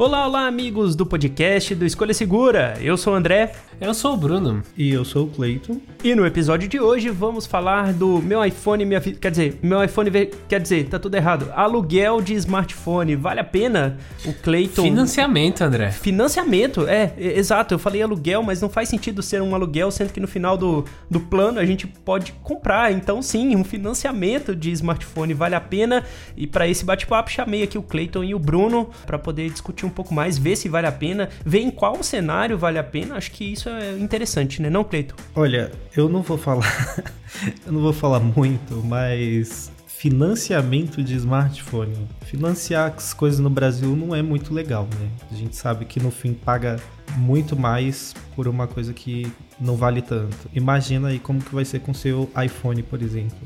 Olá, 0.00 0.26
olá, 0.26 0.46
amigos 0.46 0.96
do 0.96 1.04
podcast 1.04 1.74
do 1.74 1.84
Escolha 1.84 2.14
Segura. 2.14 2.74
Eu 2.80 2.96
sou 2.96 3.12
o 3.12 3.16
André. 3.16 3.52
Eu 3.80 3.94
sou 3.94 4.14
o 4.14 4.16
Bruno. 4.16 4.62
E 4.76 4.90
eu 4.90 5.04
sou 5.04 5.24
o 5.24 5.30
Cleiton. 5.30 5.80
E 6.02 6.14
no 6.14 6.26
episódio 6.26 6.68
de 6.68 6.80
hoje 6.80 7.08
vamos 7.08 7.46
falar 7.46 7.92
do 7.92 8.20
meu 8.20 8.44
iPhone, 8.44 8.84
minha 8.84 9.00
quer 9.00 9.30
dizer, 9.30 9.58
meu 9.62 9.82
iPhone, 9.82 10.10
quer 10.48 10.60
dizer, 10.60 10.88
tá 10.88 10.98
tudo 10.98 11.14
errado. 11.14 11.50
Aluguel 11.54 12.20
de 12.20 12.34
smartphone, 12.34 13.16
vale 13.16 13.40
a 13.40 13.44
pena? 13.44 13.98
O 14.24 14.32
Cleiton 14.32 14.82
Financiamento, 14.82 15.62
André. 15.62 15.90
Financiamento, 15.90 16.86
é, 16.86 17.12
exato. 17.18 17.74
Eu 17.74 17.78
falei 17.78 18.02
aluguel, 18.02 18.42
mas 18.42 18.60
não 18.60 18.68
faz 18.68 18.88
sentido 18.88 19.22
ser 19.22 19.40
um 19.40 19.54
aluguel, 19.54 19.90
sendo 19.90 20.12
que 20.12 20.20
no 20.20 20.28
final 20.28 20.56
do, 20.56 20.84
do 21.10 21.20
plano 21.20 21.58
a 21.58 21.64
gente 21.64 21.86
pode 21.86 22.32
comprar. 22.42 22.92
Então, 22.92 23.22
sim, 23.22 23.56
um 23.56 23.64
financiamento 23.64 24.54
de 24.54 24.70
smartphone 24.72 25.34
vale 25.34 25.54
a 25.54 25.60
pena. 25.60 26.04
E 26.36 26.46
para 26.46 26.68
esse 26.68 26.84
bate-papo 26.84 27.30
chamei 27.30 27.62
aqui 27.62 27.78
o 27.78 27.82
Cleiton 27.82 28.24
e 28.24 28.34
o 28.34 28.38
Bruno 28.38 28.90
para 29.06 29.18
poder 29.18 29.48
discutir 29.50 29.86
um 29.86 29.90
um 29.90 29.92
pouco 29.92 30.14
mais, 30.14 30.38
ver 30.38 30.56
se 30.56 30.68
vale 30.68 30.86
a 30.86 30.92
pena, 30.92 31.28
ver 31.44 31.60
em 31.60 31.70
qual 31.70 32.02
cenário 32.02 32.56
vale 32.56 32.78
a 32.78 32.84
pena. 32.84 33.16
Acho 33.16 33.32
que 33.32 33.44
isso 33.44 33.68
é 33.76 33.98
interessante, 33.98 34.60
né, 34.62 34.70
não, 34.70 34.84
Cleito? 34.84 35.14
Olha, 35.34 35.70
eu 35.96 36.08
não 36.08 36.22
vou 36.22 36.38
falar, 36.38 37.04
eu 37.66 37.72
não 37.72 37.80
vou 37.80 37.92
falar 37.92 38.20
muito, 38.20 38.82
mas 38.84 39.70
financiamento 40.00 41.02
de 41.02 41.14
smartphone. 41.16 42.08
Financiar 42.22 42.94
as 42.96 43.12
coisas 43.12 43.38
no 43.38 43.50
Brasil 43.50 43.94
não 43.94 44.14
é 44.14 44.22
muito 44.22 44.54
legal, 44.54 44.88
né? 44.98 45.10
A 45.30 45.34
gente 45.34 45.54
sabe 45.54 45.84
que 45.84 46.00
no 46.00 46.10
fim 46.10 46.32
paga 46.32 46.80
muito 47.18 47.54
mais 47.54 48.14
por 48.34 48.48
uma 48.48 48.66
coisa 48.66 48.94
que 48.94 49.30
não 49.60 49.76
vale 49.76 50.00
tanto. 50.00 50.48
Imagina 50.54 51.08
aí 51.08 51.18
como 51.18 51.42
que 51.42 51.54
vai 51.54 51.66
ser 51.66 51.80
com 51.80 51.92
seu 51.92 52.30
iPhone, 52.42 52.82
por 52.82 53.02
exemplo. 53.02 53.36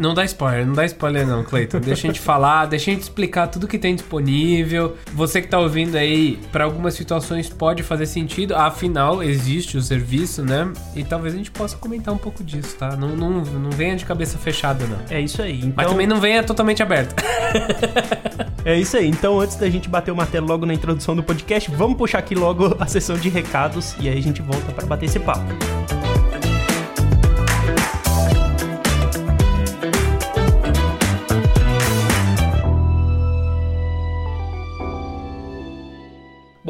Não 0.00 0.14
dá 0.14 0.24
spoiler, 0.24 0.66
não 0.66 0.72
dá 0.72 0.86
spoiler 0.86 1.26
não, 1.26 1.44
Cleiton. 1.44 1.78
Deixa 1.78 2.06
a 2.06 2.10
gente 2.10 2.20
falar, 2.20 2.64
deixa 2.64 2.90
a 2.90 2.94
gente 2.94 3.02
explicar 3.02 3.48
tudo 3.48 3.68
que 3.68 3.78
tem 3.78 3.94
disponível. 3.94 4.96
Você 5.12 5.42
que 5.42 5.48
tá 5.48 5.58
ouvindo 5.58 5.94
aí, 5.94 6.38
para 6.50 6.64
algumas 6.64 6.94
situações 6.94 7.50
pode 7.50 7.82
fazer 7.82 8.06
sentido, 8.06 8.56
afinal 8.56 9.22
existe 9.22 9.76
o 9.76 9.82
serviço, 9.82 10.42
né? 10.42 10.72
E 10.96 11.04
talvez 11.04 11.34
a 11.34 11.36
gente 11.36 11.50
possa 11.50 11.76
comentar 11.76 12.14
um 12.14 12.18
pouco 12.18 12.42
disso, 12.42 12.76
tá? 12.78 12.96
Não, 12.96 13.14
não, 13.14 13.42
não 13.42 13.70
venha 13.70 13.94
de 13.94 14.06
cabeça 14.06 14.38
fechada, 14.38 14.86
não. 14.86 14.98
É 15.10 15.20
isso 15.20 15.42
aí. 15.42 15.58
Então... 15.58 15.74
Mas 15.76 15.86
também 15.86 16.06
não 16.06 16.18
venha 16.18 16.42
totalmente 16.42 16.82
aberto. 16.82 17.14
é 18.64 18.78
isso 18.78 18.96
aí. 18.96 19.06
Então, 19.06 19.38
antes 19.38 19.56
da 19.56 19.68
gente 19.68 19.86
bater 19.86 20.10
o 20.10 20.16
martelo 20.16 20.46
logo 20.46 20.64
na 20.64 20.72
introdução 20.72 21.14
do 21.14 21.22
podcast, 21.22 21.70
vamos 21.70 21.98
puxar 21.98 22.20
aqui 22.20 22.34
logo 22.34 22.74
a 22.80 22.86
sessão 22.86 23.16
de 23.16 23.28
recados 23.28 23.94
e 24.00 24.08
aí 24.08 24.18
a 24.18 24.22
gente 24.22 24.40
volta 24.40 24.72
para 24.72 24.86
bater 24.86 25.06
esse 25.06 25.20
papo. 25.20 25.44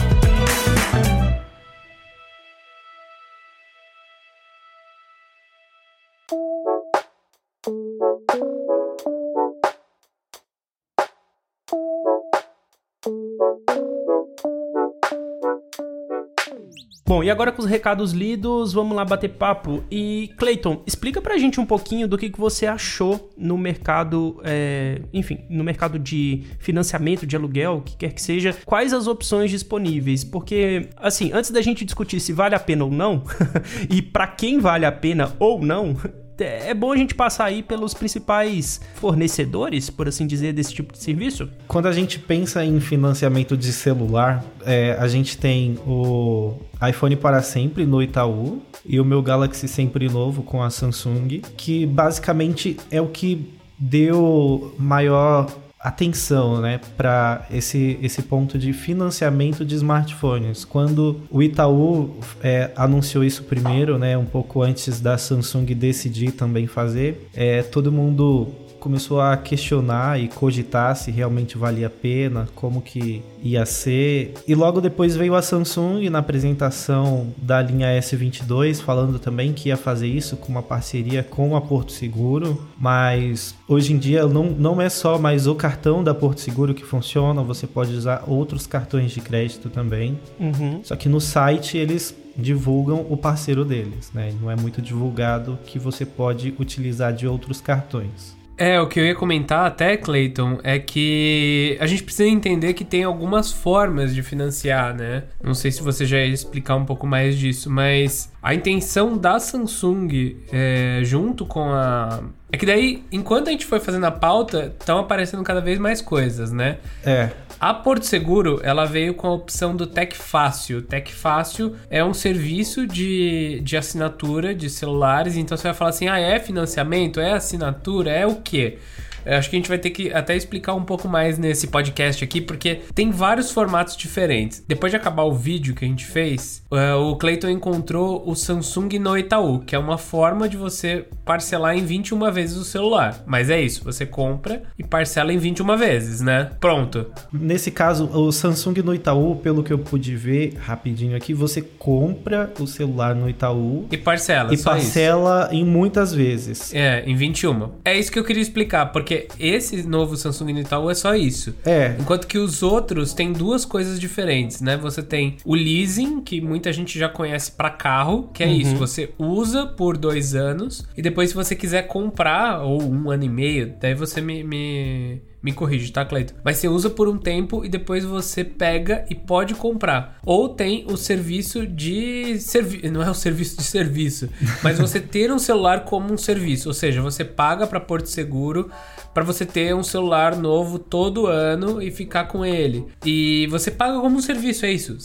Bom, 17.06 17.22
e 17.22 17.30
agora 17.30 17.52
com 17.52 17.62
os 17.62 17.68
recados 17.68 18.14
lidos, 18.14 18.72
vamos 18.72 18.96
lá 18.96 19.04
bater 19.04 19.30
papo. 19.30 19.84
E 19.92 20.32
Clayton, 20.38 20.82
explica 20.88 21.22
pra 21.22 21.38
gente 21.38 21.60
um 21.60 21.66
pouquinho 21.66 22.08
do 22.08 22.18
que, 22.18 22.30
que 22.30 22.40
você 22.40 22.66
achou 22.66 23.30
no 23.38 23.58
mercado, 23.58 24.42
é, 24.44 25.02
enfim, 25.14 25.46
no 25.50 25.64
mercado 25.64 26.00
de 26.00 26.44
financiamento 26.60 27.28
de 27.28 27.36
aluguel, 27.36 27.78
o 27.78 27.82
que 27.82 27.98
quer 27.98 28.14
que 28.14 28.22
seja, 28.22 28.56
quais 28.66 28.94
as 28.94 29.06
opções 29.06 29.52
disponíveis? 29.52 30.24
Porque, 30.24 30.90
assim, 30.96 31.32
antes 31.34 31.52
da 31.52 31.62
gente 31.62 31.84
discutir 31.84 32.22
se 32.22 32.32
vale 32.32 32.56
a 32.56 32.60
pena 32.60 32.86
ou 32.86 32.92
não, 32.92 33.24
e 33.92 34.02
para 34.02 34.26
quem 34.26 34.60
vale 34.60 34.86
a 34.86 34.92
pena 34.92 35.36
ou 35.38 35.62
não, 35.62 35.96
é, 36.40 36.70
é 36.70 36.74
bom 36.74 36.92
a 36.92 36.98
gente 36.98 37.14
passar 37.14 37.46
aí 37.46 37.62
pelos 37.62 37.94
principais 37.94 38.82
fornecedores, 38.96 39.90
por 39.90 40.08
assim 40.08 40.26
dizer, 40.26 40.54
desse 40.54 40.74
tipo 40.74 40.94
de 40.94 41.00
serviço? 41.00 41.50
Quando 41.68 41.88
a 41.88 41.92
gente 41.92 42.20
pensa 42.20 42.64
em 42.64 42.80
financiamento 42.80 43.56
de 43.56 43.72
celular, 43.72 44.44
é, 44.66 44.96
a 45.00 45.08
gente 45.08 45.38
tem 45.38 45.78
o 45.86 46.54
iPhone 46.88 47.16
para 47.16 47.42
sempre 47.42 47.86
no 47.86 48.02
Itaú 48.02 48.62
e 48.86 49.00
o 49.00 49.06
meu 49.06 49.22
Galaxy 49.22 49.68
sempre 49.68 50.10
novo 50.10 50.44
com 50.44 50.62
a 50.62 50.70
Samsung, 50.70 51.42
que 51.56 51.86
basicamente 51.86 52.78
é 52.92 53.02
o 53.02 53.08
que 53.08 53.54
deu 53.78 54.74
maior 54.78 55.48
atenção 55.84 56.62
né, 56.62 56.80
para 56.96 57.46
esse, 57.52 58.00
esse 58.02 58.22
ponto 58.22 58.58
de 58.58 58.72
financiamento 58.72 59.66
de 59.66 59.76
smartphones. 59.76 60.64
Quando 60.64 61.22
o 61.30 61.44
Itaú 61.44 62.16
é, 62.42 62.72
anunciou 62.76 63.24
isso 63.24 63.44
primeiro, 63.44 63.98
né, 63.98 64.18
um 64.18 64.26
pouco 64.26 64.62
antes 64.62 65.02
da 65.02 65.18
Samsung 65.18 65.66
decidir 65.76 66.32
também 66.32 66.68
fazer, 66.68 67.28
é, 67.34 67.62
todo 67.62 67.92
mundo 67.92 68.48
começou 68.84 69.22
a 69.22 69.38
questionar 69.38 70.20
e 70.20 70.28
cogitar 70.28 70.94
se 70.98 71.10
realmente 71.10 71.58
valia 71.58 71.88
a 71.88 71.90
pena, 71.90 72.50
como 72.54 72.82
que 72.82 73.24
ia 73.42 73.66
ser. 73.66 74.34
E 74.46 74.54
logo 74.54 74.82
depois 74.82 75.16
veio 75.16 75.36
a 75.36 75.42
Samsung 75.42 76.10
na 76.10 76.20
apresentação 76.20 77.34
da 77.38 77.62
linha 77.62 77.88
S22, 77.98 78.82
falando 78.82 79.20
também 79.20 79.54
que 79.54 79.70
ia 79.70 79.78
fazer 79.78 80.08
isso 80.08 80.36
com 80.36 80.52
uma 80.52 80.62
parceria 80.62 81.24
com 81.24 81.56
a 81.56 81.62
Porto 81.62 81.94
Seguro, 81.94 82.62
mas 82.78 83.56
hoje 83.70 83.94
em 83.94 83.98
dia 83.98 84.28
não, 84.28 84.52
não 84.52 84.82
é 84.82 84.90
só 84.90 85.18
mais 85.18 85.48
o 85.48 85.56
cartão 85.56 86.04
da 86.04 86.14
Porto 86.14 86.42
Seguro 86.42 86.74
que 86.74 86.84
funciona, 86.84 87.42
você 87.42 87.66
pode 87.66 87.94
usar 87.94 88.26
outros 88.28 88.68
cartões 88.68 89.14
de 89.14 89.22
crédito 89.22 89.70
também. 89.70 90.20
Uhum. 90.38 90.82
Só 90.84 90.98
que 90.98 91.08
no 91.08 91.22
site 91.22 91.78
eles 91.78 92.14
divulgam 92.36 93.06
o 93.10 93.16
parceiro 93.16 93.64
deles, 93.64 94.12
né? 94.14 94.34
Não 94.42 94.50
é 94.50 94.56
muito 94.56 94.82
divulgado 94.82 95.58
que 95.66 95.78
você 95.78 96.06
pode 96.06 96.54
utilizar 96.60 97.14
de 97.14 97.28
outros 97.28 97.62
cartões. 97.62 98.33
É, 98.58 98.80
o 98.80 98.88
que 98.88 99.00
eu 99.00 99.06
ia 99.06 99.16
comentar 99.16 99.66
até, 99.66 99.98
Clayton, 99.98 100.60
é 100.64 100.78
que 100.78 101.78
a 101.80 101.88
gente 101.88 102.04
precisa 102.04 102.30
entender 102.30 102.74
que 102.74 102.86
tem 102.86 103.04
algumas 103.04 103.52
formas 103.52 104.14
de 104.14 104.22
financiar, 104.22 104.96
né? 104.96 105.24
Não 105.42 105.54
sei 105.54 105.72
se 105.72 105.82
você 105.82 106.06
já 106.06 106.18
ia 106.18 106.28
explicar 106.28 106.76
um 106.76 106.86
pouco 106.86 107.08
mais 107.08 107.38
disso, 107.38 107.70
mas 107.70 108.33
a 108.44 108.54
intenção 108.54 109.18
da 109.18 109.40
Samsung, 109.40 110.36
é, 110.52 111.00
junto 111.04 111.46
com 111.46 111.64
a. 111.72 112.22
É 112.52 112.58
que 112.58 112.66
daí, 112.66 113.02
enquanto 113.10 113.48
a 113.48 113.52
gente 113.52 113.66
foi 113.66 113.80
fazendo 113.80 114.06
a 114.06 114.12
pauta, 114.12 114.76
estão 114.78 115.00
aparecendo 115.00 115.42
cada 115.44 115.62
vez 115.62 115.80
mais 115.80 116.02
coisas, 116.02 116.52
né? 116.52 116.78
É. 117.06 117.30
A 117.58 117.74
Porto 117.74 118.06
Seguro, 118.06 118.60
ela 118.62 118.84
veio 118.84 119.14
com 119.14 119.28
a 119.28 119.32
opção 119.32 119.74
do 119.74 119.88
Tec 119.88 120.14
Fácil. 120.14 120.82
Tec 120.82 121.10
Fácil 121.10 121.74
é 121.90 122.04
um 122.04 122.14
serviço 122.14 122.86
de, 122.86 123.62
de 123.64 123.78
assinatura 123.78 124.54
de 124.54 124.70
celulares, 124.70 125.38
então 125.38 125.56
você 125.56 125.64
vai 125.64 125.74
falar 125.74 125.92
assim: 125.92 126.10
ah, 126.10 126.20
é 126.20 126.38
financiamento? 126.38 127.22
É 127.22 127.32
assinatura? 127.32 128.12
É 128.12 128.28
o 128.28 128.36
quê? 128.36 128.78
Eu 129.26 129.38
acho 129.38 129.50
que 129.50 129.56
a 129.56 129.60
gente 129.60 129.70
vai 129.70 129.78
ter 129.78 129.90
que 129.90 130.12
até 130.14 130.36
explicar 130.36 130.74
um 130.74 130.84
pouco 130.84 131.08
mais 131.08 131.38
nesse 131.38 131.68
podcast 131.68 132.24
aqui, 132.24 132.42
porque 132.42 132.82
tem 132.94 133.12
vários 133.12 133.52
formatos 133.52 133.96
diferentes. 133.96 134.64
Depois 134.68 134.92
de 134.92 134.98
acabar 134.98 135.24
o 135.24 135.34
vídeo 135.34 135.74
que 135.76 135.86
a 135.86 135.88
gente 135.88 136.06
fez, 136.06 136.64
uh, 136.72 136.98
o 136.98 137.16
Clayton 137.16 137.50
encontrou 137.50 138.24
o 138.26 138.36
Samsung 138.36 139.00
no 139.00 139.18
Itaú, 139.18 139.60
que 139.60 139.76
é 139.76 139.80
uma 139.80 139.98
forma 139.98 140.48
de 140.50 140.58
você 140.58 141.06
parcelar 141.26 141.78
em 141.78 141.86
21 141.86 142.32
vezes 142.32 142.58
o 142.58 142.64
celular. 142.66 143.24
Mas 143.26 143.50
é 143.50 143.62
isso, 143.62 143.84
você 143.84 144.06
compra 144.06 144.64
e 144.78 144.84
parcela 144.84 145.32
em 145.34 145.38
21 145.38 145.78
vezes, 145.78 146.22
né? 146.22 146.52
Pronto. 146.60 147.06
Nesse 147.32 147.72
caso, 147.72 148.10
o 148.14 148.32
Samsung 148.32 148.82
no 148.84 148.94
Itaú, 148.94 149.36
pelo 149.38 149.64
que 149.64 149.72
eu 149.72 149.80
pude 149.80 150.16
ver 150.16 150.56
rapidinho 150.60 151.16
aqui, 151.16 151.34
você 151.34 151.62
compra 151.62 152.52
o 152.60 152.68
celular 152.68 153.16
no 153.16 153.30
Itaú 153.30 153.88
E 153.92 153.98
parcela, 153.98 154.54
e 154.54 154.58
só 154.58 154.76
isso. 154.76 154.86
parcela 154.86 155.50
em 155.52 155.64
muitas 155.64 156.14
vezes. 156.14 156.74
É, 156.74 157.04
em 157.06 157.16
21. 157.16 157.70
É 157.86 157.98
isso 157.98 158.12
que 158.12 158.20
eu 158.20 158.24
queria 158.24 158.42
explicar, 158.42 158.88
porque 158.88 159.13
esse 159.40 159.84
novo 159.84 160.16
Samsung 160.16 160.60
Itaú 160.60 160.90
é 160.90 160.96
só 160.96 161.16
isso. 161.16 161.56
É, 161.66 161.96
Enquanto 162.00 162.28
que 162.28 162.38
os 162.38 162.64
outros 162.64 163.14
têm 163.14 163.32
duas 163.32 163.66
coisas 163.66 164.00
diferentes, 164.00 164.62
né? 164.62 164.78
Você 164.78 165.02
tem 165.02 165.38
o 165.46 165.56
leasing, 165.56 166.22
que 166.22 166.42
muita 166.42 166.72
gente 166.72 166.98
já 166.98 167.10
conhece 167.10 167.52
para 167.52 167.70
carro, 167.70 168.30
que 168.34 168.44
é 168.44 168.48
isso, 168.52 168.76
você 168.76 169.12
usa 169.18 169.66
por 169.66 169.98
dois 169.98 170.36
anos 170.36 170.86
e 170.96 171.02
depois 171.02 171.30
se 171.30 171.36
você 171.36 171.56
quiser 171.56 171.88
comprar, 171.88 172.62
ou 172.62 172.82
um 172.84 173.10
ano 173.10 173.24
e 173.24 173.30
meio, 173.30 173.74
daí 173.80 173.94
você 173.94 174.22
me, 174.22 174.44
me, 174.44 175.22
me 175.42 175.52
corrige, 175.52 175.92
tá, 175.92 176.06
Cleiton? 176.06 176.36
Mas 176.44 176.58
você 176.58 176.68
usa 176.68 176.90
por 176.90 177.08
um 177.08 177.18
tempo 177.18 177.66
e 177.66 177.70
depois 177.70 178.06
você 178.06 178.44
pega 178.44 179.06
e 179.10 179.16
pode 179.16 179.54
comprar. 179.56 180.20
Ou 180.26 180.50
tem 180.50 180.86
o 180.88 180.96
serviço 180.96 181.68
de 181.68 182.40
serviço, 182.40 182.92
não 182.92 183.04
é 183.04 183.10
o 183.10 183.14
serviço 183.14 183.58
de 183.58 183.64
serviço, 183.64 184.30
mas 184.64 184.80
você 184.80 185.00
ter 185.00 185.32
um 185.32 185.40
celular 185.40 185.86
como 185.86 186.14
um 186.14 186.18
serviço, 186.18 186.70
ou 186.70 186.74
seja, 186.74 187.02
você 187.02 187.26
paga 187.26 187.68
para 187.68 187.80
Porto 187.80 188.08
Seguro 188.08 188.72
para 189.14 189.24
você 189.24 189.46
ter 189.46 189.76
um 189.76 189.84
celular 189.84 190.36
novo 190.36 190.80
todo 190.80 191.28
ano 191.28 191.82
e 191.82 191.92
ficar 191.92 192.26
com 192.26 192.46
ele. 192.46 192.86
E 193.06 193.48
você 193.48 193.70
paga 193.70 194.00
como 194.00 194.18
um 194.18 194.22
serviço, 194.22 194.66
é 194.66 194.72
isso. 194.72 194.98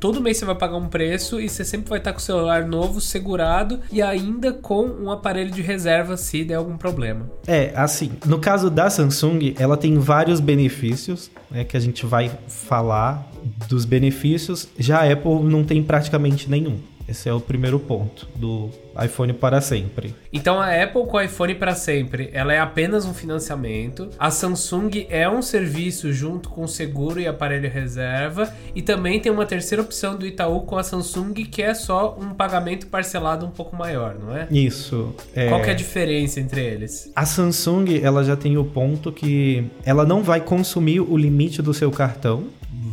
Todo 0.00 0.20
mês 0.20 0.38
você 0.38 0.44
vai 0.44 0.54
pagar 0.54 0.76
um 0.76 0.88
preço 0.88 1.40
e 1.40 1.48
você 1.48 1.64
sempre 1.64 1.88
vai 1.88 1.98
estar 1.98 2.12
com 2.12 2.18
o 2.18 2.22
celular 2.22 2.66
novo, 2.66 3.00
segurado 3.00 3.80
e 3.92 4.02
ainda 4.02 4.52
com 4.52 4.86
um 4.86 5.10
aparelho 5.10 5.50
de 5.50 5.62
reserva 5.62 6.16
se 6.16 6.44
der 6.44 6.54
algum 6.54 6.76
problema. 6.76 7.30
é, 7.46 7.72
assim, 7.76 8.12
no 8.26 8.38
caso 8.38 8.70
da 8.70 8.90
Samsung, 8.90 9.54
ela 9.58 9.76
tem 9.76 9.98
vários 9.98 10.40
benefícios, 10.40 11.30
né, 11.50 11.64
que 11.64 11.76
a 11.76 11.80
gente 11.80 12.04
vai 12.06 12.30
falar 12.48 13.30
dos 13.68 13.84
benefícios. 13.84 14.68
Já 14.78 15.00
a 15.00 15.12
Apple 15.12 15.42
não 15.44 15.64
tem 15.64 15.82
praticamente 15.82 16.50
nenhum. 16.50 16.78
Esse 17.08 17.28
é 17.28 17.32
o 17.32 17.40
primeiro 17.40 17.78
ponto 17.78 18.26
do 18.34 18.70
iPhone 19.02 19.32
para 19.32 19.60
sempre. 19.60 20.14
Então 20.32 20.60
a 20.60 20.82
Apple 20.82 21.06
com 21.06 21.16
o 21.16 21.20
iPhone 21.20 21.54
para 21.54 21.74
sempre, 21.74 22.30
ela 22.32 22.52
é 22.52 22.58
apenas 22.58 23.04
um 23.04 23.12
financiamento. 23.12 24.08
A 24.18 24.30
Samsung 24.30 25.06
é 25.10 25.28
um 25.28 25.42
serviço 25.42 26.12
junto 26.12 26.48
com 26.48 26.66
seguro 26.66 27.20
e 27.20 27.26
aparelho 27.26 27.68
reserva 27.70 28.52
e 28.74 28.82
também 28.82 29.20
tem 29.20 29.30
uma 29.30 29.46
terceira 29.46 29.82
opção 29.82 30.16
do 30.16 30.26
Itaú 30.26 30.62
com 30.62 30.76
a 30.76 30.82
Samsung 30.82 31.34
que 31.34 31.62
é 31.62 31.74
só 31.74 32.16
um 32.18 32.32
pagamento 32.34 32.86
parcelado 32.86 33.46
um 33.46 33.50
pouco 33.50 33.76
maior, 33.76 34.16
não 34.18 34.36
é? 34.36 34.48
Isso. 34.50 35.14
É... 35.34 35.48
Qual 35.48 35.60
que 35.62 35.68
é 35.68 35.72
a 35.72 35.76
diferença 35.76 36.40
entre 36.40 36.62
eles? 36.64 37.10
A 37.14 37.26
Samsung, 37.26 38.00
ela 38.02 38.24
já 38.24 38.36
tem 38.36 38.56
o 38.56 38.64
ponto 38.64 39.12
que 39.12 39.66
ela 39.84 40.04
não 40.04 40.22
vai 40.22 40.40
consumir 40.40 41.00
o 41.00 41.16
limite 41.16 41.60
do 41.60 41.74
seu 41.74 41.90
cartão. 41.90 42.44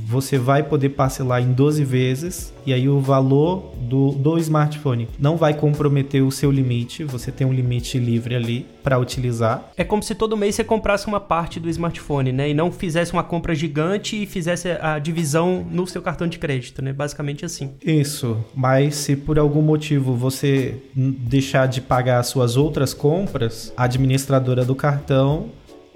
Você 0.08 0.38
vai 0.38 0.64
poder 0.64 0.90
parcelar 0.90 1.42
em 1.42 1.52
12 1.52 1.84
vezes 1.84 2.54
e 2.66 2.74
aí 2.74 2.88
o 2.88 3.00
valor 3.00 3.74
do, 3.82 4.12
do 4.12 4.38
smartphone 4.38 5.08
não 5.20 5.36
vai 5.36 5.54
comprometer 5.54 6.24
o 6.24 6.32
seu 6.32 6.50
limite. 6.50 7.04
Você 7.04 7.32
tem 7.32 7.46
um 7.46 7.52
limite 7.52 7.98
livre 8.00 8.36
ali 8.36 8.66
para 8.84 8.98
utilizar. 8.98 9.70
É 9.76 9.84
como 9.84 10.02
se 10.02 10.16
todo 10.16 10.38
mês 10.38 10.56
você 10.56 10.64
comprasse 10.64 11.08
uma 11.08 11.20
parte 11.20 11.60
do 11.60 11.70
smartphone, 11.70 12.32
né? 12.32 12.50
E 12.50 12.54
não 12.54 12.72
fizesse 12.72 13.12
uma 13.12 13.24
compra 13.24 13.54
gigante 13.54 14.24
e 14.24 14.26
fizesse 14.26 14.70
a 14.82 14.98
divisão 14.98 15.66
no 15.70 15.86
seu 15.86 16.02
cartão 16.02 16.28
de 16.28 16.40
crédito, 16.40 16.82
né? 16.82 16.94
Basicamente 16.94 17.44
assim. 17.44 17.72
Isso, 17.84 18.38
mas 18.56 18.96
se 18.96 19.16
por 19.16 19.38
algum 19.38 19.62
motivo 19.62 20.16
você 20.16 20.76
deixar 20.96 21.68
de 21.68 21.82
pagar 21.82 22.20
as 22.20 22.28
suas 22.28 22.56
outras 22.56 22.94
compras, 22.94 23.74
a 23.76 23.84
administradora 23.84 24.64
do 24.64 24.76
cartão 24.76 25.50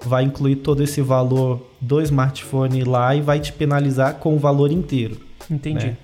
vai 0.04 0.24
incluir 0.24 0.56
todo 0.56 0.82
esse 0.82 1.00
valor 1.00 1.66
do 1.80 2.00
smartphone 2.02 2.84
lá 2.84 3.14
e 3.14 3.20
vai 3.20 3.40
te 3.40 3.52
penalizar 3.52 4.14
com 4.16 4.34
o 4.34 4.38
valor 4.38 4.70
inteiro. 4.70 5.18
Entendi. 5.50 5.86
né? 5.86 5.96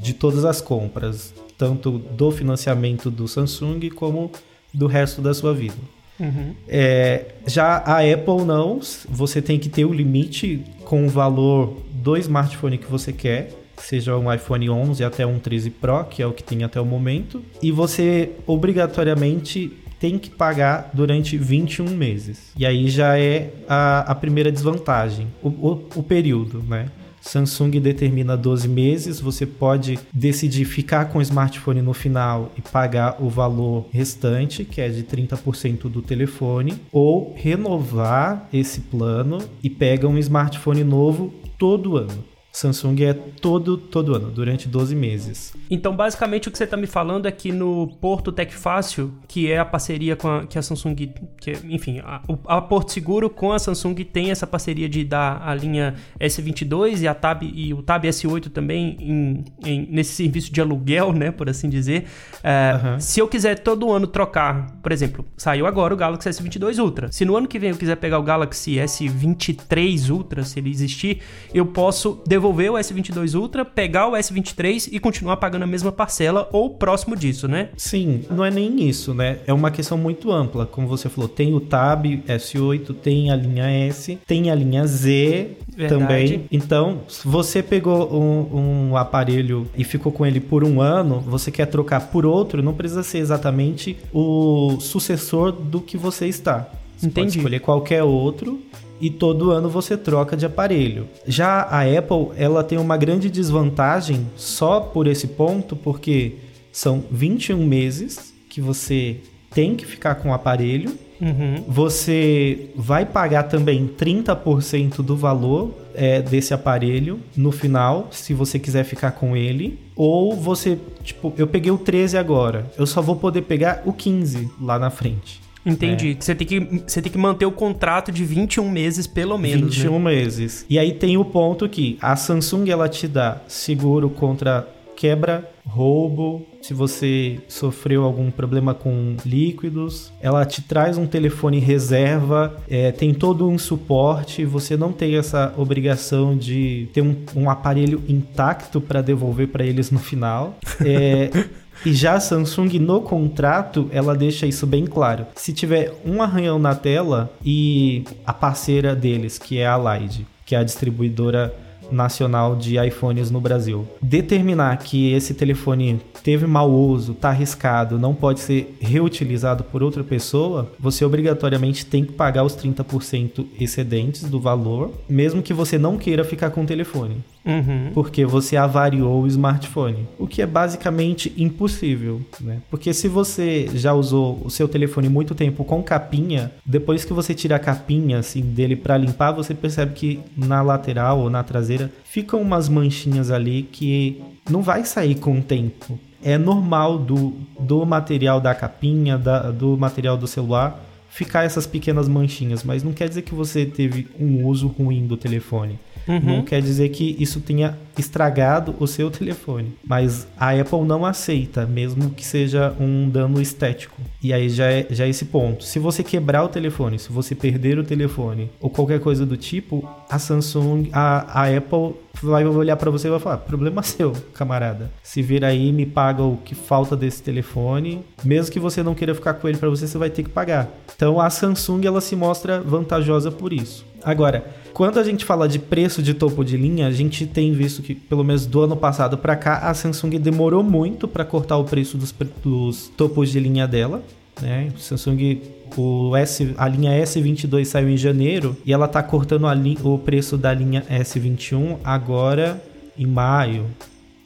De 0.00 0.14
todas 0.14 0.44
as 0.44 0.60
compras, 0.60 1.34
tanto 1.58 1.98
do 1.98 2.30
financiamento 2.30 3.10
do 3.10 3.28
Samsung 3.28 3.90
como 3.90 4.30
do 4.72 4.86
resto 4.86 5.20
da 5.20 5.34
sua 5.34 5.52
vida. 5.52 5.74
Uhum. 6.18 6.54
É, 6.68 7.26
já 7.46 7.78
a 7.78 7.98
Apple 8.00 8.44
não, 8.46 8.78
você 9.08 9.40
tem 9.40 9.58
que 9.58 9.68
ter 9.68 9.84
o 9.84 9.92
limite 9.92 10.62
com 10.84 11.06
o 11.06 11.08
valor 11.08 11.82
do 11.90 12.16
smartphone 12.16 12.78
que 12.78 12.90
você 12.90 13.12
quer, 13.12 13.50
seja 13.78 14.16
um 14.16 14.32
iPhone 14.32 14.68
11 14.68 15.02
até 15.02 15.26
um 15.26 15.38
13 15.38 15.70
Pro, 15.70 16.04
que 16.04 16.22
é 16.22 16.26
o 16.26 16.32
que 16.32 16.42
tem 16.42 16.62
até 16.62 16.80
o 16.80 16.84
momento, 16.84 17.42
e 17.62 17.72
você 17.72 18.32
obrigatoriamente 18.46 19.72
tem 20.00 20.18
que 20.18 20.30
pagar 20.30 20.90
durante 20.94 21.36
21 21.36 21.90
meses. 21.90 22.52
E 22.56 22.64
aí 22.64 22.88
já 22.88 23.18
é 23.18 23.52
a, 23.68 24.00
a 24.10 24.14
primeira 24.14 24.50
desvantagem, 24.50 25.28
o, 25.42 25.48
o, 25.48 25.88
o 25.96 26.02
período, 26.02 26.64
né? 26.66 26.88
Samsung 27.20 27.78
determina 27.80 28.34
12 28.34 28.66
meses, 28.66 29.20
você 29.20 29.44
pode 29.44 29.98
decidir 30.10 30.64
ficar 30.64 31.04
com 31.10 31.18
o 31.18 31.22
smartphone 31.22 31.82
no 31.82 31.92
final 31.92 32.50
e 32.56 32.62
pagar 32.62 33.22
o 33.22 33.28
valor 33.28 33.86
restante, 33.92 34.64
que 34.64 34.80
é 34.80 34.88
de 34.88 35.04
30% 35.04 35.82
do 35.82 36.00
telefone, 36.00 36.80
ou 36.90 37.34
renovar 37.36 38.48
esse 38.50 38.80
plano 38.80 39.38
e 39.62 39.68
pega 39.68 40.08
um 40.08 40.16
smartphone 40.16 40.82
novo 40.82 41.32
todo 41.58 41.98
ano. 41.98 42.24
Samsung 42.52 43.04
é 43.04 43.12
todo, 43.14 43.76
todo 43.76 44.14
ano, 44.14 44.28
durante 44.30 44.66
12 44.68 44.94
meses. 44.96 45.54
Então, 45.70 45.94
basicamente, 45.94 46.48
o 46.48 46.50
que 46.50 46.58
você 46.58 46.64
está 46.64 46.76
me 46.76 46.86
falando 46.88 47.26
é 47.26 47.30
que 47.30 47.52
no 47.52 47.86
Porto 48.00 48.32
Tec 48.32 48.52
Fácil, 48.52 49.12
que 49.28 49.50
é 49.50 49.58
a 49.58 49.64
parceria 49.64 50.16
com 50.16 50.28
a, 50.28 50.44
que 50.46 50.58
a 50.58 50.62
Samsung, 50.62 50.94
que, 50.96 51.52
enfim, 51.68 52.00
a, 52.00 52.20
a 52.46 52.60
Porto 52.60 52.90
Seguro 52.90 53.30
com 53.30 53.52
a 53.52 53.58
Samsung 53.58 53.94
tem 54.04 54.32
essa 54.32 54.48
parceria 54.48 54.88
de 54.88 55.04
dar 55.04 55.40
a 55.46 55.54
linha 55.54 55.94
S22 56.20 57.02
e 57.02 57.08
a 57.08 57.14
Tab 57.14 57.42
e 57.44 57.72
o 57.72 57.82
Tab 57.82 58.02
S8 58.04 58.50
também 58.50 58.96
em, 59.00 59.44
em- 59.64 59.86
nesse 59.88 60.12
serviço 60.14 60.52
de 60.52 60.60
aluguel, 60.60 61.12
né, 61.12 61.30
por 61.30 61.48
assim 61.48 61.68
dizer. 61.68 62.06
É, 62.42 62.72
Aham. 62.74 62.98
Se 63.00 63.20
eu 63.20 63.28
quiser 63.28 63.60
todo 63.60 63.92
ano 63.92 64.08
trocar, 64.08 64.66
por 64.82 64.90
exemplo, 64.90 65.24
saiu 65.36 65.66
agora 65.66 65.94
o 65.94 65.96
Galaxy 65.96 66.28
S22 66.28 66.78
Ultra. 66.82 67.12
Se 67.12 67.24
no 67.24 67.36
ano 67.36 67.46
que 67.46 67.58
vem 67.60 67.70
eu 67.70 67.76
quiser 67.76 67.96
pegar 67.96 68.18
o 68.18 68.22
Galaxy 68.24 68.72
S23 68.74 70.10
Ultra, 70.10 70.42
se 70.44 70.58
ele 70.58 70.68
existir, 70.70 71.20
eu 71.54 71.64
posso 71.66 72.20
devolver 72.26 72.39
o 72.48 72.74
S22 72.74 73.38
Ultra, 73.38 73.64
pegar 73.64 74.08
o 74.08 74.12
S23 74.12 74.88
e 74.92 74.98
continuar 74.98 75.36
pagando 75.36 75.62
a 75.62 75.66
mesma 75.66 75.92
parcela 75.92 76.48
ou 76.52 76.70
próximo 76.70 77.16
disso, 77.16 77.46
né? 77.46 77.70
Sim, 77.76 78.24
não 78.30 78.44
é 78.44 78.50
nem 78.50 78.88
isso, 78.88 79.12
né? 79.14 79.38
É 79.46 79.52
uma 79.52 79.70
questão 79.70 79.98
muito 79.98 80.30
ampla. 80.30 80.66
Como 80.66 80.86
você 80.86 81.08
falou, 81.08 81.28
tem 81.28 81.54
o 81.54 81.60
Tab 81.60 82.04
S8, 82.04 82.94
tem 83.02 83.30
a 83.30 83.36
linha 83.36 83.68
S, 83.68 84.18
tem 84.26 84.50
a 84.50 84.54
linha 84.54 84.86
Z 84.86 85.56
Verdade. 85.76 86.00
também. 86.00 86.46
Então, 86.50 87.00
se 87.08 87.26
você 87.26 87.62
pegou 87.62 88.12
um, 88.12 88.90
um 88.90 88.96
aparelho 88.96 89.66
e 89.76 89.84
ficou 89.84 90.12
com 90.12 90.24
ele 90.24 90.40
por 90.40 90.64
um 90.64 90.80
ano, 90.80 91.20
você 91.20 91.50
quer 91.50 91.66
trocar 91.66 92.08
por 92.08 92.26
outro, 92.26 92.62
não 92.62 92.74
precisa 92.74 93.02
ser 93.02 93.18
exatamente 93.18 93.96
o 94.12 94.78
sucessor 94.80 95.52
do 95.52 95.80
que 95.80 95.96
você 95.96 96.26
está. 96.26 96.68
Você 96.96 97.06
Entendi. 97.06 97.26
pode 97.26 97.38
escolher 97.38 97.60
qualquer 97.60 98.02
outro 98.02 98.60
e 99.00 99.10
todo 99.10 99.50
ano 99.50 99.68
você 99.68 99.96
troca 99.96 100.36
de 100.36 100.44
aparelho. 100.44 101.08
Já 101.26 101.62
a 101.62 101.82
Apple, 101.82 102.28
ela 102.36 102.62
tem 102.62 102.78
uma 102.78 102.96
grande 102.96 103.30
desvantagem 103.30 104.26
só 104.36 104.80
por 104.80 105.06
esse 105.06 105.28
ponto, 105.28 105.74
porque 105.74 106.34
são 106.72 107.02
21 107.10 107.64
meses 107.66 108.32
que 108.48 108.60
você 108.60 109.16
tem 109.52 109.74
que 109.74 109.86
ficar 109.86 110.16
com 110.16 110.30
o 110.30 110.34
aparelho. 110.34 110.92
Uhum. 111.20 111.64
Você 111.68 112.70
vai 112.74 113.04
pagar 113.04 113.44
também 113.44 113.86
30% 113.86 115.02
do 115.02 115.16
valor 115.16 115.74
é, 115.94 116.22
desse 116.22 116.54
aparelho 116.54 117.20
no 117.36 117.52
final, 117.52 118.08
se 118.10 118.32
você 118.32 118.58
quiser 118.58 118.84
ficar 118.84 119.12
com 119.12 119.36
ele. 119.36 119.78
Ou 119.94 120.34
você, 120.34 120.78
tipo, 121.02 121.32
eu 121.36 121.46
peguei 121.46 121.70
o 121.70 121.78
13 121.78 122.16
agora, 122.16 122.70
eu 122.78 122.86
só 122.86 123.02
vou 123.02 123.16
poder 123.16 123.42
pegar 123.42 123.82
o 123.84 123.92
15 123.92 124.50
lá 124.60 124.78
na 124.78 124.88
frente. 124.88 125.40
Entendi. 125.64 126.16
Você, 126.18 126.34
tem 126.34 126.46
que, 126.46 126.82
você 126.86 127.02
tem 127.02 127.12
que 127.12 127.18
manter 127.18 127.46
o 127.46 127.52
contrato 127.52 128.10
de 128.10 128.24
21 128.24 128.68
meses, 128.70 129.06
pelo 129.06 129.36
menos. 129.36 129.76
21 129.76 129.92
né? 129.92 129.98
meses. 129.98 130.64
E 130.68 130.78
aí 130.78 130.92
tem 130.92 131.16
o 131.16 131.24
ponto 131.24 131.68
que 131.68 131.98
a 132.00 132.16
Samsung 132.16 132.70
ela 132.70 132.88
te 132.88 133.06
dá 133.06 133.40
seguro 133.46 134.08
contra 134.08 134.66
quebra, 135.00 135.50
roubo, 135.66 136.46
se 136.60 136.74
você 136.74 137.38
sofreu 137.48 138.04
algum 138.04 138.30
problema 138.30 138.74
com 138.74 139.16
líquidos, 139.24 140.12
ela 140.20 140.44
te 140.44 140.60
traz 140.60 140.98
um 140.98 141.06
telefone 141.06 141.58
reserva, 141.58 142.54
é, 142.68 142.92
tem 142.92 143.14
todo 143.14 143.48
um 143.48 143.56
suporte, 143.56 144.44
você 144.44 144.76
não 144.76 144.92
tem 144.92 145.16
essa 145.16 145.54
obrigação 145.56 146.36
de 146.36 146.86
ter 146.92 147.00
um, 147.00 147.16
um 147.34 147.48
aparelho 147.48 148.02
intacto 148.06 148.78
para 148.78 149.00
devolver 149.00 149.48
para 149.48 149.64
eles 149.64 149.90
no 149.90 149.98
final. 149.98 150.58
É, 150.84 151.30
E 151.84 151.94
já 151.94 152.14
a 152.14 152.20
Samsung 152.20 152.78
no 152.78 153.00
contrato, 153.00 153.88
ela 153.90 154.14
deixa 154.14 154.46
isso 154.46 154.66
bem 154.66 154.84
claro. 154.86 155.26
Se 155.34 155.52
tiver 155.52 155.94
um 156.04 156.22
arranhão 156.22 156.58
na 156.58 156.74
tela 156.74 157.32
e 157.44 158.04
a 158.26 158.34
parceira 158.34 158.94
deles, 158.94 159.38
que 159.38 159.58
é 159.58 159.66
a 159.66 159.78
Lide, 159.78 160.26
que 160.44 160.54
é 160.54 160.58
a 160.58 160.64
distribuidora 160.64 161.54
nacional 161.90 162.56
de 162.56 162.76
iPhones 162.84 163.30
no 163.30 163.40
Brasil, 163.40 163.86
determinar 164.00 164.76
que 164.78 165.12
esse 165.12 165.34
telefone 165.34 166.00
teve 166.22 166.46
mau 166.46 166.70
uso, 166.70 167.14
tá 167.14 167.30
arriscado, 167.30 167.98
não 167.98 168.14
pode 168.14 168.40
ser 168.40 168.76
reutilizado 168.80 169.64
por 169.64 169.82
outra 169.82 170.04
pessoa, 170.04 170.70
você 170.78 171.04
obrigatoriamente 171.04 171.86
tem 171.86 172.04
que 172.04 172.12
pagar 172.12 172.44
os 172.44 172.56
30% 172.56 173.46
excedentes 173.58 174.24
do 174.24 174.40
valor, 174.40 174.92
mesmo 175.08 175.42
que 175.42 175.54
você 175.54 175.78
não 175.78 175.96
queira 175.96 176.24
ficar 176.24 176.50
com 176.50 176.62
o 176.62 176.66
telefone 176.66 177.18
Uhum. 177.44 177.90
porque 177.94 178.26
você 178.26 178.54
avariou 178.54 179.22
o 179.22 179.26
smartphone, 179.26 180.06
o 180.18 180.26
que 180.26 180.42
é 180.42 180.46
basicamente 180.46 181.32
impossível, 181.38 182.20
né? 182.38 182.58
Porque 182.70 182.92
se 182.92 183.08
você 183.08 183.66
já 183.74 183.94
usou 183.94 184.40
o 184.44 184.50
seu 184.50 184.68
telefone 184.68 185.08
muito 185.08 185.34
tempo 185.34 185.64
com 185.64 185.82
capinha, 185.82 186.52
depois 186.66 187.02
que 187.02 187.14
você 187.14 187.34
tira 187.34 187.56
a 187.56 187.58
capinha 187.58 188.18
assim 188.18 188.42
dele 188.42 188.76
para 188.76 188.98
limpar, 188.98 189.32
você 189.32 189.54
percebe 189.54 189.94
que 189.94 190.20
na 190.36 190.60
lateral 190.60 191.20
ou 191.20 191.30
na 191.30 191.42
traseira 191.42 191.79
ficam 192.04 192.40
umas 192.40 192.68
manchinhas 192.68 193.30
ali 193.30 193.62
que 193.62 194.20
não 194.48 194.62
vai 194.62 194.84
sair 194.84 195.14
com 195.14 195.38
o 195.38 195.42
tempo. 195.42 195.98
É 196.22 196.36
normal 196.36 196.98
do, 196.98 197.34
do 197.58 197.86
material 197.86 198.40
da 198.40 198.54
capinha, 198.54 199.16
da, 199.16 199.50
do 199.50 199.76
material 199.76 200.16
do 200.16 200.26
celular 200.26 200.84
ficar 201.10 201.44
essas 201.44 201.66
pequenas 201.66 202.08
manchinhas, 202.08 202.62
mas 202.62 202.82
não 202.82 202.92
quer 202.92 203.08
dizer 203.08 203.22
que 203.22 203.34
você 203.34 203.66
teve 203.66 204.06
um 204.18 204.46
uso 204.46 204.68
ruim 204.68 205.06
do 205.06 205.16
telefone. 205.16 205.78
Uhum. 206.06 206.20
Não 206.20 206.42
quer 206.42 206.60
dizer 206.60 206.88
que 206.90 207.16
isso 207.18 207.40
tenha 207.40 207.76
estragado 207.98 208.74
o 208.78 208.86
seu 208.86 209.10
telefone. 209.10 209.72
Mas 209.86 210.26
a 210.38 210.50
Apple 210.50 210.82
não 210.82 211.04
aceita, 211.04 211.66
mesmo 211.66 212.10
que 212.10 212.24
seja 212.24 212.74
um 212.80 213.08
dano 213.08 213.40
estético. 213.40 214.00
E 214.22 214.32
aí 214.32 214.48
já 214.48 214.66
é, 214.66 214.86
já 214.90 215.04
é 215.04 215.08
esse 215.08 215.26
ponto. 215.26 215.64
Se 215.64 215.78
você 215.78 216.02
quebrar 216.02 216.44
o 216.44 216.48
telefone, 216.48 216.98
se 216.98 217.12
você 217.12 217.34
perder 217.34 217.78
o 217.78 217.84
telefone 217.84 218.50
ou 218.60 218.70
qualquer 218.70 219.00
coisa 219.00 219.24
do 219.24 219.36
tipo, 219.36 219.88
a 220.08 220.18
Samsung, 220.18 220.88
a, 220.92 221.42
a 221.42 221.56
Apple 221.56 221.94
vai 222.22 222.44
olhar 222.44 222.76
para 222.76 222.90
você 222.90 223.08
e 223.08 223.10
vai 223.10 223.20
falar: 223.20 223.38
problema 223.38 223.82
seu, 223.82 224.12
camarada. 224.34 224.90
Se 225.02 225.22
vir 225.22 225.44
aí, 225.44 225.72
me 225.72 225.86
paga 225.86 226.22
o 226.22 226.36
que 226.38 226.54
falta 226.54 226.96
desse 226.96 227.22
telefone. 227.22 228.04
Mesmo 228.24 228.52
que 228.52 228.60
você 228.60 228.82
não 228.82 228.94
queira 228.94 229.14
ficar 229.14 229.34
com 229.34 229.48
ele 229.48 229.58
para 229.58 229.68
você, 229.68 229.86
você 229.86 229.98
vai 229.98 230.10
ter 230.10 230.22
que 230.22 230.30
pagar. 230.30 230.68
Então 230.94 231.20
a 231.20 231.30
Samsung 231.30 231.86
ela 231.86 232.00
se 232.00 232.14
mostra 232.14 232.60
vantajosa 232.60 233.30
por 233.30 233.52
isso. 233.52 233.86
Agora, 234.02 234.44
quando 234.80 234.98
a 234.98 235.04
gente 235.04 235.26
fala 235.26 235.46
de 235.46 235.58
preço 235.58 236.02
de 236.02 236.14
topo 236.14 236.42
de 236.42 236.56
linha, 236.56 236.86
a 236.86 236.90
gente 236.90 237.26
tem 237.26 237.52
visto 237.52 237.82
que, 237.82 237.94
pelo 237.94 238.24
menos 238.24 238.46
do 238.46 238.62
ano 238.62 238.74
passado 238.74 239.18
para 239.18 239.36
cá, 239.36 239.58
a 239.68 239.74
Samsung 239.74 240.18
demorou 240.18 240.62
muito 240.62 241.06
para 241.06 241.22
cortar 241.22 241.58
o 241.58 241.64
preço 241.64 241.98
dos, 241.98 242.14
dos 242.42 242.88
topos 242.96 243.28
de 243.28 243.38
linha 243.38 243.68
dela. 243.68 244.02
Né? 244.40 244.72
Samsung, 244.78 245.42
o 245.76 246.16
S, 246.16 246.54
a 246.56 246.66
linha 246.66 246.92
S22 246.92 247.66
saiu 247.66 247.90
em 247.90 247.96
janeiro 247.98 248.56
e 248.64 248.72
ela 248.72 248.88
tá 248.88 249.02
cortando 249.02 249.52
li, 249.52 249.76
o 249.84 249.98
preço 249.98 250.38
da 250.38 250.54
linha 250.54 250.82
S21 250.90 251.76
agora 251.84 252.58
em 252.96 253.04
maio, 253.04 253.66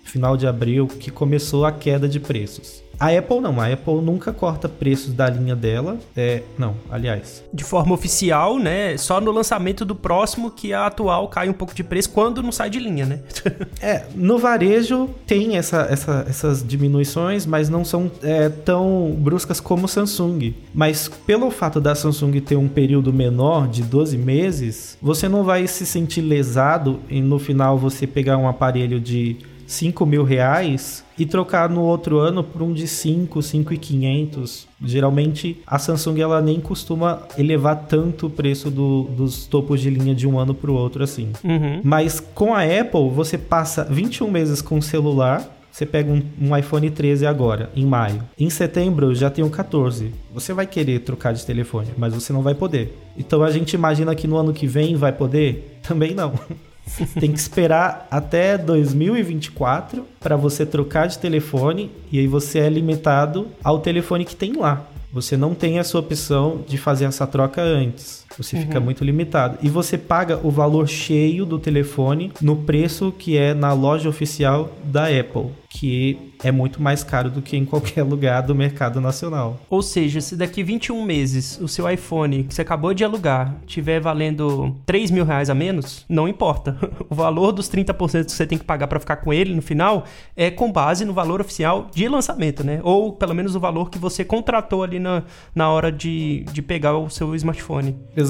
final 0.05 0.37
de 0.37 0.47
abril, 0.47 0.87
que 0.87 1.11
começou 1.11 1.65
a 1.65 1.73
queda 1.73 2.09
de 2.09 2.21
preços. 2.21 2.84
A 2.99 3.09
Apple 3.09 3.41
não, 3.41 3.61
a 3.61 3.73
Apple 3.73 4.01
nunca 4.01 4.33
corta 4.33 4.69
preços 4.69 5.13
da 5.13 5.29
linha 5.29 5.57
dela. 5.57 5.99
É, 6.17 6.43
não, 6.59 6.75
aliás. 6.91 7.43
De 7.53 7.65
forma 7.65 7.95
oficial, 7.95 8.59
né? 8.59 8.97
Só 8.97 9.21
no 9.21 9.31
lançamento 9.31 9.85
do 9.85 9.95
próximo 9.95 10.51
que 10.51 10.73
a 10.73 10.87
atual 10.87 11.29
cai 11.29 11.49
um 11.49 11.53
pouco 11.53 11.75
de 11.75 11.83
preço 11.83 12.11
quando 12.11 12.43
não 12.43 12.53
sai 12.53 12.71
de 12.71 12.79
linha, 12.79 13.07
né? 13.07 13.21
é, 13.81 14.05
no 14.15 14.39
varejo 14.39 15.11
tem 15.27 15.57
essa, 15.57 15.87
essa, 15.91 16.25
essas 16.29 16.67
diminuições, 16.67 17.47
mas 17.47 17.69
não 17.69 17.85
são 17.85 18.11
é, 18.23 18.49
tão 18.49 19.15
bruscas 19.19 19.61
como 19.61 19.89
Samsung. 19.89 20.55
Mas 20.73 21.09
pelo 21.09 21.51
fato 21.51 21.81
da 21.81 21.95
Samsung 21.95 22.41
ter 22.41 22.57
um 22.57 22.69
período 22.69 23.13
menor 23.13 23.69
de 23.69 23.83
12 23.83 24.17
meses, 24.19 24.97
você 25.01 25.29
não 25.29 25.45
vai 25.45 25.67
se 25.67 25.85
sentir 25.85 26.21
lesado 26.21 27.01
e 27.09 27.21
no 27.21 27.39
final 27.39 27.79
você 27.79 28.07
pegar 28.07 28.37
um 28.37 28.49
aparelho 28.49 29.01
de 29.01 29.39
5 29.67 30.05
mil 30.07 30.25
reais 30.25 31.05
e 31.19 31.25
trocar 31.25 31.69
no 31.69 31.83
outro 31.83 32.19
ano 32.19 32.43
por 32.43 32.63
um 32.63 32.73
de 32.73 32.87
5, 32.87 33.41
5,500. 33.41 34.67
Geralmente 34.83 35.63
a 35.67 35.79
Samsung 35.79 36.21
ela 36.21 36.41
nem 36.41 36.61
costuma 36.61 37.23
elevar 37.39 37.87
tanto 37.87 38.27
o 38.27 38.31
preço 38.31 38.71
do, 38.71 39.05
dos 39.05 39.47
topos 39.47 39.81
de 39.81 39.91
linha 39.91 40.15
de 40.15 40.27
um 40.27 40.39
ano 40.39 40.55
para 40.55 40.71
o 40.71 40.75
outro 40.75 41.03
assim. 41.03 41.33
Uhum. 41.43 41.81
Mas 41.83 42.21
com 42.21 42.55
a 42.55 42.63
Apple 42.63 43.09
você 43.11 43.39
passa 43.39 43.85
21 43.85 44.31
meses 44.31 44.61
com 44.61 44.79
o 44.79 44.83
celular. 44.83 45.51
Você 45.71 45.85
pega 45.85 46.09
um, 46.09 46.23
um, 46.41 46.57
iPhone 46.57 46.89
13 46.89 47.27
agora, 47.27 47.69
em 47.75 47.85
maio. 47.85 48.23
Em 48.39 48.49
setembro 48.49 49.13
já 49.13 49.29
tem 49.29 49.45
o 49.45 49.51
14. 49.51 50.13
Você 50.33 50.53
vai 50.53 50.69
querer 50.69 51.01
trocar 51.01 51.35
de 51.35 51.45
telefone, 51.45 51.89
mas 51.97 52.15
você 52.15 52.33
não 52.33 52.43
vai 52.43 52.55
poder. 52.55 52.97
Então 53.17 53.43
a 53.43 53.51
gente 53.51 53.73
imagina 53.73 54.15
que 54.15 54.29
no 54.29 54.37
ano 54.37 54.53
que 54.53 54.69
vem 54.69 54.95
vai 54.95 55.11
poder? 55.11 55.81
Também 55.83 56.15
não. 56.15 56.33
Tem 57.19 57.33
que 57.33 57.39
esperar 57.39 58.07
até 58.11 58.57
2024 58.57 60.05
para 60.21 60.37
você 60.37 60.65
trocar 60.65 61.09
de 61.09 61.19
telefone 61.19 61.91
e 62.13 62.19
aí 62.19 62.27
você 62.27 62.61
é 62.61 62.69
limitado 62.69 63.49
ao 63.63 63.79
telefone 63.79 64.25
que 64.25 64.37
tem 64.37 64.53
lá. 64.55 64.87
Você 65.13 65.37
não 65.37 65.55
tem 65.55 65.79
essa 65.79 65.97
opção 65.97 66.65
de 66.67 66.77
fazer 66.77 67.05
essa 67.05 67.27
troca 67.27 67.63
antes. 67.63 68.24
Você 68.39 68.57
uhum. 68.57 68.63
fica 68.63 68.81
muito 68.81 69.05
limitado. 69.05 69.59
E 69.63 69.69
você 69.69 69.97
paga 69.97 70.41
o 70.43 70.51
valor 70.51 70.89
cheio 70.89 71.45
do 71.45 71.59
telefone 71.59 72.33
no 72.41 72.57
preço 72.57 73.13
que 73.17 73.37
é 73.37 73.55
na 73.55 73.73
loja 73.73 74.09
oficial 74.09 74.71
da 74.85 75.07
Apple, 75.07 75.51
que 75.69 76.35
é 76.43 76.53
muito 76.53 76.81
mais 76.81 77.03
caro 77.03 77.31
do 77.31 77.41
que 77.41 77.57
em 77.57 77.65
qualquer 77.65 78.03
lugar 78.05 78.43
do 78.43 78.55
mercado 78.55 79.01
nacional. 79.01 79.59
Ou 79.69 79.83
seja, 79.83 80.21
se 80.21 80.37
daqui 80.37 80.63
21 80.63 81.03
meses 81.05 81.59
o 81.61 81.67
seu 81.67 81.91
iPhone 81.91 82.45
que 82.45 82.55
você 82.55 82.63
acabou 82.63 82.93
de 82.93 83.03
alugar 83.03 83.55
tiver 83.67 84.01
valendo 84.01 84.77
3 84.85 85.11
mil 85.11 85.25
reais 85.25 85.49
a 85.49 85.55
menos, 85.55 86.05
não 86.09 86.29
importa. 86.29 86.77
O 87.11 87.15
valor 87.15 87.53
dos 87.53 87.69
30% 87.69 88.25
que 88.25 88.33
você 88.33 88.47
tem 88.47 88.57
que 88.59 88.65
pagar 88.65 88.87
para 88.87 88.99
ficar 88.99 89.17
com 89.17 89.33
ele 89.33 89.55
no 89.55 89.63
final 89.63 90.05
é 90.37 90.51
com 90.51 90.73
base 90.73 91.05
no 91.05 91.13
valor 91.13 91.41
oficial 91.41 91.89
de 91.95 92.09
lançamento, 92.09 92.65
né? 92.65 92.81
Ou 92.83 93.13
pelo 93.13 93.35
menos 93.35 93.55
o 93.55 93.61
valor 93.61 93.91
que 93.91 93.99
você 93.99 94.25
contratou 94.25 94.83
ali 94.83 94.99
na, 94.99 95.23
na 95.55 95.71
hora 95.71 95.93
de, 95.93 96.45
de 96.53 96.63
pegar 96.63 96.97
o 96.97 97.09
seu 97.11 97.35
smartphone. 97.35 97.95
Exatamente. 98.17 98.24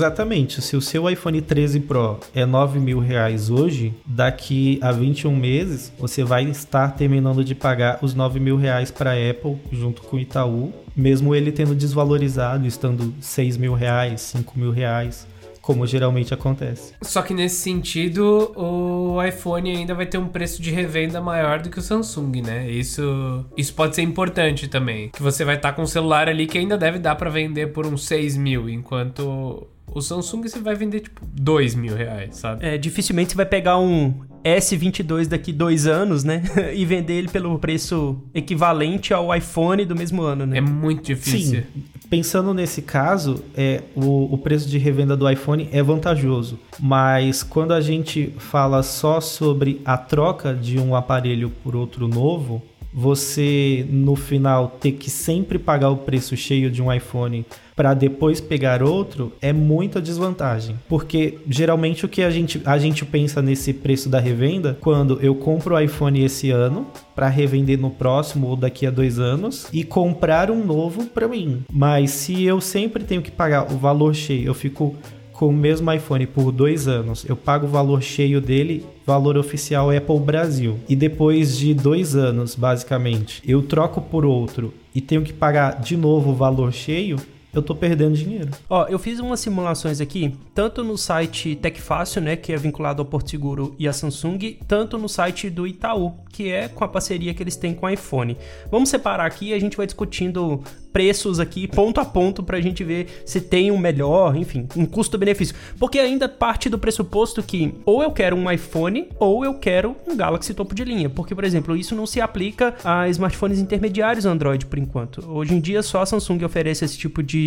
Se 0.63 0.77
o 0.77 0.81
seu 0.81 1.09
iPhone 1.09 1.41
13 1.41 1.81
Pro 1.81 2.19
é 2.35 2.45
9 2.45 2.79
mil 2.79 2.99
reais 2.99 3.51
hoje, 3.51 3.95
daqui 4.07 4.79
a 4.83 4.93
21 4.93 5.35
meses 5.35 5.93
você 5.99 6.25
vai 6.25 6.45
estar 6.45 6.89
terminando 6.97 7.45
de 7.45 7.55
pagar 7.55 7.99
os 8.03 8.15
9 8.15 8.41
mil 8.41 8.57
reais 8.57 8.91
para 8.91 9.13
a 9.13 9.31
Apple 9.31 9.57
junto 9.71 10.03
com 10.03 10.17
o 10.17 10.21
Itaú, 10.21 10.73
mesmo 10.97 11.35
ele 11.35 11.53
tendo 11.53 11.75
desvalorizado, 11.75 12.67
estando 12.67 13.15
6 13.21 13.57
mil 13.57 13.75
reais, 13.75 14.21
5 14.21 14.59
mil 14.59 14.71
reais 14.71 15.27
como 15.65 15.87
geralmente 15.87 16.35
acontece. 16.35 16.93
Só 17.01 17.23
que 17.23 17.33
nesse 17.33 17.57
sentido, 17.57 18.53
o 18.55 19.23
iPhone 19.23 19.75
ainda 19.75 19.95
vai 19.95 20.05
ter 20.05 20.19
um 20.19 20.29
preço 20.29 20.61
de 20.61 20.71
revenda 20.71 21.23
maior 21.23 21.59
do 21.61 21.71
que 21.71 21.79
o 21.79 21.83
Samsung, 21.83 22.43
né? 22.43 22.71
Isso, 22.71 23.45
isso 23.57 23.73
pode 23.73 23.95
ser 23.95 24.03
importante 24.03 24.69
também. 24.69 25.09
Que 25.09 25.23
você 25.23 25.43
vai 25.43 25.57
estar 25.57 25.71
tá 25.71 25.75
com 25.75 25.83
um 25.83 25.87
celular 25.87 26.29
ali 26.29 26.47
que 26.47 26.59
ainda 26.59 26.77
deve 26.77 26.99
dar 26.99 27.15
para 27.15 27.31
vender 27.31 27.73
por 27.73 27.87
uns 27.87 28.05
6 28.05 28.37
mil, 28.37 28.69
enquanto 28.69 29.67
O 29.95 30.03
Samsung 30.03 30.43
você 30.43 30.59
vai 30.59 30.75
vender 30.75 31.01
tipo 31.01 31.23
2 31.25 31.77
mil 31.77 31.95
reais, 31.95 32.37
sabe? 32.37 32.67
É, 32.67 32.77
dificilmente 32.77 33.31
você 33.31 33.37
vai 33.37 33.47
pegar 33.47 33.79
um 33.79 34.13
S22 34.45 35.27
daqui 35.27 35.53
dois 35.53 35.87
anos, 35.87 36.25
né? 36.25 36.43
e 36.75 36.85
vender 36.85 37.15
ele 37.15 37.29
pelo 37.29 37.59
preço 37.59 38.21
equivalente 38.35 39.15
ao 39.15 39.35
iPhone 39.35 39.85
do 39.85 39.95
mesmo 39.95 40.23
ano, 40.23 40.45
né? 40.45 40.59
É 40.59 40.61
muito 40.61 41.05
difícil. 41.05 41.63
Sim, 41.63 41.83
pensando 42.11 42.53
nesse 42.53 42.83
caso, 42.83 43.43
é, 43.57 43.83
o, 43.95 44.35
o 44.35 44.37
preço 44.37 44.69
de 44.69 44.77
revenda 44.79 45.17
do 45.17 45.31
iPhone 45.31 45.69
é 45.73 45.83
vantajoso. 45.83 46.59
Mas 46.79 47.43
quando 47.43 47.73
a 47.73 47.81
gente 47.81 48.35
fala 48.37 48.83
só 48.83 49.21
sobre 49.21 49.81
a 49.85 49.97
troca 49.97 50.53
de 50.53 50.79
um 50.79 50.95
aparelho 50.95 51.51
por 51.63 51.75
outro 51.75 52.07
novo, 52.07 52.61
você 52.93 53.87
no 53.89 54.15
final 54.15 54.77
ter 54.81 54.93
que 54.93 55.09
sempre 55.09 55.59
pagar 55.59 55.91
o 55.91 55.97
preço 55.97 56.37
cheio 56.37 56.71
de 56.71 56.83
um 56.83 56.93
iPhone 56.93 57.45
para 57.77 57.95
depois 57.95 58.41
pegar 58.41 58.83
outro 58.83 59.33
é 59.41 59.53
muita 59.53 60.01
desvantagem. 60.01 60.77
Porque 60.89 61.39
geralmente 61.49 62.05
o 62.05 62.09
que 62.09 62.23
a 62.23 62.31
gente, 62.31 62.61
a 62.65 62.79
gente 62.79 63.05
pensa 63.05 63.43
nesse 63.43 63.73
preço 63.73 64.09
da 64.09 64.21
revenda 64.21 64.79
quando 64.81 65.19
eu 65.21 65.35
compro 65.35 65.75
o 65.75 65.81
iPhone 65.81 66.23
esse 66.23 66.51
ano 66.51 66.87
para 67.15 67.29
revender 67.29 67.79
no 67.79 67.91
próximo 67.91 68.49
ou 68.49 68.57
daqui 68.57 68.87
a 68.87 68.91
dois 68.91 69.19
anos 69.19 69.67
e 69.73 69.85
comprar 69.85 70.51
um 70.51 70.65
novo 70.65 71.07
para 71.07 71.29
mim. 71.29 71.65
Mas 71.73 72.11
se 72.11 72.45
eu 72.45 72.61
sempre 72.61 73.05
tenho 73.05 73.23
que 73.23 73.31
pagar 73.31 73.73
o 73.73 73.77
valor 73.77 74.15
cheio, 74.15 74.47
eu 74.47 74.55
fico 74.55 74.97
com 75.35 75.49
o 75.49 75.53
mesmo 75.53 75.93
iPhone 75.93 76.27
por 76.27 76.53
dois 76.53 76.87
anos, 76.87 77.25
eu 77.29 77.35
pago 77.35 77.67
o 77.67 77.69
valor 77.71 78.01
cheio 78.01 78.41
dele, 78.41 78.87
valor 79.05 79.37
oficial 79.37 79.91
Apple 79.91 80.21
Brasil. 80.21 80.79
E 80.89 80.95
depois 80.95 81.59
de 81.59 81.75
dois 81.75 82.15
anos, 82.15 82.55
basicamente, 82.55 83.43
eu 83.45 83.61
troco 83.61 84.01
por 84.01 84.25
outro 84.25 84.73
e 84.95 85.01
tenho 85.01 85.23
que 85.23 85.33
pagar 85.33 85.81
de 85.81 85.97
novo 85.97 86.31
o 86.31 86.35
valor 86.35 86.73
cheio, 86.73 87.17
eu 87.55 87.63
tô 87.63 87.75
perdendo 87.75 88.17
dinheiro. 88.17 88.51
Ó, 88.69 88.87
eu 88.87 88.99
fiz 88.99 89.21
umas 89.21 89.41
simulações 89.41 90.01
aqui, 90.01 90.37
tanto 90.55 90.83
no 90.83 90.99
site 90.99 91.57
TecFácil, 91.57 92.21
né, 92.21 92.37
que 92.37 92.53
é 92.53 92.57
vinculado 92.57 93.03
ao 93.03 93.07
Porto 93.07 93.31
Seguro 93.31 93.75
e 93.79 93.87
à 93.87 93.93
Samsung, 93.93 94.59
tanto 94.67 94.99
no 94.99 95.09
site 95.09 95.49
do 95.49 95.67
Itaú, 95.67 96.13
que 96.31 96.51
é 96.51 96.69
com 96.69 96.85
a 96.85 96.89
parceria 96.89 97.33
que 97.33 97.43
eles 97.43 97.57
têm 97.57 97.75
com 97.75 97.87
o 97.87 97.91
iPhone. 97.91 98.37
Vamos 98.71 98.89
separar 98.89 99.27
aqui 99.27 99.49
e 99.49 99.55
a 99.55 99.59
gente 99.59 99.77
vai 99.77 99.87
discutindo 99.87 100.63
preços 100.95 101.41
aqui, 101.41 101.67
ponto 101.67 102.01
a 102.01 102.05
ponto, 102.05 102.41
pra 102.41 102.61
gente 102.61 102.85
ver 102.85 103.23
se 103.27 103.41
tem 103.41 103.73
um 103.73 103.77
melhor, 103.77 104.37
enfim, 104.37 104.69
um 104.77 104.87
custo-benefício. 104.87 105.53
Porque 105.77 105.99
ainda 105.99 106.29
parte 106.29 106.69
do 106.69 106.79
pressuposto 106.79 107.43
que 107.43 107.75
ou 107.85 108.01
eu 108.01 108.13
quero 108.13 108.37
um 108.37 108.49
iPhone 108.49 109.09
ou 109.19 109.45
eu 109.45 109.55
quero 109.55 109.97
um 110.07 110.17
Galaxy 110.17 110.55
topo 110.55 110.73
de 110.73 110.85
linha. 110.85 111.11
Porque, 111.11 111.35
por 111.35 111.43
exemplo, 111.43 111.77
isso 111.77 111.97
não 111.97 112.07
se 112.07 112.21
aplica 112.21 112.77
a 112.85 113.09
smartphones 113.09 113.59
intermediários 113.59 114.25
Android 114.25 114.67
por 114.67 114.79
enquanto. 114.79 115.29
Hoje 115.29 115.55
em 115.55 115.61
dia 115.61 115.83
só 115.83 116.03
a 116.03 116.07
Samsung 116.07 116.45
oferece 116.45 116.85
esse 116.85 116.97
tipo 116.97 117.25
de, 117.25 117.44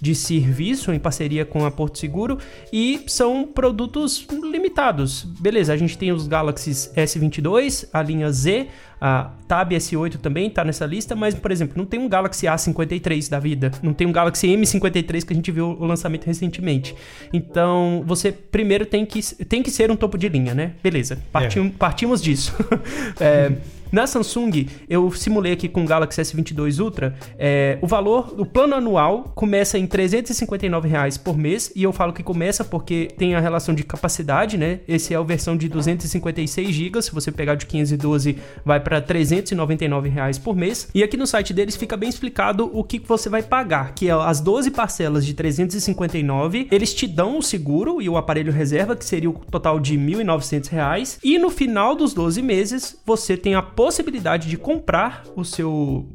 de 0.00 0.14
serviço 0.14 0.92
em 0.92 0.98
parceria 0.98 1.44
com 1.44 1.64
a 1.64 1.70
Porto 1.70 1.98
Seguro 1.98 2.38
e 2.72 3.02
são 3.06 3.44
produtos 3.46 4.26
limitados. 4.30 5.24
Beleza, 5.24 5.72
a 5.72 5.76
gente 5.76 5.98
tem 5.98 6.12
os 6.12 6.26
Galaxy 6.26 6.70
S22, 6.70 7.88
a 7.92 8.02
linha 8.02 8.30
Z, 8.32 8.68
a 9.00 9.30
Tab 9.48 9.72
S8 9.72 10.18
também 10.18 10.48
está 10.48 10.64
nessa 10.64 10.84
lista, 10.84 11.16
mas, 11.16 11.34
por 11.34 11.50
exemplo, 11.50 11.74
não 11.76 11.86
tem 11.86 11.98
um 11.98 12.08
Galaxy 12.08 12.46
A53 12.46 13.30
da 13.30 13.38
vida, 13.38 13.72
não 13.82 13.92
tem 13.92 14.06
um 14.06 14.12
Galaxy 14.12 14.46
M53 14.48 15.24
que 15.24 15.32
a 15.32 15.36
gente 15.36 15.50
viu 15.50 15.76
o 15.78 15.84
lançamento 15.84 16.26
recentemente. 16.26 16.94
Então, 17.32 18.04
você 18.06 18.30
primeiro 18.30 18.84
tem 18.84 19.06
que, 19.06 19.22
tem 19.44 19.62
que 19.62 19.70
ser 19.70 19.90
um 19.90 19.96
topo 19.96 20.18
de 20.18 20.28
linha, 20.28 20.54
né? 20.54 20.72
Beleza, 20.82 21.18
partim, 21.32 21.66
é. 21.66 21.72
partimos 21.78 22.22
disso. 22.22 22.54
é, 23.18 23.52
na 23.92 24.06
Samsung, 24.06 24.68
eu 24.88 25.10
simulei 25.10 25.52
aqui 25.52 25.68
com 25.68 25.82
o 25.82 25.86
Galaxy 25.86 26.20
S22 26.22 26.78
Ultra, 26.78 27.14
é, 27.36 27.76
o 27.82 27.88
valor, 27.88 28.34
o 28.38 28.46
plano 28.46 28.76
anual 28.76 29.32
começa 29.34 29.76
em 29.78 29.86
359 29.86 30.88
reais 30.88 31.18
por 31.18 31.36
mês, 31.36 31.72
e 31.74 31.82
eu 31.82 31.92
falo 31.92 32.12
que 32.12 32.22
começa 32.22 32.64
porque 32.64 33.08
tem 33.18 33.34
a 33.34 33.40
relação 33.40 33.74
de 33.74 33.82
capacidade, 33.82 34.56
né? 34.56 34.78
Esse 34.86 35.12
é 35.12 35.16
a 35.16 35.22
versão 35.22 35.56
de 35.56 35.68
256 35.68 36.72
GB, 36.72 37.02
se 37.02 37.10
você 37.10 37.32
pegar 37.32 37.56
de 37.56 37.66
512 37.66 38.38
vai 38.64 38.78
para 38.78 38.89
399 38.98 40.08
reais 40.08 40.38
por 40.38 40.56
mês. 40.56 40.88
E 40.94 41.02
aqui 41.02 41.18
no 41.18 41.26
site 41.26 41.52
deles 41.52 41.76
fica 41.76 41.98
bem 41.98 42.08
explicado 42.08 42.70
o 42.72 42.82
que 42.82 42.98
você 42.98 43.28
vai 43.28 43.42
pagar, 43.42 43.92
que 43.94 44.08
é 44.08 44.12
as 44.12 44.40
12 44.40 44.70
parcelas 44.70 45.26
de 45.26 45.34
359, 45.34 46.68
eles 46.70 46.94
te 46.94 47.06
dão 47.06 47.36
o 47.36 47.42
seguro 47.42 48.00
e 48.00 48.08
o 48.08 48.16
aparelho 48.16 48.50
reserva, 48.50 48.96
que 48.96 49.04
seria 49.04 49.28
o 49.28 49.34
total 49.34 49.78
de 49.78 49.98
1.900 49.98 50.68
reais, 50.68 51.18
e 51.22 51.38
no 51.38 51.50
final 51.50 51.94
dos 51.94 52.14
12 52.14 52.40
meses 52.40 52.98
você 53.04 53.36
tem 53.36 53.54
a 53.54 53.60
possibilidade 53.60 54.48
de 54.48 54.56
comprar 54.56 55.24
o 55.36 55.44
seu 55.44 56.06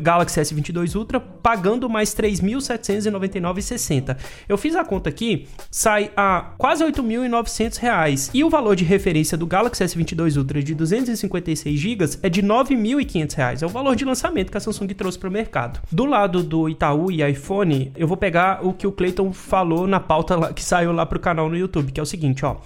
Galaxy 0.00 0.40
S22 0.40 0.96
Ultra 0.96 1.20
pagando 1.20 1.88
mais 1.88 2.12
3.799,60. 2.14 4.16
Eu 4.48 4.58
fiz 4.58 4.76
a 4.76 4.84
conta 4.84 5.10
aqui, 5.10 5.48
sai 5.70 6.10
a 6.16 6.52
quase 6.58 6.84
8.900 6.84 7.78
reais. 7.78 8.30
E 8.32 8.44
o 8.44 8.50
valor 8.50 8.76
de 8.76 8.84
referência 8.84 9.36
do 9.36 9.46
Galaxy 9.46 9.84
S22 9.84 10.36
Ultra 10.36 10.62
de 10.62 10.74
256 10.74 11.78
GB 11.78 12.04
é 12.22 12.28
de 12.28 12.42
9.500 12.42 13.34
reais. 13.34 13.62
É 13.62 13.66
o 13.66 13.68
valor 13.68 13.96
de 13.96 14.04
lançamento 14.04 14.50
que 14.50 14.56
a 14.56 14.60
Samsung 14.60 14.88
trouxe 14.88 15.18
para 15.18 15.28
o 15.28 15.32
mercado. 15.32 15.80
Do 15.90 16.04
lado 16.04 16.42
do 16.42 16.68
Itaú 16.68 17.10
e 17.10 17.28
iPhone, 17.28 17.92
eu 17.96 18.06
vou 18.06 18.16
pegar 18.16 18.64
o 18.64 18.72
que 18.72 18.86
o 18.86 18.92
Clayton 18.92 19.32
falou 19.32 19.86
na 19.86 20.00
pauta 20.00 20.52
que 20.52 20.62
saiu 20.62 20.92
lá 20.92 21.06
para 21.06 21.18
o 21.18 21.20
canal 21.20 21.48
no 21.48 21.56
YouTube, 21.56 21.92
que 21.92 22.00
é 22.00 22.02
o 22.02 22.06
seguinte, 22.06 22.44
ó. 22.44 22.56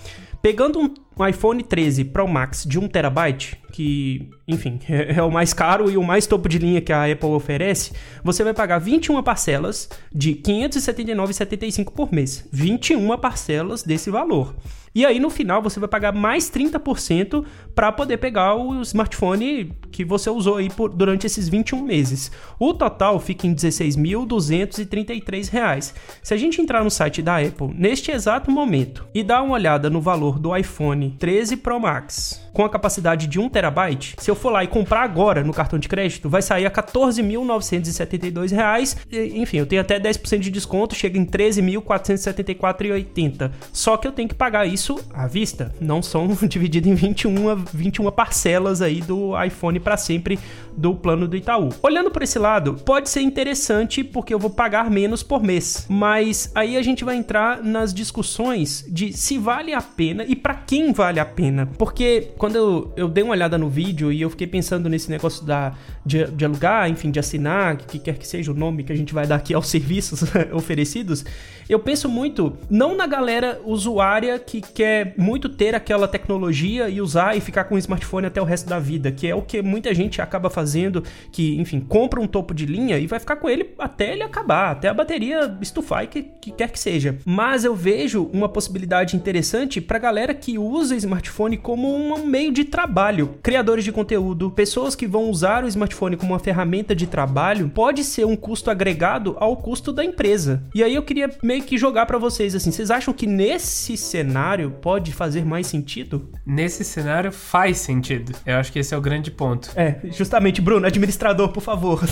Pegando 0.42 0.78
um 0.78 0.92
um 1.18 1.26
iPhone 1.26 1.62
13 1.62 2.04
Pro 2.04 2.28
Max 2.28 2.64
de 2.64 2.78
1TB, 2.78 3.56
que, 3.72 4.28
enfim, 4.46 4.78
é, 4.88 5.22
o 5.22 5.30
mais 5.30 5.54
caro 5.54 5.90
e 5.90 5.96
o 5.96 6.02
mais 6.02 6.26
topo 6.26 6.48
de 6.48 6.58
linha 6.58 6.80
que 6.80 6.92
a 6.92 7.10
Apple 7.10 7.30
oferece, 7.30 7.92
você 8.22 8.44
vai 8.44 8.52
pagar 8.52 8.78
21 8.78 9.22
parcelas 9.22 9.88
de 10.12 10.32
R$ 10.32 10.68
579,75 10.68 11.92
por 11.92 12.12
mês. 12.12 12.46
21 12.52 13.16
parcelas 13.18 13.82
desse 13.82 14.10
valor. 14.10 14.54
E 14.96 15.04
aí 15.04 15.20
no 15.20 15.28
final 15.28 15.60
você 15.60 15.78
vai 15.78 15.90
pagar 15.90 16.14
mais 16.14 16.50
30% 16.50 17.44
para 17.74 17.92
poder 17.92 18.16
pegar 18.16 18.54
o 18.54 18.80
smartphone 18.80 19.76
que 19.92 20.02
você 20.02 20.30
usou 20.30 20.56
aí 20.56 20.70
por, 20.70 20.88
durante 20.88 21.26
esses 21.26 21.50
21 21.50 21.82
meses. 21.82 22.32
O 22.58 22.72
total 22.72 23.20
fica 23.20 23.46
em 23.46 23.50
R$ 23.50 23.56
16.233. 23.56 25.92
Se 26.22 26.32
a 26.32 26.36
gente 26.38 26.62
entrar 26.62 26.82
no 26.82 26.90
site 26.90 27.20
da 27.20 27.36
Apple 27.36 27.74
neste 27.74 28.10
exato 28.10 28.50
momento 28.50 29.06
e 29.14 29.22
dar 29.22 29.42
uma 29.42 29.52
olhada 29.52 29.90
no 29.90 30.00
valor 30.00 30.38
do 30.38 30.56
iPhone 30.56 31.05
13 31.10 31.56
Pro 31.56 31.80
Max 31.80 32.46
com 32.56 32.64
a 32.64 32.70
capacidade 32.70 33.26
de 33.26 33.38
1 33.38 33.50
terabyte, 33.50 34.14
se 34.16 34.30
eu 34.30 34.34
for 34.34 34.48
lá 34.48 34.64
e 34.64 34.66
comprar 34.66 35.02
agora 35.02 35.44
no 35.44 35.52
cartão 35.52 35.78
de 35.78 35.90
crédito, 35.90 36.26
vai 36.26 36.40
sair 36.40 36.64
a 36.64 36.70
R$ 36.70 36.74
14.972. 36.74 38.96
Enfim, 39.34 39.58
eu 39.58 39.66
tenho 39.66 39.82
até 39.82 40.00
10% 40.00 40.38
de 40.38 40.50
desconto, 40.50 40.94
chega 40.94 41.18
em 41.18 41.24
R$ 41.24 41.28
13.474,80. 41.28 43.50
Só 43.74 43.98
que 43.98 44.08
eu 44.08 44.12
tenho 44.12 44.26
que 44.26 44.34
pagar 44.34 44.64
isso 44.64 44.98
à 45.12 45.26
vista, 45.26 45.70
não 45.78 46.00
são 46.00 46.28
divididos 46.48 46.90
em 46.90 46.94
21, 46.94 47.56
21 47.74 48.10
parcelas 48.10 48.80
aí 48.80 49.02
do 49.02 49.32
iPhone 49.44 49.78
para 49.78 49.98
sempre 49.98 50.38
do 50.74 50.94
plano 50.94 51.28
do 51.28 51.36
Itaú. 51.36 51.68
Olhando 51.82 52.10
por 52.10 52.22
esse 52.22 52.38
lado, 52.38 52.76
pode 52.86 53.10
ser 53.10 53.20
interessante 53.20 54.02
porque 54.02 54.32
eu 54.32 54.38
vou 54.38 54.48
pagar 54.48 54.90
menos 54.90 55.22
por 55.22 55.42
mês, 55.42 55.84
mas 55.90 56.50
aí 56.54 56.78
a 56.78 56.82
gente 56.82 57.04
vai 57.04 57.16
entrar 57.16 57.62
nas 57.62 57.92
discussões 57.92 58.82
de 58.88 59.12
se 59.12 59.36
vale 59.36 59.74
a 59.74 59.82
pena 59.82 60.24
e 60.24 60.34
para 60.34 60.54
quem 60.54 60.90
vale 60.96 61.20
a 61.20 61.24
pena, 61.24 61.66
porque 61.78 62.30
quando 62.38 62.56
eu, 62.56 62.92
eu 62.96 63.08
dei 63.08 63.22
uma 63.22 63.32
olhada 63.32 63.58
no 63.58 63.68
vídeo 63.68 64.10
e 64.10 64.22
eu 64.22 64.30
fiquei 64.30 64.46
pensando 64.46 64.88
nesse 64.88 65.10
negócio 65.10 65.44
da, 65.44 65.74
de, 66.04 66.24
de 66.24 66.44
alugar, 66.44 66.88
enfim, 66.88 67.10
de 67.10 67.20
assinar, 67.20 67.76
que, 67.76 67.86
que 67.86 67.98
quer 67.98 68.16
que 68.16 68.26
seja 68.26 68.50
o 68.50 68.54
nome 68.54 68.82
que 68.82 68.92
a 68.92 68.96
gente 68.96 69.12
vai 69.12 69.26
dar 69.26 69.36
aqui 69.36 69.52
aos 69.52 69.68
serviços 69.70 70.24
oferecidos, 70.52 71.24
eu 71.68 71.78
penso 71.78 72.08
muito, 72.08 72.56
não 72.70 72.96
na 72.96 73.06
galera 73.06 73.60
usuária 73.64 74.38
que 74.38 74.60
quer 74.60 75.14
muito 75.18 75.48
ter 75.48 75.74
aquela 75.74 76.08
tecnologia 76.08 76.88
e 76.88 77.00
usar 77.00 77.36
e 77.36 77.40
ficar 77.40 77.64
com 77.64 77.74
o 77.74 77.78
smartphone 77.78 78.26
até 78.26 78.40
o 78.40 78.44
resto 78.44 78.68
da 78.68 78.78
vida, 78.78 79.10
que 79.10 79.26
é 79.26 79.34
o 79.34 79.42
que 79.42 79.60
muita 79.60 79.92
gente 79.92 80.22
acaba 80.22 80.48
fazendo, 80.48 81.02
que, 81.30 81.60
enfim, 81.60 81.80
compra 81.80 82.20
um 82.20 82.26
topo 82.26 82.54
de 82.54 82.64
linha 82.64 82.98
e 82.98 83.06
vai 83.06 83.18
ficar 83.18 83.36
com 83.36 83.50
ele 83.50 83.74
até 83.78 84.12
ele 84.12 84.22
acabar, 84.22 84.70
até 84.70 84.88
a 84.88 84.94
bateria 84.94 85.58
estufar 85.60 86.04
e 86.04 86.06
que, 86.06 86.22
que 86.22 86.50
quer 86.52 86.70
que 86.70 86.78
seja. 86.78 87.18
Mas 87.24 87.64
eu 87.64 87.74
vejo 87.74 88.30
uma 88.32 88.48
possibilidade 88.48 89.16
interessante 89.16 89.80
para 89.80 89.98
galera 89.98 90.32
que 90.32 90.56
usa 90.58 90.85
smartphone 90.94 91.56
como 91.56 91.94
um 91.94 92.24
meio 92.24 92.52
de 92.52 92.64
trabalho. 92.64 93.36
Criadores 93.42 93.84
de 93.84 93.92
conteúdo, 93.92 94.50
pessoas 94.50 94.94
que 94.94 95.06
vão 95.06 95.30
usar 95.30 95.64
o 95.64 95.68
smartphone 95.68 96.16
como 96.16 96.32
uma 96.32 96.38
ferramenta 96.38 96.94
de 96.94 97.06
trabalho, 97.06 97.70
pode 97.70 98.04
ser 98.04 98.24
um 98.24 98.36
custo 98.36 98.70
agregado 98.70 99.36
ao 99.38 99.56
custo 99.56 99.92
da 99.92 100.04
empresa. 100.04 100.62
E 100.74 100.82
aí 100.82 100.94
eu 100.94 101.02
queria 101.02 101.30
meio 101.42 101.62
que 101.62 101.76
jogar 101.76 102.06
para 102.06 102.18
vocês 102.18 102.54
assim, 102.54 102.70
vocês 102.70 102.90
acham 102.90 103.12
que 103.12 103.26
nesse 103.26 103.96
cenário 103.96 104.70
pode 104.80 105.12
fazer 105.12 105.44
mais 105.44 105.66
sentido? 105.66 106.30
Nesse 106.44 106.84
cenário 106.84 107.32
faz 107.32 107.78
sentido. 107.78 108.32
Eu 108.44 108.56
acho 108.56 108.72
que 108.72 108.78
esse 108.78 108.94
é 108.94 108.96
o 108.96 109.00
grande 109.00 109.30
ponto. 109.30 109.70
É, 109.74 109.96
justamente, 110.12 110.60
Bruno, 110.60 110.86
administrador, 110.86 111.48
por 111.48 111.62
favor. 111.62 112.02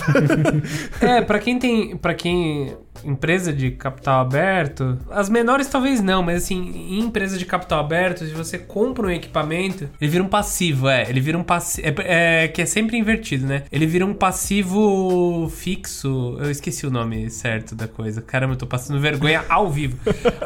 é, 1.01 1.21
para 1.21 1.39
quem 1.39 1.59
tem, 1.59 1.97
para 1.97 2.15
quem 2.15 2.77
empresa 3.05 3.53
de 3.53 3.73
capital 3.73 4.21
aberto, 4.21 4.99
as 5.11 5.29
menores 5.29 5.67
talvez 5.67 6.01
não, 6.01 6.23
mas 6.23 6.45
assim, 6.45 6.71
em 6.75 7.01
empresa 7.01 7.37
de 7.37 7.45
capital 7.45 7.81
aberto, 7.81 8.25
se 8.25 8.33
você 8.33 8.59
compra 8.66 9.07
um 9.07 9.11
equipamento, 9.11 9.88
ele 10.00 10.11
vira 10.11 10.24
um 10.24 10.29
passivo, 10.29 10.88
é. 10.88 11.09
Ele 11.09 11.20
vira 11.20 11.38
um 11.38 11.42
passivo. 11.42 11.87
É, 11.87 12.44
é, 12.44 12.48
que 12.48 12.62
é 12.62 12.66
sempre 12.66 12.96
invertido, 12.96 13.46
né? 13.46 13.64
Ele 13.70 13.87
vira 13.87 14.05
um 14.05 14.14
passivo 14.14 15.48
fixo. 15.55 16.37
Eu 16.40 16.50
esqueci 16.50 16.87
o 16.87 16.90
nome 16.90 17.31
certo 17.31 17.74
da 17.74 17.88
coisa. 17.88 18.20
Caramba, 18.20 18.55
eu 18.55 18.59
tô 18.59 18.66
passando 18.66 19.00
vergonha 19.00 19.44
ao 19.48 19.70
vivo. 19.70 19.98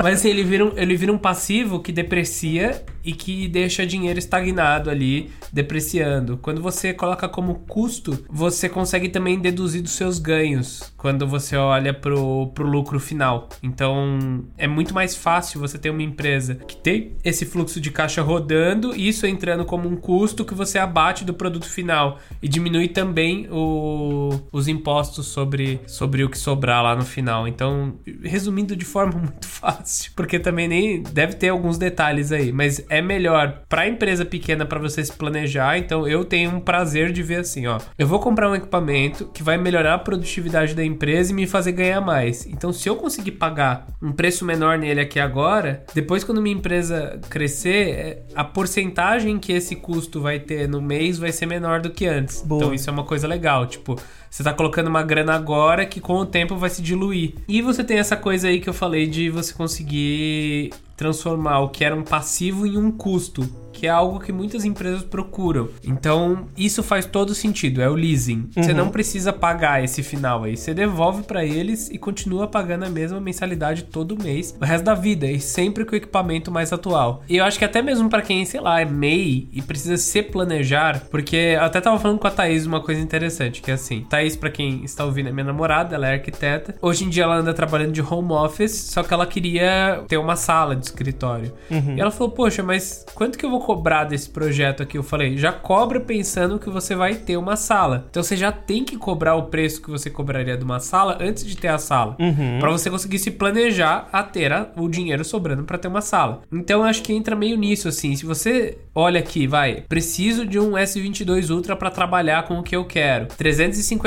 Mas 0.03 0.21
assim, 0.21 0.29
ele 0.29 0.45
vira 0.45 0.65
um, 0.65 0.73
ele 0.77 0.97
vira 0.97 1.13
um 1.13 1.19
passivo 1.19 1.81
que 1.81 1.93
deprecia 1.93 2.83
e 3.05 3.13
que 3.13 3.49
deixa 3.49 3.87
dinheiro 3.87 4.19
estagnado 4.19 4.91
ali, 4.91 5.31
depreciando. 5.53 6.37
Quando 6.37 6.61
você 6.61 6.93
coloca 6.93 7.29
como 7.29 7.61
custo, 7.61 8.25
você 8.29 8.69
consegue 8.69 9.09
também 9.09 9.39
deduzir 9.39 9.83
dos 9.83 9.93
seus 9.93 10.19
ganhos 10.19 10.93
quando 10.97 11.27
você 11.27 11.57
olha 11.57 11.95
pro, 11.95 12.49
pro 12.49 12.69
lucro 12.69 13.01
final. 13.01 13.49
Então 13.63 14.45
é 14.57 14.67
muito 14.67 14.93
mais 14.93 15.15
fácil 15.15 15.61
você 15.61 15.79
ter 15.79 15.91
uma 15.91 16.03
empresa 16.03 16.57
que 16.57 16.77
tem 16.77 17.17
esse 17.25 17.47
fluxo 17.47 17.81
de 17.81 17.91
caixa 17.91 18.08
rodando, 18.17 18.95
isso 18.95 19.27
entrando 19.27 19.65
como 19.65 19.89
um 19.89 19.97
custo 19.97 20.45
que 20.45 20.55
você 20.55 20.79
abate 20.79 21.25
do 21.25 21.35
produto 21.35 21.69
final 21.69 22.19
e 22.43 22.49
diminui 22.49 22.89
também 22.89 23.49
o, 23.51 24.41
os 24.53 24.69
impostos 24.69 25.27
sobre, 25.27 25.81
sobre 25.87 26.25
o 26.25 26.31
que 26.31 26.39
sobrar 26.39 26.83
lá 26.83 26.97
no 26.97 27.05
final. 27.05 27.47
Então, 27.47 27.95
resumindo 28.23 28.75
de 28.75 28.85
forma 28.85 29.13
muito 29.19 29.47
fácil, 29.47 30.13
porque 30.15 30.39
também 30.39 30.69
nem 30.69 31.03
deve 31.03 31.35
ter 31.35 31.49
alguns 31.49 31.79
detalhes 31.79 32.33
aí, 32.33 32.53
mas 32.53 32.85
é 32.89 33.03
melhor 33.03 33.63
para 33.69 33.89
empresa 33.89 34.25
pequena 34.25 34.65
para 34.65 34.79
você 34.79 35.05
se 35.05 35.13
planejar. 35.13 35.79
Então, 35.79 36.07
eu 36.07 36.25
tenho 36.25 36.51
um 36.51 36.61
prazer 36.61 37.13
de 37.13 37.23
ver 37.23 37.41
assim, 37.41 37.67
ó, 37.67 37.79
eu 37.99 38.07
vou 38.07 38.19
comprar 38.19 38.51
um 38.51 38.55
equipamento 38.55 39.27
que 39.27 39.43
vai 39.43 39.57
melhorar 39.57 39.95
a 39.95 39.99
produtividade 39.99 40.75
da 40.75 40.85
empresa 40.85 41.33
e 41.33 41.35
me 41.35 41.47
fazer 41.47 41.73
ganhar 41.73 42.01
mais. 42.01 42.47
Então, 42.47 42.73
se 42.73 42.89
eu 42.89 42.97
conseguir 42.97 43.33
pagar 43.33 43.87
um 44.01 44.13
preço 44.13 44.45
menor 44.45 44.79
nele 44.79 45.01
aqui 45.01 45.19
agora, 45.19 45.85
depois 45.95 46.25
quando 46.25 46.43
minha 46.43 46.57
empresa 46.57 47.21
crescer, 47.29 47.88
a 48.35 48.45
porcentagem 48.45 49.39
que 49.39 49.53
esse 49.53 49.77
custo 49.77 50.21
vai 50.21 50.39
ter 50.39 50.69
no 50.69 50.81
mês 50.81 51.19
vai 51.19 51.33
ser 51.33 51.47
menor 51.47 51.81
do 51.81 51.91
que 51.91 52.07
antes. 52.07 52.43
Boa. 52.43 52.63
Então, 52.63 52.75
isso 52.75 52.89
é 52.89 52.93
uma 52.93 53.05
coisa 53.05 53.27
legal, 53.27 53.67
tipo, 53.67 53.97
você 54.31 54.43
tá 54.43 54.53
colocando 54.53 54.89
uma 54.89 55.03
grana 55.03 55.35
agora 55.35 55.87
que 55.87 56.01
com 56.01 56.17
o 56.17 56.27
tempo 56.27 56.57
vai 56.57 56.71
se 56.71 56.83
diluir. 56.83 57.35
E 57.49 57.63
você 57.63 57.83
tem 57.83 57.99
essa 57.99 58.17
coisa 58.17 58.49
aí 58.49 58.61
que 58.61 58.69
eu 58.69 58.75
falei 58.75 59.07
de 59.07 59.31
você 59.31 59.53
conseguir 59.53 60.71
transformar 60.97 61.61
o 61.61 61.69
que 61.69 61.85
era 61.85 61.95
um 61.95 62.03
passivo 62.03 62.67
em 62.67 62.77
um 62.77 62.91
custo 62.91 63.49
que 63.79 63.87
é 63.87 63.91
algo 63.91 64.19
que 64.19 64.33
muitas 64.33 64.65
empresas 64.65 65.05
procuram. 65.05 65.69
Então, 65.85 66.49
isso 66.57 66.83
faz 66.83 67.07
todo 67.07 67.33
sentido, 67.33 67.81
é 67.81 67.89
o 67.89 67.95
leasing. 67.95 68.51
Uhum. 68.57 68.63
Você 68.63 68.75
não 68.75 68.89
precisa 68.89 69.33
pagar 69.33 69.85
esse 69.85 70.03
final 70.03 70.43
aí, 70.43 70.57
você 70.57 70.75
devolve 70.75 71.23
para 71.23 71.45
eles 71.45 71.89
e 71.89 71.97
continua 71.97 72.49
pagando 72.49 72.85
a 72.85 72.89
mesma 72.89 73.21
mensalidade 73.21 73.85
todo 73.85 74.21
mês, 74.21 74.57
o 74.61 74.65
resto 74.65 74.85
da 74.85 74.95
vida, 74.95 75.31
e 75.31 75.39
sempre 75.39 75.85
com 75.85 75.93
o 75.93 75.97
equipamento 75.97 76.51
mais 76.51 76.73
atual. 76.73 77.23
E 77.29 77.37
eu 77.37 77.45
acho 77.45 77.57
que 77.57 77.65
até 77.65 77.81
mesmo 77.81 78.11
para 78.11 78.21
quem, 78.21 78.45
sei 78.45 78.61
lá, 78.61 78.81
é 78.81 78.85
MEI 78.85 79.49
e 79.53 79.63
precisa 79.63 79.97
se 79.97 80.23
planejar, 80.25 81.05
porque 81.09 81.37
eu 81.37 81.63
até 81.63 81.81
tava 81.81 82.01
falando 82.01 82.19
com 82.19 82.27
a 82.27 82.33
Thaís 82.33 82.67
uma 82.67 82.81
coisa 82.81 83.01
interessante, 83.01 83.63
que 83.63 83.71
é 83.71 83.75
assim, 83.75 84.05
Thaís, 84.19 84.35
para 84.35 84.51
quem 84.51 84.85
está 84.85 85.05
ouvindo, 85.05 85.29
é 85.29 85.33
minha 85.33 85.45
namorada, 85.45 85.95
ela 85.95 86.09
é 86.09 86.15
arquiteta. 86.15 86.75
Hoje 86.83 87.05
em 87.05 87.09
dia 87.09 87.23
ela 87.23 87.37
anda 87.37 87.55
trabalhando 87.55 87.93
de 87.93 88.03
home 88.03 88.33
office, 88.33 88.91
só 88.91 89.03
que 89.03 89.15
ela 89.15 89.27
queria 89.27 90.03
ter 90.09 90.17
uma 90.17 90.35
sala 90.35 90.75
de 90.75 90.87
escritório. 90.87 91.53
Uhum. 91.71 91.95
E 91.97 92.01
ela 92.01 92.11
falou: 92.11 92.33
Poxa, 92.33 92.63
mas 92.63 93.07
quanto 93.15 93.39
que 93.39 93.47
eu 93.47 93.51
vou 93.51 93.61
cobrar 93.61 94.05
desse 94.05 94.29
projeto 94.29 94.83
aqui? 94.83 94.99
Eu 94.99 95.03
falei: 95.03 95.37
Já 95.37 95.53
cobra 95.53 96.01
pensando 96.01 96.59
que 96.59 96.69
você 96.69 96.95
vai 96.95 97.15
ter 97.15 97.37
uma 97.37 97.57
sala. 97.57 98.07
Então 98.11 98.23
você 98.23 98.37
já 98.37 98.51
tem 98.51 98.85
que 98.85 98.97
cobrar 98.97 99.37
o 99.37 99.45
preço 99.45 99.81
que 99.81 99.91
você 99.91 100.11
cobraria 100.11 100.57
de 100.57 100.65
uma 100.65 100.81
sala 100.81 101.17
antes 101.21 101.47
de 101.47 101.57
ter 101.57 101.69
a 101.69 101.79
sala. 101.79 102.17
Uhum. 102.19 102.59
para 102.59 102.71
você 102.71 102.91
conseguir 102.91 103.19
se 103.19 103.31
planejar 103.31 104.09
a 104.13 104.23
ter 104.23 104.53
a, 104.53 104.69
o 104.77 104.89
dinheiro 104.89 105.25
sobrando 105.25 105.63
para 105.63 105.79
ter 105.79 105.89
uma 105.89 106.01
sala. 106.01 106.43
Então 106.53 106.81
eu 106.81 106.87
acho 106.87 107.03
que 107.03 107.13
entra 107.13 107.37
meio 107.37 107.57
nisso 107.57 107.89
assim. 107.89 108.17
Se 108.17 108.27
você 108.27 108.79
olha 108.95 109.21
aqui, 109.21 109.47
vai, 109.47 109.85
preciso 109.89 110.45
de 110.45 110.59
um 110.59 110.73
S22 110.73 111.51
Ultra 111.51 111.77
para 111.77 111.91
trabalhar 111.91 112.45
com 112.45 112.59
o 112.59 112.63
que 112.63 112.75
eu 112.75 112.85
quero. 112.85 113.29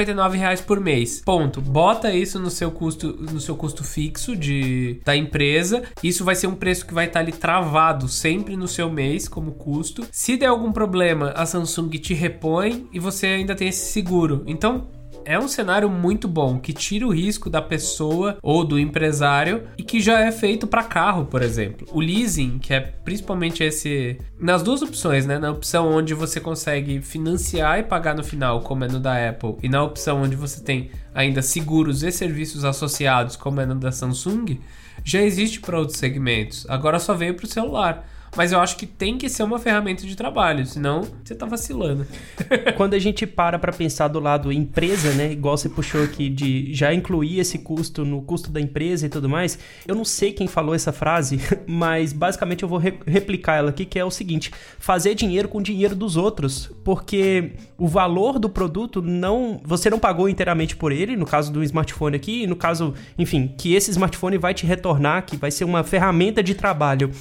359 0.05 0.37
reais 0.37 0.61
por 0.61 0.79
mês. 0.79 1.21
Ponto. 1.23 1.61
Bota 1.61 2.13
isso 2.13 2.39
no 2.39 2.49
seu 2.49 2.71
custo, 2.71 3.17
no 3.31 3.39
seu 3.39 3.55
custo 3.55 3.83
fixo 3.83 4.35
de 4.35 4.99
da 5.05 5.15
empresa. 5.15 5.83
Isso 6.03 6.23
vai 6.23 6.35
ser 6.35 6.47
um 6.47 6.55
preço 6.55 6.85
que 6.85 6.93
vai 6.93 7.05
estar 7.05 7.19
tá 7.19 7.23
ali 7.23 7.31
travado 7.31 8.07
sempre 8.07 8.55
no 8.55 8.67
seu 8.67 8.89
mês 8.89 9.27
como 9.27 9.51
custo. 9.53 10.05
Se 10.11 10.37
der 10.37 10.47
algum 10.47 10.71
problema, 10.71 11.31
a 11.31 11.45
Samsung 11.45 11.89
te 11.91 12.13
repõe 12.13 12.87
e 12.91 12.99
você 12.99 13.27
ainda 13.27 13.55
tem 13.55 13.67
esse 13.67 13.91
seguro. 13.91 14.43
Então, 14.45 14.87
é 15.25 15.39
um 15.39 15.47
cenário 15.47 15.89
muito 15.89 16.27
bom 16.27 16.59
que 16.59 16.73
tira 16.73 17.05
o 17.05 17.13
risco 17.13 17.49
da 17.49 17.61
pessoa 17.61 18.37
ou 18.41 18.63
do 18.63 18.79
empresário 18.79 19.63
e 19.77 19.83
que 19.83 19.99
já 19.99 20.19
é 20.19 20.31
feito 20.31 20.67
para 20.67 20.83
carro, 20.83 21.25
por 21.25 21.41
exemplo. 21.41 21.87
O 21.91 21.99
leasing, 21.99 22.59
que 22.59 22.73
é 22.73 22.79
principalmente 22.79 23.63
esse 23.63 24.17
nas 24.39 24.63
duas 24.63 24.81
opções, 24.81 25.25
né? 25.25 25.37
Na 25.37 25.51
opção 25.51 25.91
onde 25.91 26.13
você 26.13 26.39
consegue 26.39 27.01
financiar 27.01 27.79
e 27.79 27.83
pagar 27.83 28.15
no 28.15 28.23
final, 28.23 28.61
como 28.61 28.83
é 28.83 28.87
no 28.87 28.99
da 28.99 29.29
Apple, 29.29 29.55
e 29.61 29.69
na 29.69 29.83
opção 29.83 30.21
onde 30.21 30.35
você 30.35 30.61
tem 30.63 30.91
ainda 31.13 31.41
seguros 31.41 32.03
e 32.03 32.11
serviços 32.11 32.65
associados, 32.65 33.35
como 33.35 33.61
é 33.61 33.65
no 33.65 33.75
da 33.75 33.91
Samsung, 33.91 34.59
já 35.03 35.21
existe 35.21 35.59
para 35.59 35.79
outros 35.79 35.97
segmentos. 35.97 36.65
Agora 36.69 36.99
só 36.99 37.13
veio 37.13 37.33
para 37.33 37.45
o 37.45 37.49
celular. 37.49 38.07
Mas 38.35 38.51
eu 38.51 38.59
acho 38.61 38.77
que 38.77 38.85
tem 38.85 39.17
que 39.17 39.27
ser 39.27 39.43
uma 39.43 39.59
ferramenta 39.59 40.05
de 40.05 40.15
trabalho, 40.15 40.65
senão 40.65 41.01
você 41.23 41.35
tá 41.35 41.45
vacilando. 41.45 42.07
Quando 42.77 42.93
a 42.93 42.99
gente 42.99 43.27
para 43.27 43.59
para 43.59 43.73
pensar 43.73 44.07
do 44.07 44.19
lado 44.19 44.51
empresa, 44.51 45.11
né, 45.13 45.31
igual 45.31 45.57
você 45.57 45.67
puxou 45.67 46.03
aqui 46.03 46.29
de 46.29 46.73
já 46.73 46.93
incluir 46.93 47.39
esse 47.39 47.59
custo 47.59 48.05
no 48.05 48.21
custo 48.21 48.49
da 48.49 48.61
empresa 48.61 49.05
e 49.05 49.09
tudo 49.09 49.27
mais, 49.27 49.59
eu 49.85 49.93
não 49.93 50.05
sei 50.05 50.31
quem 50.31 50.47
falou 50.47 50.73
essa 50.73 50.93
frase, 50.93 51.41
mas 51.67 52.13
basicamente 52.13 52.63
eu 52.63 52.69
vou 52.69 52.79
re 52.79 52.93
replicar 53.05 53.55
ela 53.55 53.69
aqui, 53.69 53.85
que 53.85 53.99
é 53.99 54.05
o 54.05 54.11
seguinte: 54.11 54.51
fazer 54.79 55.13
dinheiro 55.13 55.49
com 55.49 55.61
dinheiro 55.61 55.95
dos 55.95 56.15
outros, 56.15 56.71
porque 56.83 57.51
o 57.77 57.87
valor 57.87 58.39
do 58.39 58.49
produto 58.49 59.01
não, 59.01 59.59
você 59.63 59.89
não 59.89 59.99
pagou 59.99 60.29
inteiramente 60.29 60.75
por 60.75 60.91
ele, 60.91 61.17
no 61.17 61.25
caso 61.25 61.51
do 61.51 61.63
smartphone 61.63 62.15
aqui, 62.15 62.47
no 62.47 62.55
caso, 62.55 62.93
enfim, 63.17 63.53
que 63.57 63.73
esse 63.73 63.91
smartphone 63.91 64.37
vai 64.37 64.53
te 64.53 64.65
retornar, 64.65 65.25
que 65.25 65.35
vai 65.35 65.51
ser 65.51 65.65
uma 65.65 65.83
ferramenta 65.83 66.41
de 66.41 66.55
trabalho 66.55 67.11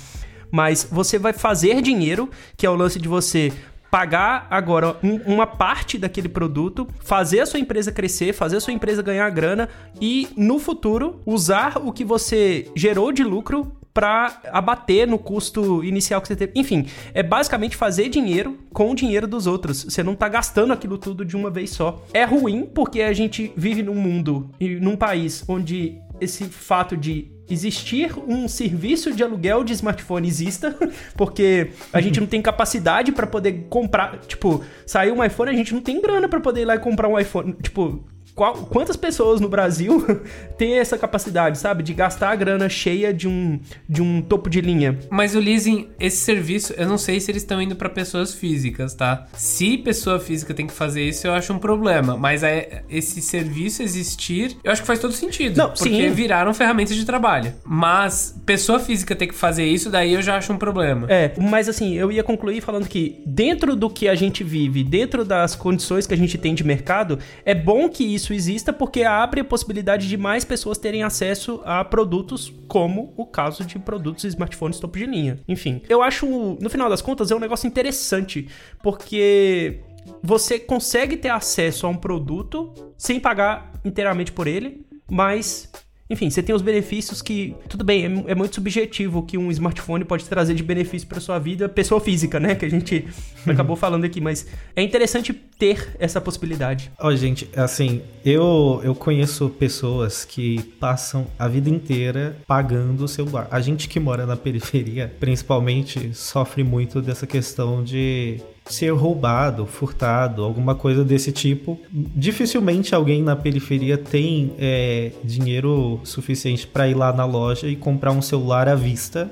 mas 0.50 0.86
você 0.90 1.18
vai 1.18 1.32
fazer 1.32 1.80
dinheiro, 1.82 2.30
que 2.56 2.66
é 2.66 2.70
o 2.70 2.74
lance 2.74 2.98
de 2.98 3.08
você 3.08 3.52
pagar 3.90 4.46
agora 4.48 4.96
um, 5.02 5.16
uma 5.34 5.46
parte 5.46 5.98
daquele 5.98 6.28
produto, 6.28 6.86
fazer 7.00 7.40
a 7.40 7.46
sua 7.46 7.58
empresa 7.58 7.90
crescer, 7.90 8.32
fazer 8.32 8.56
a 8.56 8.60
sua 8.60 8.72
empresa 8.72 9.02
ganhar 9.02 9.28
grana 9.30 9.68
e 10.00 10.28
no 10.36 10.58
futuro 10.58 11.20
usar 11.26 11.78
o 11.78 11.92
que 11.92 12.04
você 12.04 12.70
gerou 12.76 13.10
de 13.10 13.24
lucro 13.24 13.76
para 13.92 14.40
abater 14.52 15.06
no 15.06 15.18
custo 15.18 15.82
inicial 15.82 16.20
que 16.20 16.28
você 16.28 16.36
teve. 16.36 16.52
Enfim, 16.54 16.86
é 17.12 17.24
basicamente 17.24 17.76
fazer 17.76 18.08
dinheiro 18.08 18.58
com 18.72 18.90
o 18.90 18.94
dinheiro 18.94 19.26
dos 19.26 19.48
outros. 19.48 19.82
Você 19.84 20.02
não 20.02 20.14
tá 20.14 20.28
gastando 20.28 20.72
aquilo 20.72 20.96
tudo 20.96 21.24
de 21.24 21.36
uma 21.36 21.50
vez 21.50 21.70
só. 21.70 22.04
É 22.14 22.24
ruim 22.24 22.66
porque 22.72 23.02
a 23.02 23.12
gente 23.12 23.52
vive 23.56 23.82
num 23.82 23.96
mundo 23.96 24.48
e 24.60 24.76
num 24.76 24.96
país 24.96 25.44
onde 25.48 25.98
esse 26.20 26.44
fato 26.44 26.96
de 26.96 27.30
existir 27.50 28.12
um 28.26 28.48
serviço 28.48 29.12
de 29.12 29.22
aluguel 29.22 29.64
de 29.64 29.72
smartphone 29.72 30.26
exista, 30.26 30.76
porque 31.16 31.70
a 31.92 32.00
gente 32.00 32.20
não 32.20 32.26
tem 32.26 32.40
capacidade 32.40 33.12
para 33.12 33.26
poder 33.26 33.66
comprar, 33.68 34.18
tipo, 34.20 34.64
sair 34.86 35.12
um 35.12 35.22
iPhone, 35.22 35.50
a 35.50 35.54
gente 35.54 35.74
não 35.74 35.80
tem 35.80 36.00
grana 36.00 36.28
para 36.28 36.40
poder 36.40 36.62
ir 36.62 36.64
lá 36.64 36.76
e 36.76 36.78
comprar 36.78 37.08
um 37.08 37.18
iPhone, 37.18 37.54
tipo, 37.62 38.04
qual, 38.34 38.54
quantas 38.54 38.96
pessoas 38.96 39.40
no 39.40 39.48
Brasil 39.48 40.04
têm 40.56 40.78
essa 40.78 40.96
capacidade, 40.96 41.58
sabe? 41.58 41.82
De 41.82 41.92
gastar 41.92 42.30
a 42.30 42.36
grana 42.36 42.68
cheia 42.68 43.12
de 43.12 43.28
um, 43.28 43.60
de 43.88 44.02
um 44.02 44.22
topo 44.22 44.48
de 44.48 44.60
linha. 44.60 44.98
Mas 45.10 45.34
o 45.34 45.40
leasing, 45.40 45.88
esse 45.98 46.18
serviço, 46.18 46.72
eu 46.76 46.88
não 46.88 46.98
sei 46.98 47.20
se 47.20 47.30
eles 47.30 47.42
estão 47.42 47.60
indo 47.60 47.76
para 47.76 47.88
pessoas 47.88 48.34
físicas, 48.34 48.94
tá? 48.94 49.26
Se 49.34 49.78
pessoa 49.78 50.18
física 50.18 50.54
tem 50.54 50.66
que 50.66 50.72
fazer 50.72 51.02
isso, 51.02 51.26
eu 51.26 51.32
acho 51.32 51.52
um 51.52 51.58
problema. 51.58 52.16
Mas 52.16 52.42
é, 52.42 52.82
esse 52.88 53.20
serviço 53.20 53.82
existir, 53.82 54.56
eu 54.62 54.72
acho 54.72 54.82
que 54.82 54.86
faz 54.86 54.98
todo 54.98 55.12
sentido. 55.12 55.56
Não, 55.56 55.70
porque 55.70 55.88
sim. 55.88 56.10
viraram 56.10 56.52
ferramentas 56.54 56.96
de 56.96 57.04
trabalho. 57.04 57.52
Mas 57.64 58.36
pessoa 58.46 58.78
física 58.78 59.14
ter 59.14 59.26
que 59.26 59.34
fazer 59.34 59.64
isso, 59.64 59.90
daí 59.90 60.14
eu 60.14 60.22
já 60.22 60.36
acho 60.36 60.52
um 60.52 60.58
problema. 60.58 61.06
É, 61.10 61.32
mas 61.38 61.68
assim, 61.68 61.94
eu 61.96 62.10
ia 62.12 62.22
concluir 62.22 62.60
falando 62.60 62.88
que 62.88 63.22
dentro 63.26 63.74
do 63.74 63.88
que 63.88 64.08
a 64.08 64.14
gente 64.14 64.44
vive, 64.44 64.84
dentro 64.84 65.24
das 65.24 65.54
condições 65.54 66.06
que 66.06 66.14
a 66.14 66.16
gente 66.16 66.36
tem 66.38 66.54
de 66.54 66.64
mercado, 66.64 67.18
é 67.44 67.54
bom 67.54 67.88
que 67.88 68.04
isso 68.04 68.19
isso 68.20 68.32
exista 68.32 68.72
porque 68.72 69.02
abre 69.02 69.40
a 69.40 69.44
possibilidade 69.44 70.08
de 70.08 70.16
mais 70.16 70.44
pessoas 70.44 70.78
terem 70.78 71.02
acesso 71.02 71.60
a 71.64 71.84
produtos 71.84 72.52
como 72.68 73.12
o 73.16 73.26
caso 73.26 73.64
de 73.64 73.78
produtos 73.78 74.24
e 74.24 74.28
smartphones 74.28 74.78
topo 74.78 74.98
de 74.98 75.06
linha. 75.06 75.38
Enfim, 75.48 75.82
eu 75.88 76.02
acho, 76.02 76.26
no 76.60 76.70
final 76.70 76.88
das 76.88 77.02
contas, 77.02 77.30
é 77.30 77.34
um 77.34 77.40
negócio 77.40 77.66
interessante 77.66 78.48
porque 78.82 79.80
você 80.22 80.58
consegue 80.58 81.16
ter 81.16 81.30
acesso 81.30 81.86
a 81.86 81.90
um 81.90 81.96
produto 81.96 82.72
sem 82.96 83.18
pagar 83.18 83.72
inteiramente 83.84 84.32
por 84.32 84.46
ele, 84.46 84.86
mas 85.10 85.70
enfim, 86.10 86.28
você 86.28 86.42
tem 86.42 86.52
os 86.52 86.60
benefícios 86.60 87.22
que, 87.22 87.54
tudo 87.68 87.84
bem, 87.84 88.04
é, 88.04 88.32
é 88.32 88.34
muito 88.34 88.56
subjetivo 88.56 89.20
o 89.20 89.22
que 89.22 89.38
um 89.38 89.48
smartphone 89.52 90.04
pode 90.04 90.24
trazer 90.24 90.54
de 90.54 90.62
benefício 90.62 91.06
para 91.06 91.20
sua 91.20 91.38
vida, 91.38 91.68
pessoa 91.68 92.00
física, 92.00 92.40
né? 92.40 92.56
Que 92.56 92.64
a 92.64 92.68
gente 92.68 93.06
acabou 93.46 93.76
falando 93.76 94.04
aqui, 94.04 94.20
mas 94.20 94.44
é 94.74 94.82
interessante 94.82 95.32
ter 95.32 95.94
essa 96.00 96.20
possibilidade. 96.20 96.90
Ó, 96.98 97.06
oh, 97.06 97.16
gente, 97.16 97.48
assim, 97.54 98.02
eu, 98.24 98.80
eu 98.82 98.92
conheço 98.92 99.48
pessoas 99.50 100.24
que 100.24 100.60
passam 100.80 101.28
a 101.38 101.46
vida 101.46 101.70
inteira 101.70 102.36
pagando 102.44 103.04
o 103.04 103.08
celular. 103.08 103.46
A 103.48 103.60
gente 103.60 103.88
que 103.88 104.00
mora 104.00 104.26
na 104.26 104.36
periferia, 104.36 105.14
principalmente, 105.20 106.12
sofre 106.12 106.64
muito 106.64 107.00
dessa 107.00 107.26
questão 107.26 107.84
de 107.84 108.40
ser 108.66 108.90
roubado, 108.90 109.66
furtado, 109.66 110.44
alguma 110.44 110.74
coisa 110.74 111.04
desse 111.04 111.32
tipo. 111.32 111.78
Dificilmente 111.90 112.94
alguém 112.94 113.22
na 113.22 113.34
periferia 113.34 113.98
tem 113.98 114.52
é, 114.58 115.12
dinheiro 115.24 116.00
suficiente 116.04 116.66
para 116.66 116.88
ir 116.88 116.94
lá 116.94 117.12
na 117.12 117.24
loja 117.24 117.66
e 117.66 117.76
comprar 117.76 118.12
um 118.12 118.22
celular 118.22 118.68
à 118.68 118.74
vista 118.74 119.30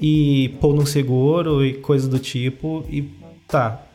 e 0.00 0.56
pôr 0.60 0.74
no 0.74 0.86
seguro 0.86 1.64
e 1.64 1.74
coisa 1.74 2.08
do 2.08 2.18
tipo 2.18 2.84
e 2.88 3.02
tá. 3.46 3.86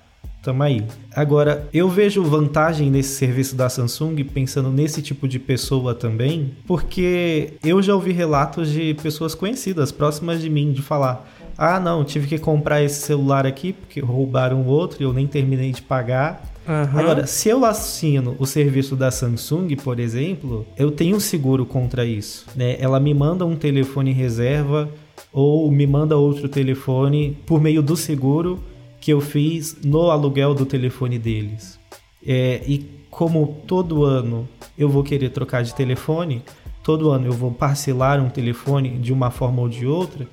Tamo 0.45 0.61
aí. 0.61 0.85
Agora, 1.15 1.67
eu 1.73 1.89
vejo 1.89 2.21
vantagem 2.21 2.91
nesse 2.91 3.15
serviço 3.15 3.55
da 3.55 3.67
Samsung, 3.67 4.15
pensando 4.25 4.69
nesse 4.69 5.01
tipo 5.01 5.27
de 5.27 5.39
pessoa 5.39 5.95
também, 5.95 6.51
porque 6.67 7.53
eu 7.63 7.81
já 7.81 7.95
ouvi 7.95 8.11
relatos 8.11 8.69
de 8.69 8.93
pessoas 9.01 9.33
conhecidas, 9.33 9.91
próximas 9.91 10.39
de 10.39 10.47
mim, 10.47 10.71
de 10.71 10.83
falar: 10.83 11.27
ah, 11.57 11.79
não, 11.79 12.03
tive 12.03 12.27
que 12.27 12.37
comprar 12.37 12.83
esse 12.83 13.01
celular 13.01 13.45
aqui 13.45 13.73
porque 13.73 13.99
roubaram 13.99 14.61
o 14.61 14.67
outro 14.67 15.01
e 15.01 15.05
eu 15.05 15.13
nem 15.13 15.27
terminei 15.27 15.71
de 15.71 15.81
pagar. 15.81 16.43
Uhum. 16.67 16.99
Agora, 16.99 17.27
se 17.27 17.47
eu 17.47 17.63
assino 17.63 18.35
o 18.39 18.45
serviço 18.45 18.95
da 18.95 19.11
Samsung, 19.11 19.75
por 19.75 19.99
exemplo, 19.99 20.65
eu 20.77 20.91
tenho 20.91 21.19
seguro 21.19 21.65
contra 21.65 22.05
isso. 22.05 22.45
Né? 22.55 22.75
Ela 22.79 22.99
me 22.99 23.13
manda 23.13 23.45
um 23.45 23.55
telefone 23.55 24.11
reserva 24.11 24.89
ou 25.31 25.71
me 25.71 25.85
manda 25.85 26.17
outro 26.17 26.49
telefone 26.49 27.37
por 27.45 27.61
meio 27.61 27.81
do 27.81 27.95
seguro 27.95 28.61
que 28.99 29.13
eu 29.13 29.21
fiz 29.21 29.77
no 29.83 30.09
aluguel 30.09 30.53
do 30.53 30.65
telefone 30.65 31.19
deles. 31.19 31.79
É, 32.25 32.61
e 32.67 32.79
como 33.09 33.61
todo 33.67 34.03
ano 34.03 34.49
eu 34.77 34.89
vou 34.89 35.03
querer 35.03 35.29
trocar 35.29 35.63
de 35.63 35.73
telefone, 35.73 36.41
todo 36.83 37.11
ano 37.11 37.27
eu 37.27 37.31
vou 37.31 37.51
parcelar 37.51 38.19
um 38.19 38.29
telefone 38.29 38.97
de 38.97 39.13
uma 39.13 39.29
forma 39.29 39.61
ou 39.61 39.69
de 39.69 39.85
outra, 39.85 40.27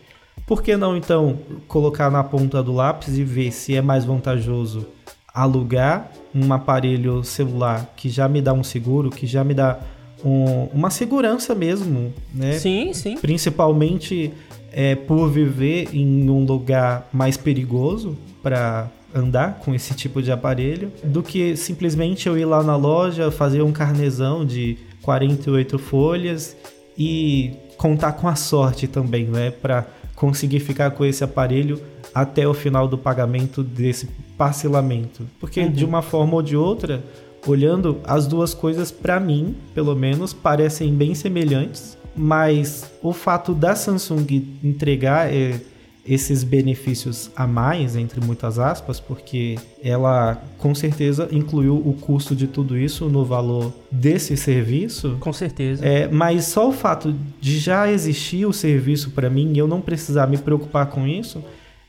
por 0.46 0.62
que 0.62 0.76
não 0.76 0.96
então 0.96 1.38
colocar 1.68 2.10
na 2.10 2.22
ponta 2.22 2.62
do 2.62 2.72
lápis 2.72 3.16
e 3.16 3.24
ver 3.24 3.52
se 3.52 3.74
é 3.74 3.82
mais 3.82 4.04
vantajoso 4.04 4.86
alugar 5.34 6.10
um 6.34 6.52
aparelho 6.52 7.24
celular 7.24 7.92
que 7.96 8.08
já 8.08 8.28
me 8.28 8.42
dá 8.42 8.52
um 8.52 8.62
seguro, 8.62 9.10
que 9.10 9.26
já 9.26 9.42
me 9.42 9.54
dá 9.54 9.80
um, 10.24 10.64
uma 10.72 10.90
segurança 10.90 11.54
mesmo, 11.54 12.12
né? 12.34 12.52
Sim, 12.52 12.92
sim. 12.92 13.16
Principalmente 13.16 14.32
é, 14.72 14.94
por 14.94 15.28
viver 15.28 15.88
em 15.92 16.28
um 16.28 16.44
lugar 16.44 17.08
mais 17.12 17.36
perigoso 17.36 18.16
para 18.42 18.90
andar 19.14 19.58
com 19.58 19.74
esse 19.74 19.94
tipo 19.94 20.22
de 20.22 20.32
aparelho, 20.32 20.90
do 21.04 21.22
que 21.22 21.56
simplesmente 21.56 22.26
eu 22.26 22.38
ir 22.38 22.46
lá 22.46 22.62
na 22.62 22.76
loja, 22.76 23.30
fazer 23.30 23.62
um 23.62 23.72
carnezão 23.72 24.44
de 24.44 24.78
48 25.02 25.78
folhas 25.78 26.56
e 26.96 27.52
contar 27.76 28.12
com 28.12 28.28
a 28.28 28.34
sorte 28.34 28.86
também, 28.86 29.26
né? 29.26 29.50
Para 29.50 29.86
conseguir 30.22 30.60
ficar 30.60 30.92
com 30.92 31.04
esse 31.04 31.24
aparelho 31.24 31.82
até 32.14 32.46
o 32.46 32.54
final 32.54 32.86
do 32.86 32.96
pagamento 32.96 33.60
desse 33.60 34.08
parcelamento. 34.38 35.28
Porque 35.40 35.62
uhum. 35.62 35.72
de 35.72 35.84
uma 35.84 36.00
forma 36.00 36.34
ou 36.34 36.42
de 36.42 36.56
outra, 36.56 37.02
olhando 37.44 37.98
as 38.04 38.28
duas 38.28 38.54
coisas 38.54 38.92
para 38.92 39.18
mim, 39.18 39.56
pelo 39.74 39.96
menos, 39.96 40.32
parecem 40.32 40.94
bem 40.94 41.12
semelhantes, 41.12 41.98
mas 42.14 42.88
o 43.02 43.12
fato 43.12 43.52
da 43.52 43.74
Samsung 43.74 44.46
entregar 44.62 45.26
é, 45.34 45.60
esses 46.04 46.42
benefícios 46.42 47.30
a 47.36 47.46
mais, 47.46 47.94
entre 47.94 48.20
muitas 48.20 48.58
aspas, 48.58 48.98
porque 48.98 49.56
ela 49.82 50.42
com 50.58 50.74
certeza 50.74 51.28
incluiu 51.30 51.76
o 51.76 51.92
custo 51.94 52.34
de 52.34 52.46
tudo 52.46 52.76
isso 52.76 53.08
no 53.08 53.24
valor 53.24 53.72
desse 53.90 54.36
serviço. 54.36 55.16
Com 55.20 55.32
certeza. 55.32 55.86
É, 55.86 56.08
mas 56.08 56.46
só 56.46 56.68
o 56.68 56.72
fato 56.72 57.14
de 57.40 57.58
já 57.58 57.90
existir 57.90 58.46
o 58.46 58.52
serviço 58.52 59.10
para 59.10 59.30
mim 59.30 59.52
e 59.54 59.58
eu 59.58 59.68
não 59.68 59.80
precisar 59.80 60.26
me 60.26 60.38
preocupar 60.38 60.86
com 60.86 61.06
isso 61.06 61.42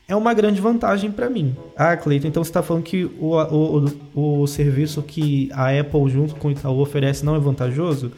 é 0.06 0.14
uma 0.14 0.34
grande 0.34 0.60
vantagem 0.60 1.10
para 1.10 1.30
mim. 1.30 1.56
Ah, 1.74 1.96
Cleiton, 1.96 2.28
então 2.28 2.44
você 2.44 2.50
está 2.50 2.62
falando 2.62 2.82
que 2.82 3.04
o, 3.18 3.34
o, 3.34 3.86
o, 4.14 4.42
o 4.42 4.46
serviço 4.46 5.02
que 5.02 5.48
a 5.52 5.70
Apple 5.78 6.08
junto 6.08 6.36
com 6.36 6.48
o 6.48 6.50
Itaú 6.50 6.78
oferece 6.78 7.24
não 7.24 7.34
é 7.34 7.38
vantajoso? 7.38 8.12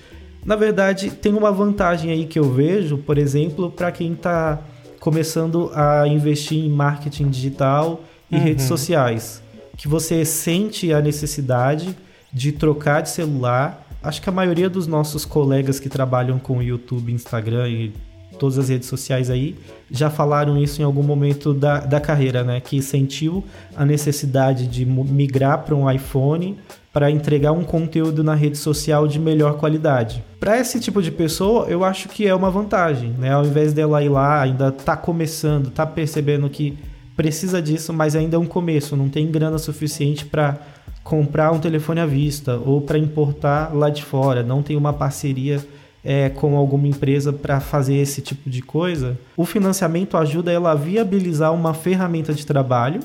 Na 0.44 0.56
verdade, 0.56 1.10
tem 1.10 1.32
uma 1.32 1.50
vantagem 1.50 2.10
aí 2.10 2.26
que 2.26 2.38
eu 2.38 2.52
vejo, 2.52 2.98
por 2.98 3.18
exemplo, 3.18 3.70
para 3.70 3.90
quem 3.90 4.12
está 4.12 4.60
começando 5.06 5.70
a 5.72 6.04
investir 6.08 6.58
em 6.58 6.68
marketing 6.68 7.28
digital 7.28 8.02
e 8.28 8.34
uhum. 8.34 8.42
redes 8.42 8.64
sociais, 8.64 9.40
que 9.76 9.86
você 9.86 10.24
sente 10.24 10.92
a 10.92 11.00
necessidade 11.00 11.96
de 12.32 12.50
trocar 12.50 13.02
de 13.02 13.10
celular. 13.10 13.86
Acho 14.02 14.20
que 14.20 14.28
a 14.28 14.32
maioria 14.32 14.68
dos 14.68 14.88
nossos 14.88 15.24
colegas 15.24 15.78
que 15.78 15.88
trabalham 15.88 16.40
com 16.40 16.60
YouTube, 16.60 17.12
Instagram 17.12 17.68
e 17.68 17.92
todas 18.36 18.58
as 18.58 18.68
redes 18.68 18.88
sociais 18.88 19.30
aí 19.30 19.54
já 19.88 20.10
falaram 20.10 20.60
isso 20.60 20.82
em 20.82 20.84
algum 20.84 21.04
momento 21.04 21.54
da, 21.54 21.78
da 21.78 22.00
carreira, 22.00 22.42
né? 22.42 22.60
Que 22.60 22.82
sentiu 22.82 23.44
a 23.76 23.84
necessidade 23.84 24.66
de 24.66 24.84
migrar 24.84 25.62
para 25.62 25.76
um 25.76 25.88
iPhone 25.88 26.58
para 26.96 27.10
entregar 27.10 27.52
um 27.52 27.62
conteúdo 27.62 28.24
na 28.24 28.34
rede 28.34 28.56
social 28.56 29.06
de 29.06 29.18
melhor 29.18 29.58
qualidade. 29.58 30.24
Para 30.40 30.58
esse 30.58 30.80
tipo 30.80 31.02
de 31.02 31.10
pessoa, 31.10 31.66
eu 31.66 31.84
acho 31.84 32.08
que 32.08 32.26
é 32.26 32.34
uma 32.34 32.50
vantagem, 32.50 33.10
né? 33.18 33.32
Ao 33.34 33.44
invés 33.44 33.74
dela 33.74 34.02
ir 34.02 34.08
lá, 34.08 34.40
ainda 34.40 34.72
tá 34.72 34.96
começando, 34.96 35.68
tá 35.68 35.84
percebendo 35.84 36.48
que 36.48 36.78
precisa 37.14 37.60
disso, 37.60 37.92
mas 37.92 38.16
ainda 38.16 38.36
é 38.36 38.38
um 38.38 38.46
começo, 38.46 38.96
não 38.96 39.10
tem 39.10 39.30
grana 39.30 39.58
suficiente 39.58 40.24
para 40.24 40.56
comprar 41.04 41.52
um 41.52 41.58
telefone 41.58 42.00
à 42.00 42.06
vista 42.06 42.56
ou 42.64 42.80
para 42.80 42.96
importar 42.96 43.74
lá 43.74 43.90
de 43.90 44.02
fora, 44.02 44.42
não 44.42 44.62
tem 44.62 44.74
uma 44.74 44.94
parceria 44.94 45.62
é, 46.02 46.30
com 46.30 46.56
alguma 46.56 46.88
empresa 46.88 47.30
para 47.30 47.60
fazer 47.60 47.96
esse 47.96 48.22
tipo 48.22 48.48
de 48.48 48.62
coisa. 48.62 49.18
O 49.36 49.44
financiamento 49.44 50.16
ajuda 50.16 50.50
ela 50.50 50.72
a 50.72 50.74
viabilizar 50.74 51.52
uma 51.52 51.74
ferramenta 51.74 52.32
de 52.32 52.46
trabalho 52.46 53.00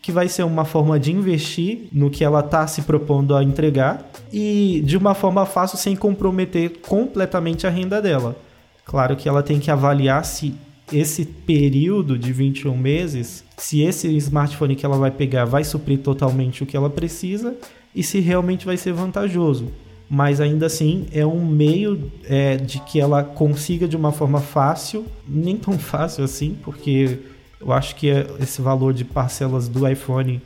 que 0.00 0.12
vai 0.12 0.28
ser 0.28 0.44
uma 0.44 0.64
forma 0.64 0.98
de 0.98 1.12
investir 1.12 1.88
no 1.92 2.10
que 2.10 2.24
ela 2.24 2.40
está 2.40 2.66
se 2.66 2.82
propondo 2.82 3.34
a 3.34 3.42
entregar 3.42 4.08
e 4.32 4.82
de 4.84 4.96
uma 4.96 5.14
forma 5.14 5.44
fácil 5.44 5.76
sem 5.76 5.96
comprometer 5.96 6.78
completamente 6.80 7.66
a 7.66 7.70
renda 7.70 8.00
dela. 8.00 8.36
Claro 8.84 9.16
que 9.16 9.28
ela 9.28 9.42
tem 9.42 9.58
que 9.58 9.70
avaliar 9.70 10.24
se 10.24 10.54
esse 10.92 11.24
período 11.24 12.18
de 12.18 12.32
21 12.32 12.76
meses, 12.76 13.44
se 13.56 13.82
esse 13.82 14.08
smartphone 14.16 14.74
que 14.74 14.86
ela 14.86 14.96
vai 14.96 15.10
pegar 15.10 15.44
vai 15.44 15.64
suprir 15.64 15.98
totalmente 15.98 16.62
o 16.62 16.66
que 16.66 16.76
ela 16.76 16.88
precisa 16.88 17.54
e 17.94 18.02
se 18.02 18.20
realmente 18.20 18.64
vai 18.64 18.76
ser 18.76 18.92
vantajoso. 18.92 19.68
Mas 20.08 20.40
ainda 20.40 20.66
assim 20.66 21.06
é 21.12 21.26
um 21.26 21.44
meio 21.44 22.10
é, 22.24 22.56
de 22.56 22.80
que 22.80 22.98
ela 22.98 23.22
consiga 23.22 23.86
de 23.86 23.96
uma 23.96 24.10
forma 24.10 24.40
fácil, 24.40 25.04
nem 25.28 25.56
tão 25.56 25.76
fácil 25.78 26.24
assim, 26.24 26.56
porque 26.62 27.18
eu 27.60 27.72
acho 27.72 27.96
que 27.96 28.08
esse 28.40 28.60
valor 28.60 28.92
de 28.92 29.04
parcelas 29.04 29.68
do 29.68 29.86
iPhone, 29.88 30.40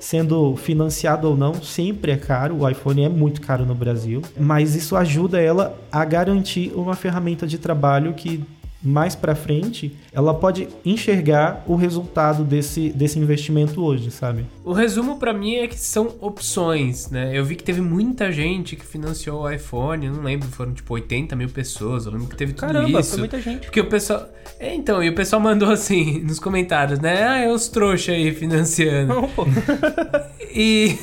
sendo 0.00 0.56
financiado 0.56 1.28
ou 1.28 1.36
não, 1.36 1.54
sempre 1.54 2.12
é 2.12 2.16
caro. 2.16 2.60
O 2.60 2.68
iPhone 2.68 3.04
é 3.04 3.08
muito 3.08 3.40
caro 3.40 3.64
no 3.64 3.74
Brasil, 3.74 4.22
mas 4.38 4.74
isso 4.74 4.96
ajuda 4.96 5.40
ela 5.40 5.78
a 5.90 6.04
garantir 6.04 6.72
uma 6.74 6.94
ferramenta 6.94 7.46
de 7.46 7.58
trabalho 7.58 8.14
que 8.14 8.44
mais 8.86 9.14
para 9.14 9.34
frente, 9.34 9.96
ela 10.12 10.32
pode 10.32 10.68
enxergar 10.84 11.64
o 11.66 11.74
resultado 11.74 12.44
desse, 12.44 12.90
desse 12.90 13.18
investimento 13.18 13.82
hoje, 13.82 14.10
sabe? 14.10 14.46
O 14.64 14.72
resumo 14.72 15.18
para 15.18 15.32
mim 15.32 15.56
é 15.56 15.66
que 15.66 15.78
são 15.78 16.14
opções, 16.20 17.10
né? 17.10 17.36
Eu 17.36 17.44
vi 17.44 17.56
que 17.56 17.64
teve 17.64 17.80
muita 17.80 18.30
gente 18.30 18.76
que 18.76 18.86
financiou 18.86 19.42
o 19.42 19.50
iPhone, 19.50 20.06
eu 20.06 20.12
não 20.12 20.22
lembro, 20.22 20.48
foram 20.48 20.72
tipo 20.72 20.94
80 20.94 21.34
mil 21.34 21.48
pessoas, 21.48 22.06
eu 22.06 22.12
lembro 22.12 22.28
que 22.28 22.36
teve 22.36 22.52
tudo 22.52 22.72
Caramba, 22.72 23.00
isso. 23.00 23.10
foi 23.10 23.18
muita 23.18 23.40
gente. 23.40 23.62
Porque 23.62 23.80
o 23.80 23.86
pessoal... 23.86 24.26
É, 24.58 24.74
então, 24.74 25.02
e 25.02 25.08
o 25.08 25.14
pessoal 25.14 25.40
mandou 25.42 25.70
assim, 25.70 26.20
nos 26.24 26.38
comentários, 26.38 27.00
né? 27.00 27.26
Ah, 27.26 27.38
é 27.38 27.52
os 27.52 27.68
trouxa 27.68 28.12
aí 28.12 28.32
financiando. 28.32 29.14
Não, 29.14 29.28
pô. 29.28 29.44
e... 30.54 30.96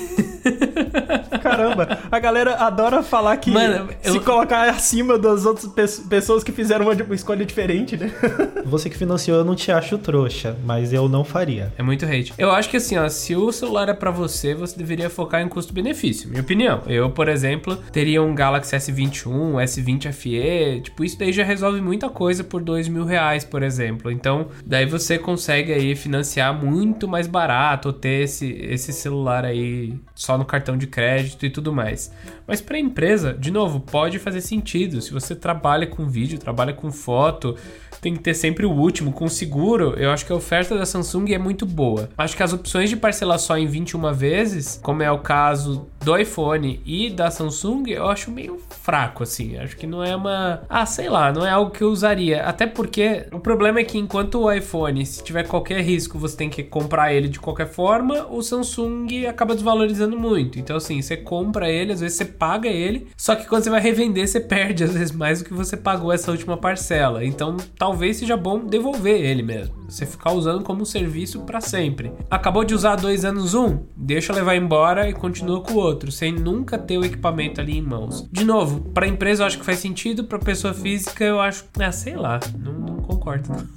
Caramba, 1.41 1.99
a 2.09 2.19
galera 2.19 2.55
adora 2.55 3.03
falar 3.03 3.37
que 3.37 3.51
Mano, 3.51 3.89
se 4.01 4.15
eu... 4.17 4.21
colocar 4.21 4.69
acima 4.69 5.17
das 5.17 5.45
outras 5.45 5.99
pessoas 5.99 6.43
que 6.43 6.51
fizeram 6.51 6.85
uma 6.85 7.15
escolha 7.15 7.45
diferente, 7.45 7.72
né? 7.73 8.11
Você 8.65 8.89
que 8.89 8.97
financiou, 8.97 9.37
eu 9.37 9.45
não 9.45 9.55
te 9.55 9.71
acho 9.71 9.97
trouxa, 9.97 10.57
mas 10.63 10.93
eu 10.93 11.09
não 11.09 11.23
faria. 11.23 11.73
É 11.77 11.83
muito 11.83 12.05
hate. 12.05 12.33
Eu 12.37 12.51
acho 12.51 12.69
que 12.69 12.77
assim, 12.77 12.97
ó, 12.97 13.07
se 13.09 13.35
o 13.35 13.51
celular 13.51 13.89
é 13.89 13.93
para 13.93 14.11
você, 14.11 14.53
você 14.53 14.77
deveria 14.77 15.09
focar 15.09 15.41
em 15.41 15.49
custo-benefício, 15.49 16.29
minha 16.29 16.41
opinião. 16.41 16.81
Eu, 16.87 17.09
por 17.09 17.27
exemplo, 17.27 17.75
teria 17.91 18.21
um 18.21 18.33
Galaxy 18.33 18.75
S21, 18.75 19.53
S20 19.63 20.11
FE, 20.11 20.81
tipo, 20.81 21.03
isso 21.03 21.17
daí 21.17 21.33
já 21.33 21.43
resolve 21.43 21.81
muita 21.81 22.09
coisa 22.09 22.43
por 22.43 22.61
dois 22.61 22.87
mil 22.87 23.05
reais, 23.05 23.43
por 23.43 23.63
exemplo. 23.63 24.11
Então, 24.11 24.47
daí 24.65 24.85
você 24.85 25.17
consegue 25.17 25.73
aí 25.73 25.95
financiar 25.95 26.53
muito 26.53 27.07
mais 27.07 27.27
barato, 27.27 27.89
ou 27.89 27.93
ter 27.93 28.23
esse, 28.23 28.51
esse 28.51 28.93
celular 28.93 29.45
aí 29.45 29.93
só 30.15 30.37
no 30.37 30.45
cartão 30.45 30.77
de 30.77 30.87
crédito 30.87 31.45
e 31.45 31.49
tudo 31.49 31.73
mais. 31.73 32.11
Mas 32.47 32.61
para 32.61 32.77
empresa, 32.77 33.33
de 33.33 33.51
novo, 33.51 33.79
pode 33.79 34.19
fazer 34.19 34.41
sentido. 34.41 35.01
Se 35.01 35.11
você 35.11 35.35
trabalha 35.35 35.87
com 35.87 36.05
vídeo, 36.07 36.39
trabalha 36.39 36.73
com 36.73 36.91
foto, 36.91 37.55
tem 38.01 38.13
que 38.13 38.19
ter 38.19 38.33
sempre 38.33 38.65
o 38.65 38.71
último. 38.71 39.13
Com 39.13 39.27
seguro, 39.29 39.93
eu 39.97 40.11
acho 40.11 40.25
que 40.25 40.33
a 40.33 40.35
oferta 40.35 40.77
da 40.77 40.85
Samsung 40.85 41.31
é 41.31 41.37
muito 41.37 41.65
boa. 41.65 42.09
Acho 42.17 42.35
que 42.35 42.43
as 42.43 42.51
opções 42.51 42.89
de 42.89 42.97
parcelar 42.97 43.39
só 43.39 43.57
em 43.57 43.65
21 43.65 44.11
vezes, 44.13 44.79
como 44.83 45.01
é 45.01 45.09
o 45.09 45.19
caso 45.19 45.87
do 46.03 46.17
iPhone 46.17 46.81
e 46.85 47.09
da 47.09 47.31
Samsung, 47.31 47.89
eu 47.89 48.07
acho 48.07 48.29
meio 48.29 48.59
fraco, 48.81 49.23
assim. 49.23 49.57
Acho 49.57 49.77
que 49.77 49.87
não 49.87 50.03
é 50.03 50.13
uma. 50.13 50.63
Ah, 50.67 50.85
sei 50.85 51.07
lá, 51.07 51.31
não 51.31 51.45
é 51.45 51.49
algo 51.49 51.71
que 51.71 51.81
eu 51.81 51.89
usaria. 51.89 52.43
Até 52.43 52.67
porque 52.67 53.25
o 53.31 53.39
problema 53.39 53.79
é 53.79 53.83
que 53.85 53.97
enquanto 53.97 54.41
o 54.41 54.51
iPhone, 54.51 55.05
se 55.05 55.23
tiver 55.23 55.47
qualquer 55.47 55.81
risco, 55.81 56.19
você 56.19 56.35
tem 56.35 56.49
que 56.49 56.61
comprar 56.61 57.13
ele 57.13 57.29
de 57.29 57.39
qualquer 57.39 57.67
forma, 57.67 58.27
o 58.29 58.41
Samsung 58.41 59.25
acaba 59.27 59.53
desvalorizando 59.53 60.17
muito. 60.19 60.59
Então, 60.59 60.75
assim, 60.75 61.01
você 61.01 61.15
compra 61.15 61.69
ele, 61.69 61.93
às 61.93 62.01
vezes 62.01 62.17
você 62.17 62.25
paga 62.33 62.67
ele, 62.67 63.07
só 63.17 63.35
que 63.35 63.47
quando 63.47 63.63
você 63.63 63.69
vai 63.69 63.81
revender, 63.81 64.27
você 64.27 64.39
perde, 64.39 64.83
às 64.83 64.93
vezes, 64.93 65.11
mais 65.11 65.39
do 65.39 65.45
que 65.45 65.53
você 65.53 65.77
pagou 65.77 66.11
essa 66.11 66.31
última 66.31 66.57
parcela. 66.57 67.23
Então, 67.23 67.57
talvez 67.77 68.17
seja 68.17 68.35
bom 68.35 68.65
devolver 68.65 69.21
ele 69.21 69.43
mesmo. 69.43 69.75
Você 69.87 70.05
ficar 70.05 70.31
usando 70.31 70.63
como 70.63 70.81
um 70.81 70.85
serviço 70.85 71.41
para 71.41 71.61
sempre. 71.61 72.11
Acabou 72.29 72.63
de 72.63 72.73
usar 72.73 72.95
dois 72.95 73.23
anos 73.23 73.53
um? 73.53 73.79
Deixa 73.95 74.33
levar 74.33 74.55
embora 74.55 75.09
e 75.09 75.13
continua 75.13 75.61
com 75.61 75.73
o 75.73 75.77
outro, 75.77 76.11
sem 76.11 76.31
nunca 76.31 76.77
ter 76.77 76.97
o 76.97 77.05
equipamento 77.05 77.61
ali 77.61 77.77
em 77.77 77.81
mãos. 77.81 78.27
De 78.31 78.43
novo, 78.43 78.81
para 78.91 79.07
empresa 79.07 79.43
eu 79.43 79.47
acho 79.47 79.59
que 79.59 79.65
faz 79.65 79.79
sentido, 79.79 80.23
para 80.23 80.39
pessoa 80.39 80.73
física 80.73 81.23
eu 81.23 81.39
acho, 81.39 81.65
ah, 81.79 81.91
sei 81.91 82.15
lá, 82.15 82.39
não, 82.57 82.73
não 82.73 82.97
concordo. 82.97 83.49
Não. 83.49 83.67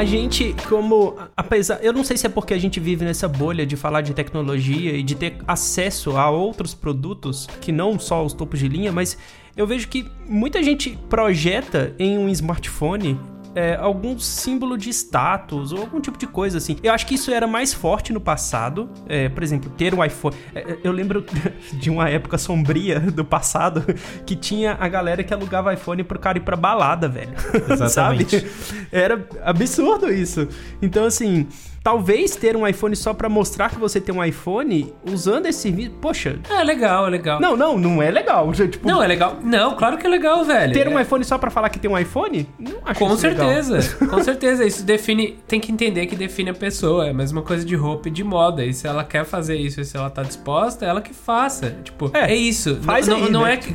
a 0.00 0.04
gente, 0.06 0.56
como. 0.66 1.14
Apesar. 1.36 1.78
Eu 1.82 1.92
não 1.92 2.02
sei 2.02 2.16
se 2.16 2.24
é 2.24 2.30
porque 2.30 2.54
a 2.54 2.58
gente 2.58 2.80
vive 2.80 3.04
nessa 3.04 3.28
bolha 3.28 3.66
de 3.66 3.76
falar 3.76 4.00
de 4.00 4.14
tecnologia 4.14 4.92
e 4.92 5.02
de 5.02 5.14
ter 5.14 5.36
acesso 5.46 6.16
a 6.16 6.30
outros 6.30 6.72
produtos 6.72 7.46
que 7.60 7.70
não 7.70 7.98
só 7.98 8.24
os 8.24 8.32
topos 8.32 8.58
de 8.58 8.66
linha, 8.66 8.90
mas 8.90 9.18
eu 9.54 9.66
vejo 9.66 9.88
que 9.88 10.06
muita 10.26 10.62
gente 10.62 10.98
projeta 11.10 11.94
em 11.98 12.16
um 12.16 12.30
smartphone 12.30 13.20
é, 13.54 13.76
algum 13.76 14.18
símbolo 14.18 14.76
de 14.76 14.90
status 14.90 15.72
ou 15.72 15.80
algum 15.80 16.00
tipo 16.00 16.16
de 16.16 16.26
coisa 16.26 16.58
assim. 16.58 16.76
Eu 16.82 16.92
acho 16.92 17.06
que 17.06 17.14
isso 17.14 17.30
era 17.30 17.46
mais 17.46 17.72
forte 17.72 18.12
no 18.12 18.20
passado. 18.20 18.88
É, 19.08 19.28
por 19.28 19.42
exemplo, 19.42 19.70
ter 19.70 19.94
um 19.94 20.04
iPhone. 20.04 20.34
É, 20.54 20.60
é 20.60 20.78
eu 20.84 20.92
lembro 20.92 21.24
de 21.72 21.90
uma 21.90 22.08
época 22.08 22.38
sombria 22.38 23.00
do 23.00 23.24
passado 23.24 23.84
que 24.24 24.36
tinha 24.36 24.76
a 24.78 24.88
galera 24.88 25.22
que 25.22 25.32
alugava 25.34 25.74
iPhone 25.74 26.02
pro 26.04 26.18
cara 26.18 26.38
ir 26.38 26.42
pra 26.42 26.56
balada, 26.56 27.08
velho. 27.08 27.32
Exatamente. 27.68 28.40
Sabe? 28.40 28.86
Era 28.92 29.26
absurdo 29.42 30.12
isso. 30.12 30.48
Então, 30.80 31.04
assim. 31.04 31.48
Talvez 31.82 32.36
ter 32.36 32.56
um 32.56 32.66
iPhone 32.66 32.94
só 32.94 33.14
para 33.14 33.28
mostrar 33.28 33.70
que 33.70 33.78
você 33.78 34.00
tem 34.00 34.14
um 34.14 34.22
iPhone 34.22 34.92
usando 35.10 35.46
esse 35.46 35.60
serviço. 35.60 35.92
Poxa. 35.92 36.38
É 36.50 36.62
legal, 36.62 37.06
é 37.06 37.10
legal. 37.10 37.40
Não, 37.40 37.56
não, 37.56 37.78
não 37.78 38.02
é 38.02 38.10
legal. 38.10 38.50
Tipo, 38.70 38.86
não, 38.86 39.02
é 39.02 39.06
legal. 39.06 39.38
Não, 39.42 39.74
claro 39.74 39.96
que 39.96 40.06
é 40.06 40.10
legal, 40.10 40.44
velho. 40.44 40.72
Ter 40.72 40.86
é. 40.86 40.90
um 40.90 41.00
iPhone 41.00 41.24
só 41.24 41.38
para 41.38 41.50
falar 41.50 41.70
que 41.70 41.78
tem 41.78 41.90
um 41.90 41.98
iPhone? 41.98 42.46
Não 42.58 42.76
acho 42.84 42.98
Com 42.98 43.16
certeza. 43.16 43.78
Legal. 43.78 44.08
Com 44.16 44.22
certeza. 44.22 44.64
Isso 44.64 44.84
define. 44.84 45.38
Tem 45.48 45.58
que 45.58 45.72
entender 45.72 46.06
que 46.06 46.14
define 46.14 46.50
a 46.50 46.54
pessoa. 46.54 47.06
É 47.06 47.10
a 47.10 47.14
mesma 47.14 47.42
coisa 47.42 47.64
de 47.64 47.74
roupa 47.74 48.08
e 48.08 48.10
de 48.10 48.22
moda. 48.22 48.64
E 48.64 48.74
se 48.74 48.86
ela 48.86 49.02
quer 49.02 49.24
fazer 49.24 49.56
isso 49.56 49.80
e 49.80 49.84
se 49.84 49.96
ela 49.96 50.10
tá 50.10 50.22
disposta, 50.22 50.84
ela 50.84 51.00
que 51.00 51.14
faça. 51.14 51.74
Tipo, 51.82 52.10
é, 52.12 52.32
é 52.32 52.36
isso. 52.36 52.76
Faz 52.82 53.08
não, 53.08 53.16
aí, 53.16 53.30
não 53.30 53.42
né? 53.42 53.54
é 53.54 53.56
que. 53.58 53.74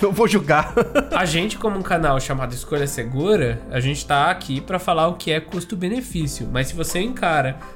não 0.00 0.12
vou 0.12 0.28
julgar. 0.28 0.72
a 1.12 1.24
gente, 1.24 1.58
como 1.58 1.76
um 1.78 1.82
canal 1.82 2.18
chamado 2.20 2.54
Escolha 2.54 2.86
Segura, 2.86 3.60
a 3.70 3.80
gente 3.80 4.06
tá 4.06 4.30
aqui 4.30 4.60
para 4.60 4.78
falar 4.78 5.08
o 5.08 5.14
que 5.14 5.32
é 5.32 5.40
custo-benefício. 5.40 6.48
Mas 6.50 6.68
se 6.68 6.74
você 6.74 7.00
encara 7.00 7.31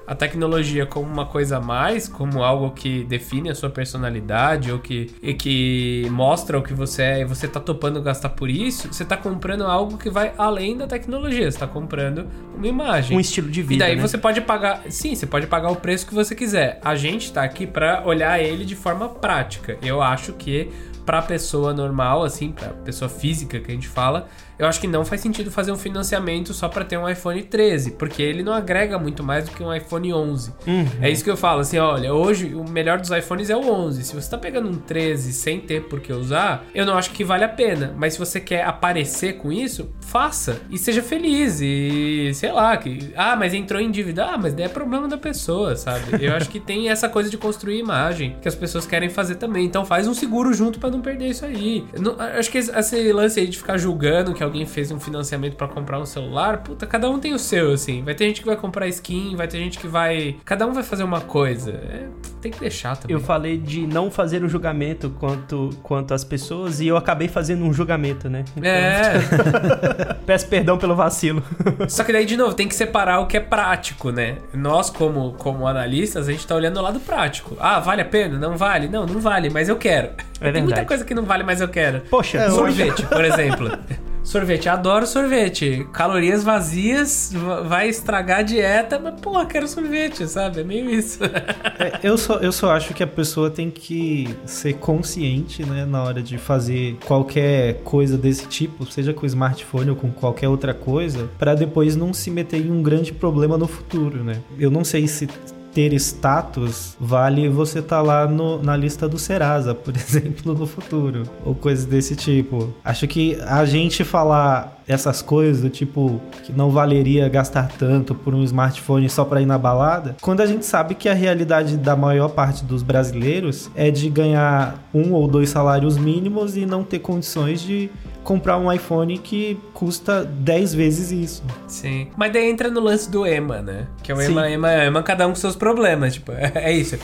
a 0.06 0.14
tecnologia 0.14 0.56
tecnologia 0.56 0.86
como 0.86 1.10
uma 1.10 1.26
coisa 1.26 1.56
a 1.56 1.60
mais, 1.60 2.08
como 2.08 2.42
algo 2.42 2.70
que 2.70 3.04
define 3.04 3.50
a 3.50 3.54
sua 3.54 3.70
personalidade 3.70 4.70
ou 4.70 4.78
que, 4.78 5.10
e 5.22 5.34
que 5.34 6.06
mostra 6.10 6.58
o 6.58 6.62
que 6.62 6.74
você 6.74 7.02
é 7.02 7.20
e 7.20 7.24
você 7.24 7.48
tá 7.48 7.60
topando 7.60 8.00
gastar 8.02 8.30
por 8.30 8.50
isso, 8.50 8.92
você 8.92 9.04
tá 9.04 9.16
comprando 9.16 9.64
algo 9.64 9.96
que 9.98 10.10
vai 10.10 10.32
além 10.36 10.76
da 10.76 10.86
tecnologia. 10.86 11.50
Você 11.50 11.58
tá 11.58 11.66
comprando 11.66 12.26
uma 12.54 12.66
imagem. 12.66 13.16
Um 13.16 13.20
estilo 13.20 13.48
de 13.50 13.62
vida. 13.62 13.74
E 13.74 13.78
daí 13.78 13.96
né? 13.96 14.02
você 14.02 14.18
pode 14.18 14.40
pagar. 14.40 14.82
Sim, 14.88 15.14
você 15.14 15.26
pode 15.26 15.46
pagar 15.46 15.70
o 15.70 15.76
preço 15.76 16.06
que 16.06 16.14
você 16.14 16.34
quiser. 16.34 16.80
A 16.84 16.94
gente 16.94 17.32
tá 17.32 17.42
aqui 17.42 17.66
para 17.66 18.02
olhar 18.04 18.40
ele 18.40 18.64
de 18.64 18.76
forma 18.76 19.08
prática. 19.08 19.78
Eu 19.82 20.02
acho 20.02 20.32
que 20.34 20.70
para 21.04 21.22
pessoa 21.22 21.72
normal, 21.72 22.24
assim, 22.24 22.50
para 22.50 22.68
pessoa 22.68 23.08
física 23.08 23.60
que 23.60 23.70
a 23.70 23.74
gente 23.74 23.86
fala, 23.86 24.26
eu 24.58 24.66
acho 24.66 24.80
que 24.80 24.86
não 24.86 25.04
faz 25.04 25.20
sentido 25.20 25.50
fazer 25.50 25.72
um 25.72 25.76
financiamento 25.76 26.54
só 26.54 26.68
para 26.68 26.84
ter 26.84 26.96
um 26.96 27.08
iPhone 27.08 27.42
13, 27.42 27.92
porque 27.92 28.22
ele 28.22 28.42
não 28.42 28.52
agrega 28.52 28.98
muito 28.98 29.22
mais 29.22 29.44
do 29.44 29.50
que 29.50 29.62
um 29.62 29.74
iPhone 29.74 30.12
11. 30.12 30.52
Uhum. 30.66 30.86
É 31.00 31.10
isso 31.10 31.22
que 31.22 31.30
eu 31.30 31.36
falo, 31.36 31.60
assim, 31.60 31.78
olha, 31.78 32.12
hoje 32.12 32.54
o 32.54 32.68
melhor 32.68 32.98
dos 32.98 33.10
iPhones 33.10 33.50
é 33.50 33.56
o 33.56 33.70
11. 33.70 34.04
Se 34.04 34.14
você 34.14 34.30
tá 34.30 34.38
pegando 34.38 34.68
um 34.68 34.74
13 34.74 35.32
sem 35.32 35.60
ter 35.60 35.82
por 35.82 36.00
que 36.00 36.12
usar, 36.12 36.64
eu 36.74 36.86
não 36.86 36.96
acho 36.96 37.10
que 37.10 37.24
vale 37.24 37.44
a 37.44 37.48
pena. 37.48 37.94
Mas 37.96 38.14
se 38.14 38.18
você 38.18 38.40
quer 38.40 38.64
aparecer 38.64 39.34
com 39.34 39.52
isso, 39.52 39.90
faça 40.00 40.60
e 40.70 40.78
seja 40.78 41.02
feliz 41.02 41.60
e 41.60 42.30
sei 42.34 42.52
lá, 42.52 42.76
que 42.76 43.12
ah, 43.16 43.36
mas 43.36 43.52
entrou 43.54 43.80
em 43.80 43.90
dívida, 43.90 44.24
ah, 44.24 44.38
mas 44.38 44.54
daí 44.54 44.66
é 44.66 44.68
problema 44.68 45.08
da 45.08 45.18
pessoa, 45.18 45.76
sabe? 45.76 46.24
Eu 46.24 46.34
acho 46.34 46.48
que 46.48 46.60
tem 46.60 46.88
essa 46.88 47.08
coisa 47.08 47.28
de 47.28 47.36
construir 47.36 47.78
imagem 47.78 48.36
que 48.40 48.48
as 48.48 48.54
pessoas 48.54 48.86
querem 48.86 49.08
fazer 49.08 49.36
também. 49.36 49.64
Então 49.64 49.84
faz 49.84 50.06
um 50.06 50.14
seguro 50.14 50.52
junto 50.52 50.78
para 50.78 50.90
não 50.90 51.00
perder 51.00 51.28
isso 51.28 51.44
aí. 51.44 51.84
Não, 51.98 52.16
acho 52.18 52.50
que 52.50 52.58
esse 52.58 53.12
lance 53.12 53.40
aí 53.40 53.46
de 53.46 53.58
ficar 53.58 53.76
julgando 53.76 54.32
que 54.32 54.42
alguém 54.46 54.64
fez 54.66 54.90
um 54.90 54.98
financiamento 54.98 55.56
para 55.56 55.68
comprar 55.68 56.00
um 56.00 56.06
celular, 56.06 56.58
puta, 56.58 56.86
cada 56.86 57.08
um 57.10 57.18
tem 57.18 57.34
o 57.34 57.38
seu, 57.38 57.72
assim. 57.72 58.02
Vai 58.02 58.14
ter 58.14 58.26
gente 58.26 58.40
que 58.40 58.46
vai 58.46 58.56
comprar 58.56 58.88
skin, 58.88 59.36
vai 59.36 59.46
ter 59.46 59.58
gente 59.58 59.78
que 59.78 59.86
vai. 59.86 60.36
Cada 60.44 60.66
um 60.66 60.72
vai 60.72 60.82
fazer 60.82 61.04
uma 61.04 61.20
coisa. 61.20 61.72
É, 61.72 62.08
tem 62.40 62.50
que 62.50 62.60
deixar 62.60 62.96
também. 62.96 63.14
Eu 63.14 63.20
falei 63.20 63.58
de 63.58 63.86
não 63.86 64.10
fazer 64.10 64.42
o 64.42 64.48
julgamento 64.48 65.10
quanto, 65.10 65.70
quanto 65.82 66.14
as 66.14 66.24
pessoas 66.24 66.80
e 66.80 66.86
eu 66.86 66.96
acabei 66.96 67.28
fazendo 67.28 67.64
um 67.64 67.72
julgamento, 67.72 68.28
né? 68.28 68.44
Então... 68.56 68.70
É. 68.70 70.16
Peço 70.26 70.48
perdão 70.48 70.78
pelo 70.78 70.94
vacilo. 70.94 71.42
Só 71.88 72.04
que 72.04 72.12
daí, 72.12 72.24
de 72.24 72.36
novo, 72.36 72.54
tem 72.54 72.66
que 72.66 72.74
separar 72.74 73.20
o 73.20 73.26
que 73.26 73.36
é 73.36 73.40
prático, 73.40 74.10
né? 74.10 74.38
Nós, 74.52 74.90
como, 74.90 75.32
como 75.34 75.66
analistas, 75.66 76.28
a 76.28 76.32
gente 76.32 76.46
tá 76.46 76.54
olhando 76.54 76.78
o 76.78 76.82
lado 76.82 77.00
prático. 77.00 77.56
Ah, 77.60 77.80
vale 77.80 78.02
a 78.02 78.04
pena? 78.04 78.38
Não 78.38 78.56
vale? 78.56 78.88
Não, 78.88 79.06
não 79.06 79.20
vale, 79.20 79.50
mas 79.50 79.68
eu 79.68 79.76
quero. 79.76 80.10
É 80.40 80.52
tem 80.52 80.62
muita 80.62 80.84
coisa 80.84 81.04
que 81.04 81.14
não 81.14 81.24
vale, 81.24 81.42
mas 81.42 81.60
eu 81.60 81.68
quero. 81.68 82.00
Poxa, 82.10 82.38
é, 82.38 82.50
sorvete, 82.50 83.02
hoje... 83.02 83.06
por 83.06 83.24
exemplo. 83.24 83.70
Sorvete, 84.26 84.68
adoro 84.68 85.06
sorvete. 85.06 85.86
Calorias 85.92 86.42
vazias, 86.42 87.32
vai 87.68 87.88
estragar 87.88 88.40
a 88.40 88.42
dieta, 88.42 88.98
mas 88.98 89.20
pô, 89.20 89.46
quero 89.46 89.68
sorvete, 89.68 90.26
sabe? 90.26 90.62
É 90.62 90.64
meio 90.64 90.90
isso. 90.90 91.20
é, 91.78 92.00
eu, 92.02 92.18
só, 92.18 92.38
eu 92.38 92.50
só 92.50 92.72
acho 92.72 92.92
que 92.92 93.04
a 93.04 93.06
pessoa 93.06 93.48
tem 93.48 93.70
que 93.70 94.28
ser 94.44 94.74
consciente, 94.74 95.64
né, 95.64 95.84
na 95.84 96.02
hora 96.02 96.20
de 96.20 96.38
fazer 96.38 96.98
qualquer 97.06 97.74
coisa 97.84 98.18
desse 98.18 98.48
tipo, 98.48 98.84
seja 98.90 99.14
com 99.14 99.24
smartphone 99.24 99.90
ou 99.90 99.96
com 99.96 100.10
qualquer 100.10 100.48
outra 100.48 100.74
coisa, 100.74 101.30
para 101.38 101.54
depois 101.54 101.94
não 101.94 102.12
se 102.12 102.28
meter 102.28 102.66
em 102.66 102.70
um 102.72 102.82
grande 102.82 103.12
problema 103.12 103.56
no 103.56 103.68
futuro, 103.68 104.24
né? 104.24 104.42
Eu 104.58 104.72
não 104.72 104.82
sei 104.82 105.06
se 105.06 105.28
ter 105.76 105.92
status 105.92 106.96
vale 106.98 107.50
você 107.50 107.80
estar 107.80 107.96
tá 107.96 108.02
lá 108.02 108.26
no, 108.26 108.62
na 108.62 108.74
lista 108.74 109.06
do 109.06 109.18
Serasa, 109.18 109.74
por 109.76 109.94
exemplo, 109.94 110.54
no 110.54 110.66
futuro, 110.66 111.24
ou 111.44 111.54
coisas 111.54 111.84
desse 111.84 112.16
tipo. 112.16 112.72
Acho 112.82 113.06
que 113.06 113.38
a 113.46 113.62
gente 113.66 114.02
falar 114.02 114.75
essas 114.88 115.22
coisas 115.22 115.62
do 115.62 115.70
tipo 115.70 116.20
que 116.44 116.52
não 116.52 116.70
valeria 116.70 117.28
gastar 117.28 117.68
tanto 117.78 118.14
por 118.14 118.34
um 118.34 118.42
smartphone 118.44 119.08
só 119.08 119.24
para 119.24 119.40
ir 119.40 119.46
na 119.46 119.58
balada, 119.58 120.16
quando 120.20 120.40
a 120.40 120.46
gente 120.46 120.64
sabe 120.64 120.94
que 120.94 121.08
a 121.08 121.14
realidade 121.14 121.76
da 121.76 121.96
maior 121.96 122.28
parte 122.28 122.64
dos 122.64 122.82
brasileiros 122.82 123.70
é 123.74 123.90
de 123.90 124.08
ganhar 124.08 124.82
um 124.94 125.12
ou 125.12 125.26
dois 125.26 125.50
salários 125.50 125.96
mínimos 125.96 126.56
e 126.56 126.64
não 126.66 126.84
ter 126.84 127.00
condições 127.00 127.60
de 127.60 127.90
comprar 128.26 128.58
um 128.58 128.70
iPhone 128.72 129.16
que 129.18 129.56
custa 129.72 130.24
10 130.24 130.74
vezes 130.74 131.12
isso. 131.12 131.44
Sim. 131.68 132.08
Mas 132.16 132.32
daí 132.32 132.50
entra 132.50 132.68
no 132.68 132.80
lance 132.80 133.08
do 133.08 133.24
EMA, 133.24 133.62
né? 133.62 133.86
Que 134.02 134.10
é 134.10 134.14
o 134.16 134.20
EMA, 134.20 134.50
EMA, 134.50 134.84
EMA, 134.86 135.02
cada 135.04 135.28
um 135.28 135.30
com 135.30 135.36
seus 135.36 135.54
problemas. 135.54 136.14
Tipo, 136.14 136.32
é, 136.32 136.50
é 136.56 136.72
isso. 136.72 136.98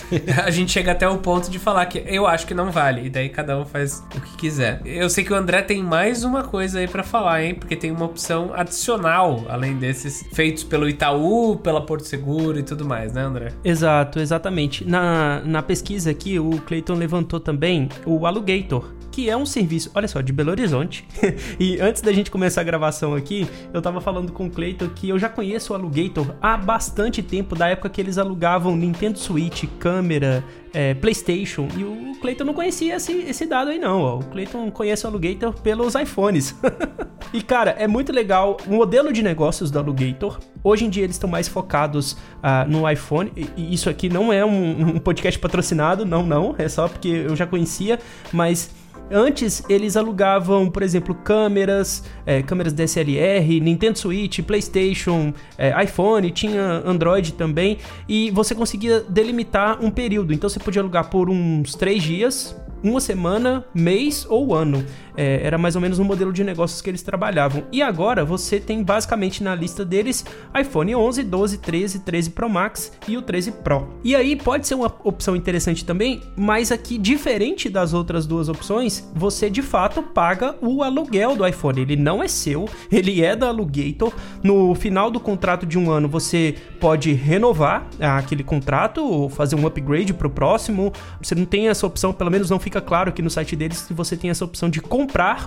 a 0.44 0.50
gente 0.50 0.72
chega 0.72 0.90
até 0.90 1.08
o 1.08 1.18
ponto 1.18 1.48
de 1.48 1.60
falar 1.60 1.86
que 1.86 2.02
eu 2.08 2.26
acho 2.26 2.44
que 2.44 2.54
não 2.54 2.72
vale. 2.72 3.06
E 3.06 3.08
daí 3.08 3.28
cada 3.28 3.56
um 3.56 3.64
faz 3.64 4.02
o 4.16 4.20
que 4.20 4.36
quiser. 4.36 4.80
Eu 4.84 5.08
sei 5.08 5.22
que 5.22 5.32
o 5.32 5.36
André 5.36 5.62
tem 5.62 5.80
mais 5.80 6.24
uma 6.24 6.42
coisa 6.42 6.80
aí 6.80 6.88
para 6.88 7.04
falar, 7.04 7.44
hein? 7.44 7.54
Porque 7.54 7.71
tem 7.76 7.90
uma 7.90 8.04
opção 8.04 8.50
adicional, 8.54 9.44
além 9.48 9.76
desses 9.76 10.24
feitos 10.32 10.64
pelo 10.64 10.88
Itaú, 10.88 11.56
pela 11.56 11.80
Porto 11.80 12.04
Seguro 12.04 12.58
e 12.58 12.62
tudo 12.62 12.85
mais, 12.85 13.12
né, 13.12 13.22
André? 13.22 13.52
Exato, 13.64 14.18
exatamente. 14.18 14.85
Na, 14.85 15.40
na 15.44 15.62
pesquisa 15.62 16.11
aqui, 16.11 16.38
o 16.38 16.61
Clayton 16.62 16.94
levantou 16.94 17.40
também 17.40 17.88
o 18.06 18.26
Alugator 18.26 18.92
que 19.12 19.29
é 19.29 19.37
um 19.37 19.44
serviço, 19.44 19.90
olha 19.94 20.09
só, 20.09 20.20
de 20.22 20.33
Belo 20.33 20.51
Horizonte. 20.51 21.07
e 21.61 21.79
antes 21.81 22.01
da 22.01 22.12
gente 22.12 22.31
começar 22.31 22.62
a 22.62 22.64
gravação 22.64 23.14
aqui, 23.14 23.46
eu 23.72 23.83
tava 23.83 24.01
falando 24.01 24.33
com 24.33 24.46
o 24.46 24.51
Cleiton 24.51 24.88
que 24.88 25.11
eu 25.11 25.18
já 25.18 25.29
conheço 25.29 25.72
o 25.72 25.77
Alugator 25.77 26.35
há 26.40 26.57
bastante 26.57 27.22
tempo, 27.22 27.55
da 27.55 27.68
época 27.68 27.90
que 27.90 28.01
eles 28.01 28.16
alugavam 28.16 28.75
Nintendo 28.75 29.18
Switch, 29.18 29.64
câmera, 29.79 30.42
é, 30.72 30.94
PlayStation. 30.94 31.68
E 31.77 31.85
o 31.85 32.18
Cleiton 32.20 32.44
não 32.44 32.55
conhecia 32.55 32.96
esse, 32.96 33.12
esse 33.12 33.46
dado 33.46 33.70
aí, 33.70 33.79
não. 33.79 34.01
Ó. 34.01 34.18
O 34.18 34.25
Cleiton 34.25 34.70
conhece 34.70 35.05
o 35.05 35.09
Alugator 35.09 35.53
pelos 35.61 35.94
iPhones. 35.94 36.55
e 37.33 37.42
cara, 37.42 37.72
é 37.79 37.87
muito 37.87 38.12
legal 38.12 38.57
o 38.66 38.72
modelo 38.72 39.12
de 39.12 39.22
negócios 39.22 39.70
do 39.70 39.79
Alugator. 39.79 40.40
Hoje 40.64 40.87
em 40.87 40.90
dia 40.90 41.05
eles 41.05 41.16
estão 41.16 41.29
mais 41.29 41.48
focados 41.48 42.12
uh, 42.12 42.68
no 42.68 42.88
iPhone. 42.88 43.31
E 43.56 43.75
isso 43.75 43.90
aqui 43.90 44.08
não 44.08 44.33
é 44.33 44.44
um, 44.44 44.96
um 44.96 44.98
podcast 44.98 45.38
patrocinado, 45.38 46.06
não, 46.06 46.25
não. 46.25 46.54
É 46.56 46.69
só 46.69 46.88
porque 46.88 47.08
eu 47.08 47.37
já 47.37 47.46
conhecia, 47.46 47.98
mas 48.33 48.71
Antes, 49.13 49.63
eles 49.69 49.96
alugavam, 49.96 50.71
por 50.71 50.83
exemplo, 50.83 51.15
câmeras, 51.15 52.02
é, 52.25 52.42
câmeras 52.42 52.73
DSLR, 52.73 53.60
Nintendo 53.60 53.98
Switch, 53.98 54.40
PlayStation, 54.40 55.35
é, 55.58 55.85
iPhone, 55.85 56.31
tinha 56.31 56.83
Android 56.85 57.35
também, 57.35 57.79
e 58.08 58.31
você 58.31 58.54
conseguia 58.54 59.00
delimitar 59.00 59.85
um 59.85 59.90
período. 59.90 60.33
Então, 60.33 60.48
você 60.48 60.58
podia 60.58 60.81
alugar 60.81 61.10
por 61.10 61.29
uns 61.29 61.75
três 61.75 62.02
dias, 62.02 62.56
uma 62.83 63.00
semana, 63.00 63.65
mês 63.75 64.27
ou 64.29 64.54
ano. 64.54 64.85
É, 65.17 65.40
era 65.42 65.58
mais 65.58 65.75
ou 65.75 65.81
menos 65.81 65.98
o 65.98 66.04
modelo 66.04 66.33
de 66.33 66.42
negócios 66.42 66.81
que 66.81 66.90
eles 66.90 67.02
trabalhavam. 67.02 67.65
E 67.71 67.83
agora 67.83 68.25
você 68.25 68.58
tem 68.58 68.83
basicamente 68.83 69.42
na 69.42 69.54
lista 69.54 69.85
deles 69.85 70.25
iPhone 70.58 70.94
11, 70.94 71.23
12, 71.23 71.58
13, 71.58 71.98
13 72.00 72.31
Pro 72.31 72.48
Max 72.48 72.92
e 73.06 73.17
o 73.17 73.23
13 73.23 73.52
Pro. 73.52 73.88
E 74.02 74.17
aí 74.17 74.37
pode 74.37 74.67
ser 74.67 74.75
uma 74.75 74.92
opção 75.04 75.37
interessante 75.37 75.85
também, 75.85 76.23
mas 76.37 76.73
aqui 76.73 76.98
diferente 76.98 77.69
das 77.69 77.92
outras 77.92 78.27
duas 78.27 78.48
opções, 78.48 79.08
você 79.15 79.50
de 79.50 79.63
fato 79.63 80.02
paga 80.02 80.56
o 80.60 80.83
aluguel 80.83 81.37
do 81.37 81.46
iPhone. 81.46 81.81
Ele 81.81 81.96
não 81.96 82.23
é 82.23 82.29
seu, 82.29 82.69
ele 82.90 83.23
é 83.23 83.37
da 83.37 83.48
Alugator. 83.48 84.13
No 84.42 84.75
final 84.75 85.10
do 85.10 85.21
contrato 85.21 85.67
de 85.67 85.79
um 85.79 85.90
ano 85.90 86.08
você 86.08 86.54
pode 86.81 87.13
renovar 87.13 87.87
aquele 88.00 88.42
contrato 88.42 89.04
ou 89.04 89.29
fazer 89.29 89.56
um 89.56 89.67
upgrade 89.67 90.13
para 90.15 90.27
o 90.27 90.31
próximo. 90.31 90.92
Você 91.21 91.35
não 91.35 91.44
tem 91.44 91.69
essa 91.69 91.87
opção, 91.87 92.13
pelo 92.13 92.31
menos 92.31 92.50
não 92.50 92.58
fica 92.58 92.81
claro 92.81 93.10
aqui 93.10 93.23
no 93.23 93.31
site 93.31 93.54
deles 93.54 93.83
que 93.83 93.94
você 93.94 94.17
tem 94.17 94.31
essa 94.31 94.44
opção 94.44 94.69
de 94.69 94.81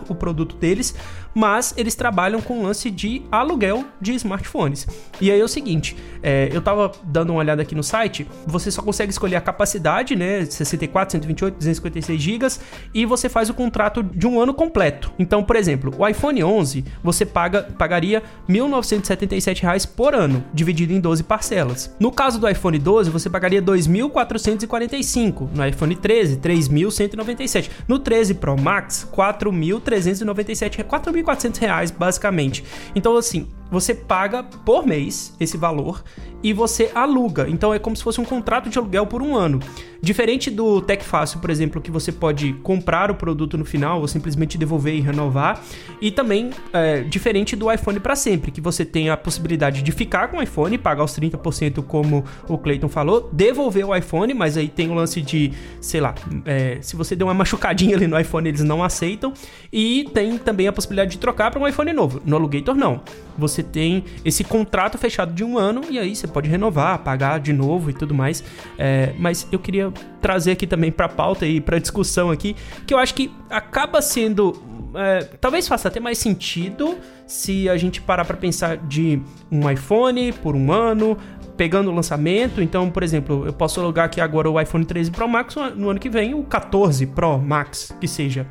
o 0.10 0.16
produto 0.16 0.56
deles, 0.56 0.96
mas 1.36 1.74
eles 1.76 1.94
trabalham 1.96 2.42
com 2.42 2.64
lance 2.64 2.90
de 2.90 3.22
aluguel 3.30 3.84
de 4.00 4.14
smartphones. 4.14 4.88
E 5.20 5.30
aí 5.30 5.40
é 5.40 5.44
o 5.44 5.50
seguinte, 5.50 5.98
é, 6.24 6.50
eu 6.52 6.62
tava 6.62 6.94
dando 7.04 7.32
uma 7.32 7.40
olhada 7.40 7.62
aqui 7.62 7.76
no 7.76 7.84
site, 7.84 8.26
você 8.48 8.72
só 8.72 8.82
consegue 8.82 9.12
escolher 9.12 9.36
a 9.36 9.42
capacidade, 9.42 10.16
né, 10.16 10.46
64, 10.46 11.12
128, 11.12 11.56
256 11.56 12.22
GB, 12.22 12.48
e 12.94 13.06
você 13.06 13.28
faz 13.28 13.50
o 13.50 13.54
contrato 13.54 14.02
de 14.02 14.26
um 14.26 14.40
ano 14.40 14.54
completo. 14.54 15.12
Então, 15.20 15.44
por 15.44 15.58
exemplo, 15.58 15.94
o 15.98 16.08
iPhone 16.08 16.42
11, 16.42 16.86
você 17.04 17.26
paga, 17.26 17.64
pagaria 17.78 18.24
R$ 18.48 18.56
1.977 18.56 19.90
por 19.90 20.16
ano, 20.16 20.44
dividido 20.54 20.94
em 20.94 21.02
12 21.02 21.24
parcelas. 21.24 21.94
No 22.00 22.12
caso 22.12 22.40
do 22.40 22.48
iPhone 22.48 22.80
12, 22.80 23.10
você 23.10 23.30
pagaria 23.30 23.62
2.445, 23.62 25.50
no 25.54 25.68
iPhone 25.68 25.96
13, 25.96 26.38
3.197, 26.38 27.70
no 27.88 28.00
13 28.00 28.36
Pro 28.36 28.56
Max, 28.60 29.08
4.397, 29.12 30.84
4.000 30.84 31.25
1.400 31.26 31.58
reais, 31.60 31.92
basicamente. 31.92 32.64
Então, 32.96 33.16
assim, 33.18 33.48
você 33.76 33.94
paga 33.94 34.42
por 34.42 34.88
mês 34.88 35.36
esse 35.38 35.58
valor 35.58 36.02
e 36.42 36.54
você 36.54 36.92
aluga. 36.96 37.46
Então 37.50 37.74
é 37.74 37.80
como 37.80 37.94
se 37.94 38.04
fosse 38.04 38.22
um 38.22 38.24
contrato 38.24 38.70
de 38.70 38.78
aluguel 38.78 39.06
por 39.06 39.22
um 39.22 39.36
ano. 39.36 39.60
Diferente 40.02 40.52
do 40.52 40.80
Tech 40.80 41.04
Fácil, 41.04 41.40
por 41.40 41.50
exemplo, 41.50 41.82
que 41.82 41.90
você 41.90 42.12
pode 42.12 42.54
comprar 42.62 43.10
o 43.10 43.16
produto 43.16 43.58
no 43.58 43.66
final 43.66 44.00
ou 44.00 44.08
simplesmente 44.08 44.58
devolver 44.58 44.94
e 44.94 45.02
renovar. 45.02 45.62
E 46.00 46.12
também 46.12 46.52
é, 46.72 47.02
diferente 47.02 47.56
do 47.56 47.72
iPhone 47.72 48.00
para 48.00 48.16
sempre, 48.16 48.52
que 48.52 48.62
você 48.62 48.86
tem 48.86 49.10
a 49.10 49.18
possibilidade 49.18 49.82
de 49.82 49.92
ficar 49.92 50.28
com 50.28 50.38
o 50.38 50.42
iPhone, 50.44 50.78
pagar 50.78 51.04
os 51.04 51.20
30% 51.20 51.84
como 51.84 52.24
o 52.48 52.58
Clayton 52.58 52.88
falou, 52.88 53.28
devolver 53.34 53.86
o 53.86 53.96
iPhone, 53.96 54.34
mas 54.36 54.56
aí 54.56 54.70
tem 54.70 54.90
o 54.90 54.94
lance 54.94 55.22
de, 55.22 55.52
sei 55.82 56.00
lá, 56.00 56.14
é, 56.46 56.78
se 56.82 56.96
você 56.96 57.16
deu 57.16 57.28
uma 57.28 57.34
machucadinha 57.34 57.96
ali 57.96 58.06
no 58.06 58.20
iPhone, 58.20 58.48
eles 58.48 58.62
não 58.62 58.84
aceitam. 58.84 59.34
E 59.74 60.08
tem 60.14 60.38
também 60.38 60.68
a 60.68 60.72
possibilidade 60.72 61.12
de 61.12 61.18
trocar 61.18 61.50
para 61.50 61.60
um 61.60 61.68
iPhone 61.68 61.92
novo. 61.92 62.22
No 62.24 62.36
Alugator, 62.36 62.76
não. 62.76 63.02
Você 63.38 63.62
tem 63.62 64.04
esse 64.24 64.44
contrato 64.44 64.98
fechado 64.98 65.34
de 65.34 65.44
um 65.44 65.58
ano 65.58 65.82
e 65.90 66.00
aí 66.00 66.16
você 66.16 66.28
pode 66.28 66.50
renovar, 66.50 67.00
pagar 67.00 67.40
de 67.40 67.54
novo 67.54 67.90
e 67.90 67.94
tudo 67.94 68.14
mais. 68.14 68.44
É, 68.78 69.14
mas 69.18 69.48
eu 69.52 69.60
queria 69.60 69.92
trazer 70.22 70.52
aqui 70.52 70.66
também 70.66 70.92
para 70.92 71.08
pauta 71.08 71.46
e 71.46 71.60
para 71.60 71.80
discussão 71.80 72.32
aqui 72.32 72.56
que 72.86 72.94
eu 72.94 72.98
acho 72.98 73.14
que 73.14 73.32
acaba 73.50 74.02
sendo 74.02 74.54
é, 74.96 75.24
talvez 75.40 75.68
faça 75.68 75.88
até 75.88 76.00
mais 76.00 76.18
sentido 76.18 76.98
se 77.28 77.68
a 77.70 77.78
gente 77.78 78.02
parar 78.02 78.26
para 78.26 78.38
pensar 78.38 78.78
de 78.78 79.22
um 79.52 79.70
iPhone 79.70 80.32
por 80.32 80.56
um 80.56 80.72
ano, 80.72 81.18
pegando 81.58 81.92
o 81.92 81.94
lançamento. 81.94 82.62
Então, 82.62 82.90
por 82.90 83.04
exemplo, 83.04 83.46
eu 83.46 83.54
posso 83.54 83.80
alugar 83.80 84.06
aqui 84.06 84.22
agora 84.22 84.50
o 84.50 84.60
iPhone 84.60 84.86
13 84.86 85.12
Pro 85.12 85.28
Max 85.28 85.56
no 85.76 85.90
ano 85.90 86.00
que 86.00 86.10
vem, 86.10 86.34
o 86.34 86.44
14 86.44 87.06
Pro 87.08 87.38
Max, 87.38 87.94
que 88.00 88.08
seja. 88.08 88.48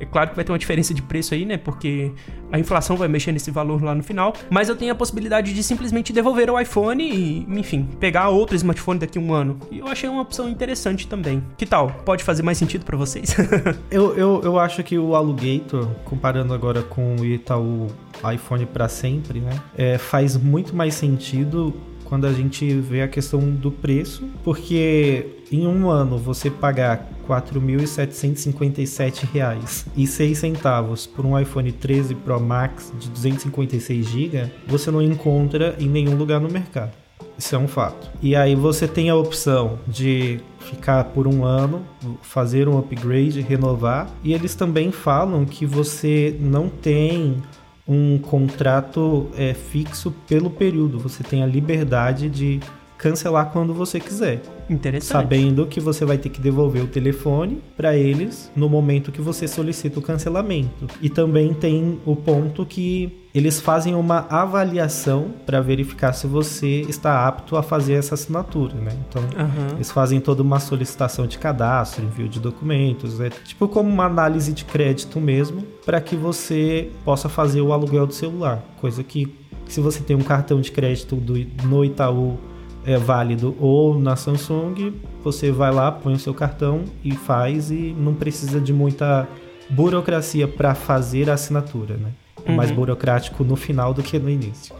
É 0.00 0.04
claro 0.04 0.30
que 0.30 0.36
vai 0.36 0.44
ter 0.44 0.52
uma 0.52 0.58
diferença 0.58 0.92
de 0.92 1.02
preço 1.02 1.34
aí, 1.34 1.44
né? 1.44 1.56
Porque 1.56 2.12
a 2.50 2.58
inflação 2.58 2.96
vai 2.96 3.08
mexer 3.08 3.32
nesse 3.32 3.50
valor 3.50 3.82
lá 3.82 3.94
no 3.94 4.02
final. 4.02 4.34
Mas 4.50 4.68
eu 4.68 4.76
tenho 4.76 4.92
a 4.92 4.94
possibilidade 4.94 5.52
de 5.52 5.62
simplesmente 5.62 6.12
devolver 6.12 6.50
o 6.50 6.58
iPhone 6.58 7.02
e, 7.02 7.46
enfim, 7.48 7.88
pegar 7.98 8.28
outro 8.28 8.56
smartphone 8.56 8.98
daqui 8.98 9.18
a 9.18 9.20
um 9.20 9.32
ano. 9.32 9.58
E 9.70 9.78
eu 9.78 9.86
achei 9.86 10.08
uma 10.08 10.22
opção 10.22 10.48
interessante 10.48 11.06
também. 11.06 11.42
Que 11.56 11.66
tal? 11.66 11.90
Pode 12.04 12.24
fazer 12.24 12.42
mais 12.42 12.58
sentido 12.58 12.84
para 12.84 12.96
vocês? 12.96 13.34
eu, 13.90 14.16
eu, 14.16 14.40
eu 14.42 14.58
acho 14.58 14.82
que 14.82 14.98
o 14.98 15.14
Alugator, 15.14 15.88
comparando 16.04 16.52
agora 16.52 16.82
com 16.82 17.16
o 17.16 17.24
Itaú 17.24 17.88
iPhone 18.32 18.66
para 18.66 18.88
sempre, 18.88 19.40
né? 19.40 19.60
É, 19.76 19.98
faz 19.98 20.36
muito 20.36 20.74
mais 20.74 20.94
sentido 20.94 21.74
quando 22.04 22.26
a 22.26 22.32
gente 22.32 22.72
vê 22.74 23.02
a 23.02 23.08
questão 23.08 23.40
do 23.40 23.72
preço, 23.72 24.28
porque 24.44 25.26
em 25.54 25.66
um 25.66 25.90
ano 25.90 26.18
você 26.18 26.50
pagar 26.50 27.08
R$ 27.26 27.28
4.757,06 27.28 29.86
e 29.96 30.06
centavos 30.34 31.06
por 31.06 31.24
um 31.24 31.38
iPhone 31.38 31.72
13 31.72 32.16
Pro 32.16 32.38
Max 32.40 32.92
de 32.98 33.08
256 33.10 34.06
GB, 34.06 34.50
você 34.66 34.90
não 34.90 35.00
encontra 35.00 35.76
em 35.78 35.88
nenhum 35.88 36.16
lugar 36.16 36.40
no 36.40 36.50
mercado. 36.50 36.90
Isso 37.36 37.54
é 37.54 37.58
um 37.58 37.66
fato. 37.66 38.10
E 38.22 38.36
aí 38.36 38.54
você 38.54 38.86
tem 38.86 39.10
a 39.10 39.16
opção 39.16 39.78
de 39.86 40.40
ficar 40.60 41.04
por 41.04 41.26
um 41.26 41.44
ano, 41.44 41.84
fazer 42.22 42.68
um 42.68 42.78
upgrade, 42.78 43.40
renovar. 43.40 44.08
E 44.22 44.32
eles 44.32 44.54
também 44.54 44.92
falam 44.92 45.44
que 45.44 45.66
você 45.66 46.36
não 46.40 46.68
tem 46.68 47.42
um 47.86 48.18
contrato 48.18 49.28
é, 49.36 49.52
fixo 49.52 50.10
pelo 50.26 50.48
período. 50.48 50.98
Você 50.98 51.22
tem 51.22 51.42
a 51.42 51.46
liberdade 51.46 52.30
de 52.30 52.60
cancelar 52.98 53.50
quando 53.50 53.74
você 53.74 54.00
quiser. 54.00 54.42
Interessante. 54.68 55.10
Sabendo 55.10 55.66
que 55.66 55.80
você 55.80 56.04
vai 56.04 56.16
ter 56.16 56.28
que 56.30 56.40
devolver 56.40 56.82
o 56.82 56.86
telefone 56.86 57.60
para 57.76 57.96
eles 57.96 58.50
no 58.56 58.68
momento 58.68 59.12
que 59.12 59.20
você 59.20 59.46
solicita 59.46 59.98
o 59.98 60.02
cancelamento. 60.02 60.86
E 61.02 61.10
também 61.10 61.52
tem 61.52 62.00
o 62.06 62.16
ponto 62.16 62.64
que 62.64 63.24
eles 63.34 63.60
fazem 63.60 63.96
uma 63.96 64.26
avaliação 64.30 65.32
para 65.44 65.60
verificar 65.60 66.12
se 66.12 66.26
você 66.26 66.82
está 66.82 67.26
apto 67.26 67.56
a 67.56 67.64
fazer 67.64 67.94
essa 67.94 68.14
assinatura, 68.14 68.74
né? 68.76 68.92
Então, 69.08 69.22
uhum. 69.22 69.74
eles 69.74 69.90
fazem 69.90 70.20
toda 70.20 70.40
uma 70.40 70.60
solicitação 70.60 71.26
de 71.26 71.36
cadastro, 71.36 72.04
envio 72.04 72.28
de 72.28 72.38
documentos, 72.38 73.20
é 73.20 73.30
tipo 73.30 73.66
como 73.66 73.90
uma 73.90 74.04
análise 74.04 74.52
de 74.52 74.64
crédito 74.64 75.20
mesmo, 75.20 75.64
para 75.84 76.00
que 76.00 76.14
você 76.14 76.92
possa 77.04 77.28
fazer 77.28 77.60
o 77.60 77.72
aluguel 77.72 78.06
do 78.06 78.14
celular, 78.14 78.62
coisa 78.80 79.02
que 79.02 79.34
se 79.66 79.80
você 79.80 80.00
tem 80.00 80.14
um 80.14 80.22
cartão 80.22 80.60
de 80.60 80.70
crédito 80.70 81.16
do, 81.16 81.34
no 81.66 81.84
Itaú 81.84 82.38
é 82.86 82.96
válido 82.96 83.56
ou 83.58 83.98
na 83.98 84.16
Samsung, 84.16 84.94
você 85.22 85.50
vai 85.50 85.72
lá, 85.72 85.90
põe 85.90 86.14
o 86.14 86.18
seu 86.18 86.34
cartão 86.34 86.84
e 87.02 87.12
faz 87.12 87.70
e 87.70 87.94
não 87.98 88.14
precisa 88.14 88.60
de 88.60 88.72
muita 88.72 89.26
burocracia 89.70 90.46
para 90.46 90.74
fazer 90.74 91.30
a 91.30 91.34
assinatura, 91.34 91.96
né? 91.96 92.10
É 92.44 92.52
mais 92.52 92.70
uhum. 92.70 92.76
burocrático 92.76 93.42
no 93.42 93.56
final 93.56 93.94
do 93.94 94.02
que 94.02 94.18
no 94.18 94.28
início. 94.28 94.74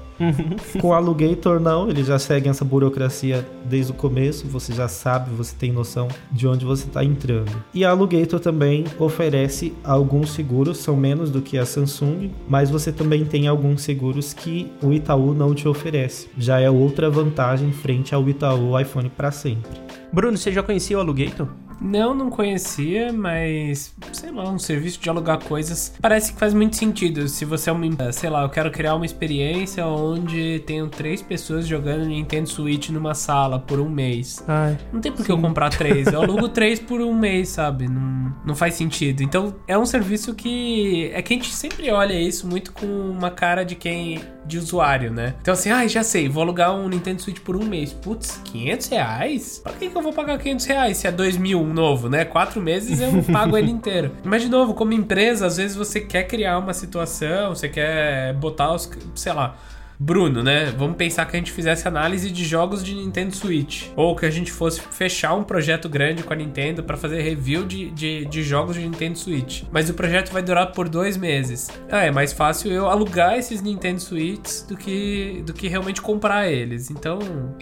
Com 0.80 0.88
o 0.88 0.92
Alugator, 0.92 1.60
não, 1.60 1.88
eles 1.88 2.06
já 2.06 2.18
seguem 2.18 2.50
essa 2.50 2.64
burocracia 2.64 3.46
desde 3.64 3.92
o 3.92 3.94
começo, 3.94 4.46
você 4.46 4.72
já 4.72 4.88
sabe, 4.88 5.30
você 5.34 5.54
tem 5.56 5.72
noção 5.72 6.08
de 6.30 6.46
onde 6.46 6.64
você 6.64 6.86
está 6.86 7.04
entrando. 7.04 7.50
E 7.72 7.84
a 7.84 7.90
Alugator 7.90 8.40
também 8.40 8.84
oferece 8.98 9.72
alguns 9.82 10.30
seguros, 10.30 10.78
são 10.78 10.96
menos 10.96 11.30
do 11.30 11.42
que 11.42 11.58
a 11.58 11.66
Samsung, 11.66 12.30
mas 12.48 12.70
você 12.70 12.92
também 12.92 13.24
tem 13.24 13.46
alguns 13.46 13.82
seguros 13.82 14.32
que 14.32 14.70
o 14.82 14.92
Itaú 14.92 15.34
não 15.34 15.54
te 15.54 15.66
oferece. 15.68 16.28
Já 16.38 16.60
é 16.60 16.70
outra 16.70 17.10
vantagem 17.10 17.72
frente 17.72 18.14
ao 18.14 18.28
Itaú 18.28 18.78
iPhone 18.78 19.10
para 19.10 19.30
sempre. 19.30 19.70
Bruno, 20.14 20.38
você 20.38 20.52
já 20.52 20.62
conhecia 20.62 20.96
o 20.96 21.00
Alugator? 21.00 21.48
Não, 21.80 22.14
não 22.14 22.30
conhecia, 22.30 23.12
mas 23.12 23.92
sei 24.12 24.30
lá, 24.30 24.48
um 24.48 24.60
serviço 24.60 25.00
de 25.00 25.10
alugar 25.10 25.42
coisas 25.44 25.92
parece 26.00 26.32
que 26.32 26.38
faz 26.38 26.54
muito 26.54 26.76
sentido. 26.76 27.28
Se 27.28 27.44
você 27.44 27.68
é 27.68 27.72
uma, 27.72 28.12
sei 28.12 28.30
lá, 28.30 28.42
eu 28.42 28.48
quero 28.48 28.70
criar 28.70 28.94
uma 28.94 29.04
experiência 29.04 29.84
onde 29.84 30.60
tenho 30.60 30.86
três 30.88 31.20
pessoas 31.20 31.66
jogando 31.66 32.06
Nintendo 32.06 32.48
Switch 32.48 32.90
numa 32.90 33.12
sala 33.12 33.58
por 33.58 33.80
um 33.80 33.88
mês. 33.90 34.42
Ai, 34.46 34.78
Não 34.92 35.00
tem 35.00 35.10
por 35.10 35.26
que 35.26 35.32
eu 35.32 35.38
comprar 35.38 35.70
três. 35.70 36.06
Eu 36.06 36.22
alugo 36.22 36.48
três 36.48 36.78
por 36.78 37.00
um 37.00 37.12
mês, 37.12 37.48
sabe? 37.48 37.88
Não, 37.88 38.32
não 38.46 38.54
faz 38.54 38.74
sentido. 38.74 39.22
Então 39.22 39.54
é 39.66 39.76
um 39.76 39.84
serviço 39.84 40.32
que. 40.32 41.10
É 41.12 41.20
que 41.22 41.34
a 41.34 41.36
gente 41.36 41.52
sempre 41.52 41.90
olha 41.90 42.14
isso 42.14 42.46
muito 42.46 42.72
com 42.72 42.86
uma 42.86 43.32
cara 43.32 43.64
de 43.64 43.74
quem. 43.74 44.20
De 44.47 44.59
usuário, 44.59 45.12
né? 45.12 45.34
Então 45.40 45.55
assim, 45.55 45.70
ai, 45.70 45.88
já 45.88 46.03
sei, 46.03 46.28
vou 46.28 46.42
alugar 46.42 46.74
um 46.74 46.88
Nintendo 46.88 47.20
Switch 47.22 47.40
por 47.40 47.57
um 47.57 47.64
mês. 47.64 47.92
Putz, 47.92 48.40
500 48.45 48.86
reais? 48.88 49.61
Pra 49.62 49.72
que, 49.72 49.88
que 49.88 49.97
eu 49.97 50.03
vou 50.03 50.12
pagar 50.12 50.38
500 50.38 50.66
reais 50.66 50.97
se 50.97 51.07
é 51.07 51.12
2 51.12 51.36
mil 51.36 51.61
um 51.61 51.72
novo, 51.72 52.09
né? 52.09 52.24
Quatro 52.24 52.61
meses 52.61 53.01
eu 53.01 53.22
pago 53.32 53.57
ele 53.57 53.70
inteiro. 53.70 54.11
Mas 54.22 54.42
de 54.42 54.49
novo, 54.49 54.74
como 54.74 54.92
empresa, 54.92 55.47
às 55.47 55.57
vezes 55.57 55.76
você 55.76 56.01
quer 56.01 56.24
criar 56.24 56.59
uma 56.59 56.72
situação, 56.72 57.55
você 57.55 57.68
quer 57.68 58.34
botar 58.34 58.72
os. 58.72 58.90
sei 59.14 59.32
lá. 59.32 59.57
Bruno, 59.99 60.42
né? 60.42 60.72
Vamos 60.76 60.97
pensar 60.97 61.24
que 61.26 61.36
a 61.36 61.38
gente 61.38 61.53
fizesse 61.53 61.86
análise 61.86 62.30
de 62.30 62.45
jogos 62.45 62.82
de 62.82 62.95
Nintendo 62.95 63.34
Switch. 63.34 63.88
Ou 63.97 64.16
que 64.16 64.26
a 64.26 64.30
gente 64.30 64.51
fosse 64.51 64.80
fechar 64.80 65.34
um 65.34 65.45
projeto 65.45 65.88
grande 65.88 66.22
com 66.22 66.32
a 66.32 66.36
Nintendo 66.36 66.82
para 66.82 66.97
fazer 66.97 67.20
review 67.22 67.64
de, 67.64 67.90
de, 67.90 68.24
de, 68.24 68.42
jogos 68.42 68.76
de 68.76 68.82
Nintendo 68.82 69.18
Switch. 69.18 69.62
Mas 69.70 69.88
o 69.88 69.95
projeto 69.95 70.32
vai 70.32 70.42
durar 70.42 70.72
por 70.72 70.88
dois 70.88 71.16
meses. 71.16 71.70
Ah, 71.90 72.05
é 72.05 72.11
mais 72.11 72.32
fácil 72.32 72.72
eu 72.72 72.88
alugar 72.88 73.38
esses 73.38 73.62
Nintendo 73.62 74.01
Switches 74.01 74.66
do 74.68 74.76
que, 74.76 75.42
do 75.47 75.53
que 75.53 75.68
realmente 75.68 76.03
comprar 76.03 76.51
eles. 76.51 76.90
Então, 76.90 77.18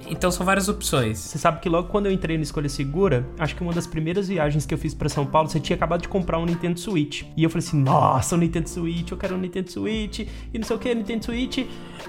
então 0.09 0.31
são 0.31 0.45
várias 0.45 0.69
opções. 0.69 1.19
Você 1.19 1.39
sabe 1.39 1.61
que 1.61 1.69
logo 1.69 1.89
quando 1.89 2.07
eu 2.07 2.13
entrei 2.13 2.37
no 2.37 2.43
Escolha 2.43 2.69
Segura, 2.69 3.27
acho 3.39 3.55
que 3.55 3.63
uma 3.63 3.73
das 3.73 3.87
primeiras 3.87 4.29
viagens 4.29 4.65
que 4.65 4.73
eu 4.73 4.79
fiz 4.79 4.95
para 4.95 5.09
São 5.09 5.27
Paulo, 5.27 5.49
você 5.49 5.61
tinha 5.61 5.77
acabado 5.77 6.03
de 6.03 6.09
comprar 6.09 6.39
um 6.39 6.47
Nintendo 6.47 6.79
Switch. 6.79 7.25
E 7.37 7.45
eu 7.45 7.51
falei 7.51 7.67
assim: 7.67 7.81
nossa, 7.81 8.35
um 8.35 8.39
Nintendo 8.39 8.69
Switch, 8.69 9.11
eu 9.11 9.17
quero 9.17 9.35
um 9.35 9.39
Nintendo 9.39 9.71
Switch, 9.71 10.21
e 10.21 10.59
não 10.59 10.65
sei 10.65 10.77
o 10.77 10.79
que, 10.79 10.95
Nintendo 10.95 11.25
Switch. 11.25 11.59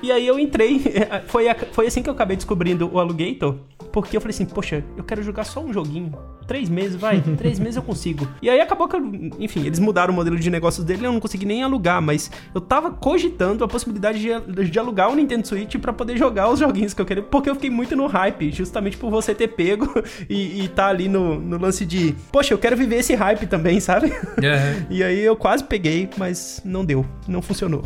E 0.02 0.12
aí 0.14 0.28
eu 0.28 0.40
entrei, 0.40 0.82
foi, 1.28 1.46
foi 1.72 1.88
assim 1.88 2.02
que 2.02 2.10
eu 2.10 2.14
acabei 2.14 2.36
descobrindo 2.36 2.90
o 2.92 3.00
Alugator, 3.00 3.58
porque 3.94 4.18
eu 4.18 4.22
falei 4.22 4.34
assim, 4.34 4.46
poxa, 4.46 4.84
eu 4.98 5.04
quero 5.04 5.22
jogar 5.22 5.44
só 5.44 5.64
um 5.64 5.72
joguinho. 5.72 6.12
Três 6.48 6.68
meses, 6.68 6.96
vai, 6.96 7.22
três 7.38 7.60
meses 7.60 7.76
eu 7.76 7.84
consigo. 7.84 8.28
E 8.42 8.50
aí 8.50 8.60
acabou 8.60 8.88
que 8.88 8.96
eu, 8.96 9.12
enfim, 9.40 9.66
eles 9.66 9.78
mudaram 9.78 10.12
o 10.12 10.16
modelo 10.16 10.38
de 10.38 10.50
negócios 10.50 10.84
dele, 10.84 11.06
eu 11.06 11.14
não 11.14 11.20
consegui 11.20 11.46
nem 11.46 11.64
alugar, 11.64 12.02
mas 12.02 12.32
eu 12.56 12.60
tava 12.60 12.90
cogitando 12.90 13.64
a 13.64 13.68
possibilidade 13.68 14.20
de, 14.20 14.70
de 14.70 14.80
alugar 14.80 15.12
o 15.12 15.16
Nintendo 15.16 15.48
Switch 15.48 15.78
para 15.78 15.94
poder 15.94 16.18
jogar 16.18 16.50
os 16.50 16.60
joguinhos 16.60 16.94
que 16.94 17.02
eu 17.02 17.06
queria, 17.06 17.22
porque 17.24 17.50
eu 17.50 17.54
fiquei 17.54 17.70
muito 17.70 17.96
no 17.96 18.08
hype, 18.08 18.52
justamente 18.52 18.98
por 18.98 19.12
você 19.12 19.36
ter 19.36 19.50
pego 19.50 19.88
e, 20.28 20.64
e 20.64 20.68
tá 20.70 20.88
ali 20.88 21.08
no, 21.08 21.40
no 21.40 21.60
lance 21.60 21.86
de, 21.86 22.16
poxa, 22.32 22.52
eu 22.52 22.58
quero 22.58 22.76
viver 22.76 22.98
esse 22.98 23.14
hype 23.14 23.46
também, 23.46 23.80
sabe? 23.80 24.08
Uhum. 24.08 24.88
e 24.90 25.04
aí 25.04 25.20
eu 25.20 25.36
quase 25.36 25.64
peguei, 25.64 26.10
mas 26.18 26.62
não 26.66 26.84
deu, 26.84 27.06
não 27.28 27.44
funcionou. 27.44 27.84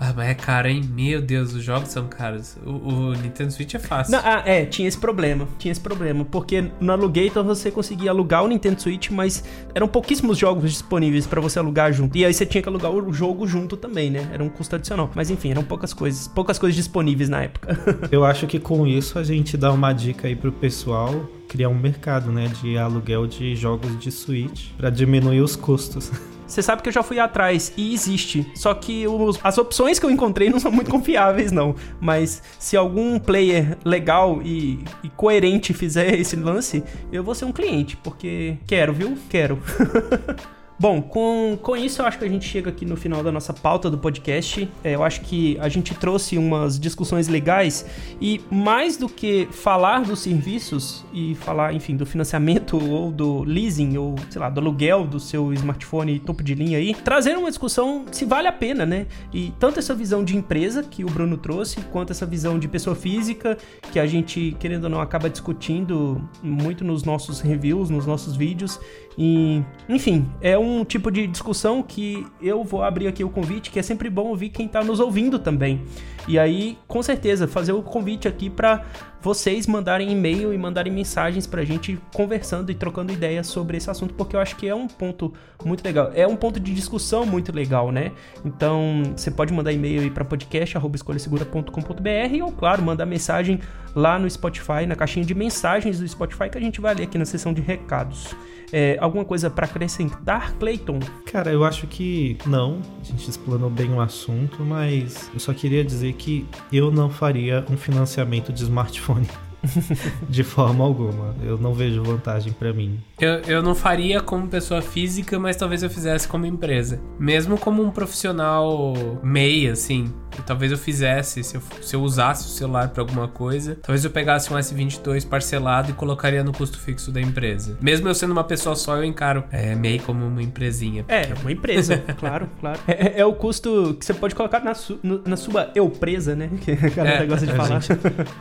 ah, 0.00 0.12
mas 0.16 0.30
é 0.30 0.34
caro, 0.34 0.68
hein? 0.68 0.82
Meu 0.90 1.20
Deus, 1.20 1.52
os 1.52 1.62
jogos 1.62 1.90
são 1.90 2.08
caros. 2.08 2.56
O, 2.64 2.70
o 2.70 3.12
Nintendo 3.12 3.52
Switch 3.52 3.74
é 3.74 3.78
fácil. 3.78 4.12
Não, 4.12 4.20
ah, 4.24 4.42
é, 4.46 4.64
tinha 4.64 4.88
esse 4.88 4.98
problema. 4.98 5.33
Tinha 5.58 5.72
esse 5.72 5.80
problema. 5.80 6.24
Porque 6.24 6.64
no 6.80 6.92
Alugator 6.92 7.42
você 7.42 7.70
conseguia 7.70 8.10
alugar 8.10 8.44
o 8.44 8.48
Nintendo 8.48 8.80
Switch, 8.80 9.10
mas 9.10 9.44
eram 9.74 9.88
pouquíssimos 9.88 10.38
jogos 10.38 10.70
disponíveis 10.70 11.26
para 11.26 11.40
você 11.40 11.58
alugar 11.58 11.92
junto. 11.92 12.16
E 12.16 12.24
aí 12.24 12.32
você 12.32 12.46
tinha 12.46 12.62
que 12.62 12.68
alugar 12.68 12.92
o 12.92 13.12
jogo 13.12 13.46
junto 13.46 13.76
também, 13.76 14.10
né? 14.10 14.28
Era 14.32 14.42
um 14.42 14.48
custo 14.48 14.76
adicional. 14.76 15.10
Mas 15.14 15.30
enfim, 15.30 15.50
eram 15.50 15.64
poucas 15.64 15.92
coisas. 15.92 16.28
Poucas 16.28 16.58
coisas 16.58 16.76
disponíveis 16.76 17.28
na 17.28 17.42
época. 17.42 17.78
Eu 18.10 18.24
acho 18.24 18.46
que 18.46 18.58
com 18.58 18.86
isso 18.86 19.18
a 19.18 19.24
gente 19.24 19.56
dá 19.56 19.72
uma 19.72 19.92
dica 19.92 20.28
aí 20.28 20.36
pro 20.36 20.52
pessoal 20.52 21.28
criar 21.48 21.68
um 21.68 21.78
mercado, 21.78 22.32
né, 22.32 22.50
de 22.60 22.76
aluguel 22.76 23.28
de 23.28 23.54
jogos 23.54 23.96
de 24.00 24.10
Switch 24.10 24.70
para 24.76 24.90
diminuir 24.90 25.40
os 25.40 25.54
custos. 25.54 26.10
Você 26.46 26.62
sabe 26.62 26.82
que 26.82 26.88
eu 26.88 26.92
já 26.92 27.02
fui 27.02 27.18
atrás 27.18 27.72
e 27.76 27.92
existe. 27.94 28.50
Só 28.54 28.74
que 28.74 29.06
os, 29.06 29.38
as 29.42 29.58
opções 29.58 29.98
que 29.98 30.06
eu 30.06 30.10
encontrei 30.10 30.50
não 30.50 30.60
são 30.60 30.70
muito 30.70 30.90
confiáveis, 30.92 31.50
não. 31.52 31.74
Mas 32.00 32.42
se 32.58 32.76
algum 32.76 33.18
player 33.18 33.76
legal 33.84 34.40
e, 34.42 34.84
e 35.02 35.08
coerente 35.10 35.72
fizer 35.72 36.14
esse 36.14 36.36
lance, 36.36 36.82
eu 37.12 37.22
vou 37.22 37.34
ser 37.34 37.44
um 37.44 37.52
cliente, 37.52 37.96
porque 37.96 38.56
quero, 38.66 38.92
viu? 38.92 39.16
Quero. 39.28 39.60
Bom, 40.76 41.00
com, 41.00 41.56
com 41.62 41.76
isso 41.76 42.02
eu 42.02 42.06
acho 42.06 42.18
que 42.18 42.24
a 42.24 42.28
gente 42.28 42.44
chega 42.48 42.68
aqui 42.68 42.84
no 42.84 42.96
final 42.96 43.22
da 43.22 43.30
nossa 43.30 43.52
pauta 43.52 43.88
do 43.88 43.96
podcast. 43.96 44.68
É, 44.82 44.96
eu 44.96 45.04
acho 45.04 45.20
que 45.20 45.56
a 45.60 45.68
gente 45.68 45.94
trouxe 45.94 46.36
umas 46.36 46.80
discussões 46.80 47.28
legais 47.28 47.86
e 48.20 48.40
mais 48.50 48.96
do 48.96 49.08
que 49.08 49.46
falar 49.52 50.02
dos 50.02 50.18
serviços 50.18 51.04
e 51.12 51.36
falar, 51.36 51.72
enfim, 51.72 51.96
do 51.96 52.04
financiamento 52.04 52.76
ou 52.90 53.12
do 53.12 53.44
leasing 53.44 53.96
ou, 53.96 54.16
sei 54.28 54.40
lá, 54.40 54.50
do 54.50 54.60
aluguel 54.60 55.06
do 55.06 55.20
seu 55.20 55.52
smartphone 55.52 56.18
topo 56.18 56.42
de 56.42 56.56
linha 56.56 56.78
aí, 56.78 56.92
trazer 56.92 57.38
uma 57.38 57.48
discussão 57.48 58.04
se 58.10 58.24
vale 58.24 58.48
a 58.48 58.52
pena, 58.52 58.84
né? 58.84 59.06
E 59.32 59.52
tanto 59.60 59.78
essa 59.78 59.94
visão 59.94 60.24
de 60.24 60.36
empresa 60.36 60.82
que 60.82 61.04
o 61.04 61.08
Bruno 61.08 61.36
trouxe, 61.36 61.80
quanto 61.92 62.10
essa 62.10 62.26
visão 62.26 62.58
de 62.58 62.66
pessoa 62.66 62.96
física 62.96 63.56
que 63.92 64.00
a 64.00 64.06
gente, 64.06 64.56
querendo 64.58 64.84
ou 64.84 64.90
não, 64.90 65.00
acaba 65.00 65.30
discutindo 65.30 66.20
muito 66.42 66.84
nos 66.84 67.04
nossos 67.04 67.40
reviews, 67.40 67.90
nos 67.90 68.06
nossos 68.06 68.34
vídeos. 68.34 68.80
E, 69.16 69.62
enfim, 69.88 70.28
é 70.40 70.58
um 70.58 70.84
tipo 70.84 71.10
de 71.10 71.26
discussão 71.26 71.82
que 71.82 72.26
eu 72.42 72.64
vou 72.64 72.82
abrir 72.82 73.06
aqui 73.06 73.22
o 73.22 73.30
convite, 73.30 73.70
que 73.70 73.78
é 73.78 73.82
sempre 73.82 74.10
bom 74.10 74.28
ouvir 74.28 74.50
quem 74.50 74.66
está 74.66 74.82
nos 74.82 75.00
ouvindo 75.00 75.38
também. 75.38 75.82
E 76.26 76.38
aí, 76.38 76.78
com 76.88 77.02
certeza, 77.02 77.46
fazer 77.46 77.72
o 77.72 77.82
convite 77.82 78.26
aqui 78.26 78.48
para 78.48 78.82
vocês 79.20 79.66
mandarem 79.66 80.10
e-mail 80.12 80.52
e 80.52 80.58
mandarem 80.58 80.92
mensagens 80.92 81.46
pra 81.46 81.64
gente 81.64 81.98
conversando 82.14 82.70
e 82.70 82.74
trocando 82.74 83.10
ideias 83.10 83.46
sobre 83.46 83.78
esse 83.78 83.90
assunto, 83.90 84.12
porque 84.14 84.36
eu 84.36 84.40
acho 84.40 84.54
que 84.56 84.68
é 84.68 84.74
um 84.74 84.86
ponto 84.86 85.32
muito 85.64 85.82
legal. 85.82 86.10
É 86.14 86.26
um 86.26 86.36
ponto 86.36 86.60
de 86.60 86.74
discussão 86.74 87.24
muito 87.24 87.50
legal, 87.54 87.90
né? 87.90 88.12
Então, 88.44 89.02
você 89.16 89.30
pode 89.30 89.50
mandar 89.52 89.72
e-mail 89.72 90.02
aí 90.02 90.10
para 90.10 90.26
podcast@escolhasegura.com.br 90.26 92.42
ou 92.42 92.52
claro, 92.52 92.82
mandar 92.82 93.06
mensagem 93.06 93.60
lá 93.94 94.18
no 94.18 94.28
Spotify, 94.28 94.84
na 94.86 94.94
caixinha 94.94 95.24
de 95.24 95.34
mensagens 95.34 96.00
do 96.00 96.08
Spotify 96.08 96.50
que 96.50 96.58
a 96.58 96.60
gente 96.60 96.78
vai 96.80 96.94
ler 96.94 97.04
aqui 97.04 97.16
na 97.16 97.24
seção 97.24 97.54
de 97.54 97.62
recados. 97.62 98.34
É, 98.72 98.96
alguma 99.00 99.24
coisa 99.24 99.48
para 99.48 99.66
acrescentar, 99.66 100.52
Clayton? 100.54 100.98
Cara, 101.26 101.52
eu 101.52 101.64
acho 101.64 101.86
que 101.86 102.36
não. 102.44 102.80
A 103.00 103.04
gente 103.04 103.30
explanou 103.30 103.70
bem 103.70 103.92
o 103.92 104.00
assunto, 104.00 104.64
mas 104.64 105.30
eu 105.32 105.38
só 105.38 105.54
queria 105.54 105.84
dizer 105.84 106.13
que 106.14 106.46
eu 106.72 106.90
não 106.90 107.10
faria 107.10 107.64
um 107.70 107.76
financiamento 107.76 108.52
de 108.52 108.62
smartphone 108.62 109.28
de 110.28 110.42
forma 110.42 110.84
alguma. 110.84 111.34
Eu 111.42 111.58
não 111.58 111.74
vejo 111.74 112.02
vantagem 112.02 112.52
para 112.52 112.72
mim. 112.72 112.98
Eu, 113.18 113.40
eu 113.46 113.62
não 113.62 113.74
faria 113.74 114.20
como 114.20 114.46
pessoa 114.48 114.82
física, 114.82 115.38
mas 115.38 115.56
talvez 115.56 115.82
eu 115.82 115.90
fizesse 115.90 116.26
como 116.28 116.46
empresa. 116.46 117.00
Mesmo 117.18 117.58
como 117.58 117.82
um 117.82 117.90
profissional 117.90 118.94
MEI, 119.22 119.68
assim. 119.68 120.12
Talvez 120.46 120.72
eu 120.72 120.78
fizesse, 120.78 121.44
se 121.44 121.56
eu, 121.56 121.62
se 121.80 121.94
eu 121.94 122.02
usasse 122.02 122.46
o 122.46 122.50
celular 122.50 122.88
para 122.88 123.02
alguma 123.02 123.28
coisa, 123.28 123.76
talvez 123.76 124.04
eu 124.04 124.10
pegasse 124.10 124.52
um 124.52 124.56
S22 124.56 125.26
parcelado 125.26 125.90
e 125.90 125.94
colocaria 125.94 126.42
no 126.42 126.52
custo 126.52 126.78
fixo 126.78 127.12
da 127.12 127.20
empresa. 127.20 127.78
Mesmo 127.80 128.08
eu 128.08 128.14
sendo 128.14 128.32
uma 128.32 128.44
pessoa 128.44 128.74
só, 128.74 128.96
eu 128.96 129.04
encaro 129.04 129.44
é, 129.52 129.74
MEI 129.74 130.00
como 130.00 130.26
uma 130.26 130.42
empresinha. 130.42 131.04
É, 131.08 131.32
uma 131.40 131.52
empresa, 131.52 131.98
claro, 132.18 132.48
claro. 132.60 132.80
É, 132.86 133.20
é, 133.20 133.24
o 133.24 133.32
custo 133.32 133.96
que 133.98 134.04
você 134.04 134.12
pode 134.12 134.34
colocar 134.34 134.60
na, 134.60 134.74
su, 134.74 134.98
na 135.24 135.36
sua 135.36 135.70
eu 135.74 135.88
presa, 135.88 136.34
né? 136.34 136.50
Que 136.64 136.72
a 136.72 136.88
galera 136.88 137.24
é, 137.24 137.26
gosta 137.26 137.46
de 137.46 137.52
falar. 137.52 137.80
Gente, 137.80 138.00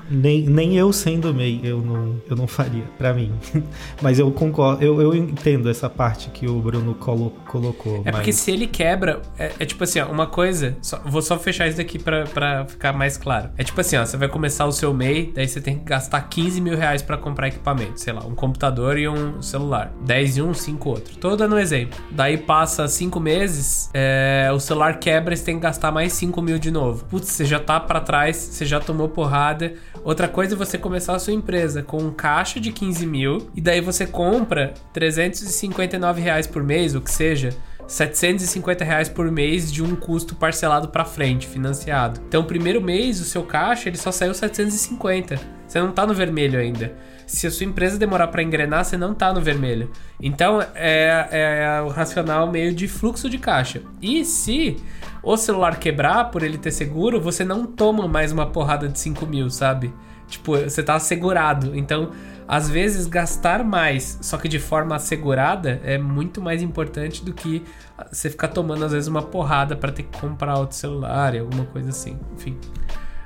nem, 0.10 0.48
nem 0.48 0.78
eu 0.78 0.94
sendo 1.14 1.34
MEI, 1.34 1.62
eu 1.64 1.80
não, 1.80 2.16
eu 2.28 2.36
não 2.36 2.48
faria, 2.48 2.84
para 2.98 3.14
mim. 3.14 3.32
Mas 4.02 4.18
eu 4.18 4.32
concordo, 4.32 4.84
eu, 4.84 5.00
eu 5.02 5.16
entendo 5.16 5.70
essa 5.70 5.90
parte 5.90 6.30
que 6.30 6.48
o 6.48 6.60
Bruno 6.60 6.96
colo, 6.96 7.32
colocou. 7.48 8.02
É 8.06 8.12
mas... 8.12 8.16
porque 8.16 8.34
se 8.34 8.52
ele 8.52 8.68
quebra, 8.68 9.22
é, 9.38 9.52
é 9.60 9.66
tipo 9.66 9.84
assim, 9.84 10.00
ó, 10.00 10.08
uma 10.08 10.26
coisa, 10.26 10.76
só, 10.82 11.00
vou 11.06 11.22
só 11.22 11.38
fechar 11.38 11.68
isso 11.68 11.80
aqui 11.80 12.00
pra, 12.00 12.26
pra 12.26 12.66
ficar 12.66 12.94
mais 12.94 13.18
claro. 13.18 13.50
É 13.58 13.64
tipo 13.64 13.80
assim, 13.80 13.98
ó, 13.98 14.06
você 14.06 14.18
vai 14.18 14.28
começar 14.28 14.66
o 14.66 14.72
seu 14.72 14.94
MEI, 14.94 15.32
daí 15.34 15.48
você 15.48 15.62
tem 15.62 15.78
que 15.78 15.86
gastar 15.86 16.22
15 16.22 16.60
mil 16.60 16.76
reais 16.76 17.02
pra 17.02 17.18
comprar 17.18 17.48
equipamento. 17.48 18.00
Sei 18.00 18.12
lá, 18.12 18.26
um 18.26 18.34
computador 18.34 18.98
e 18.98 19.08
um 19.08 19.42
celular. 19.42 19.94
10 20.06 20.38
e 20.38 20.42
um, 20.42 20.54
5 20.54 20.90
outro. 20.90 21.16
Tô 21.18 21.36
dando 21.36 21.56
um 21.56 21.60
exemplo. 21.60 22.00
Daí 22.12 22.38
passa 22.38 22.88
5 22.88 23.20
meses, 23.20 23.90
é, 23.94 24.50
o 24.54 24.60
celular 24.60 24.98
quebra 25.00 25.34
e 25.34 25.38
você 25.38 25.46
tem 25.46 25.56
que 25.56 25.62
gastar 25.62 25.92
mais 25.92 26.14
5 26.14 26.42
mil 26.42 26.58
de 26.58 26.72
novo. 26.72 27.06
Putz, 27.06 27.30
você 27.30 27.46
já 27.46 27.60
tá 27.60 27.80
pra 27.80 28.00
trás, 28.00 28.36
você 28.36 28.66
já 28.66 28.80
tomou 28.80 29.10
porrada. 29.10 29.74
Outra 30.04 30.28
coisa 30.28 30.56
é 30.56 30.58
você 30.58 30.78
começar 30.78 31.03
a 31.12 31.20
sua 31.20 31.34
empresa 31.34 31.84
com 31.84 31.98
um 31.98 32.12
caixa 32.12 32.60
de 32.60 32.72
15 32.72 33.06
mil 33.06 33.50
e 33.56 33.62
daí 33.62 33.82
você 33.82 34.06
compra 34.08 34.74
359 34.94 36.22
reais 36.22 36.48
por 36.48 36.64
mês, 36.64 36.96
o 36.96 37.02
que 37.02 37.12
seja 37.12 37.50
750 37.88 38.84
reais 38.84 39.10
por 39.10 39.30
mês 39.30 39.72
de 39.72 39.84
um 39.84 39.96
custo 39.96 40.36
parcelado 40.36 40.88
para 40.88 41.06
frente, 41.06 41.48
financiado. 41.48 42.22
Então, 42.28 42.42
o 42.42 42.46
primeiro 42.46 42.82
mês, 42.82 43.20
o 43.20 43.26
seu 43.26 43.44
caixa, 43.44 43.90
ele 43.90 43.98
só 43.98 44.12
saiu 44.12 44.34
750. 44.34 45.40
Você 45.68 45.80
não 45.80 45.92
tá 45.92 46.06
no 46.06 46.14
vermelho 46.14 46.60
ainda. 46.60 46.94
Se 47.26 47.48
a 47.48 47.52
sua 47.52 47.66
empresa 47.66 47.98
demorar 47.98 48.28
para 48.28 48.44
engrenar, 48.44 48.86
você 48.86 48.98
não 48.98 49.14
tá 49.14 49.34
no 49.34 49.42
vermelho. 49.42 49.92
Então, 50.22 50.62
é, 50.76 51.28
é 51.32 51.82
o 51.82 51.88
racional 51.90 52.52
meio 52.52 52.74
de 52.74 52.88
fluxo 52.88 53.30
de 53.30 53.38
caixa. 53.38 53.82
E 54.02 54.24
se 54.24 54.78
o 55.22 55.36
celular 55.38 55.80
quebrar 55.80 56.26
por 56.26 56.44
ele 56.44 56.58
ter 56.58 56.72
seguro, 56.72 57.20
você 57.20 57.44
não 57.44 57.66
toma 57.66 58.08
mais 58.08 58.32
uma 58.32 58.46
porrada 58.46 58.88
de 58.88 59.00
5 59.00 59.26
mil, 59.26 59.50
sabe? 59.50 59.94
Tipo, 60.34 60.58
você 60.58 60.84
tá 60.84 60.96
assegurado. 60.96 61.76
Então, 61.76 62.12
às 62.48 62.70
vezes, 62.70 63.08
gastar 63.08 63.64
mais, 63.64 64.18
só 64.22 64.38
que 64.38 64.48
de 64.48 64.60
forma 64.60 64.96
assegurada, 64.96 65.82
é 65.84 65.98
muito 65.98 66.42
mais 66.42 66.62
importante 66.62 67.24
do 67.24 67.34
que 67.34 67.64
você 68.12 68.30
ficar 68.30 68.50
tomando, 68.50 68.84
às 68.86 68.92
vezes, 68.92 69.08
uma 69.08 69.22
porrada 69.22 69.76
para 69.76 69.92
ter 69.92 70.04
que 70.04 70.20
comprar 70.20 70.58
outro 70.58 70.76
celular 70.76 71.34
e 71.36 71.40
alguma 71.40 71.66
coisa 71.66 71.90
assim. 71.90 72.20
Enfim. 72.36 72.58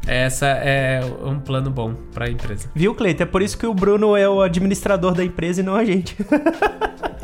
Essa 0.05 0.47
é 0.47 1.01
um 1.21 1.37
plano 1.37 1.69
bom 1.69 1.93
para 2.13 2.27
a 2.27 2.29
empresa. 2.29 2.69
Viu, 2.73 2.95
Cleiton? 2.95 3.23
É 3.23 3.25
por 3.25 3.41
isso 3.41 3.57
que 3.57 3.65
o 3.65 3.73
Bruno 3.73 4.15
é 4.15 4.27
o 4.27 4.41
administrador 4.41 5.13
da 5.13 5.23
empresa 5.23 5.59
e 5.59 5.63
não 5.63 5.75
a 5.75 5.83
gente. 5.83 6.15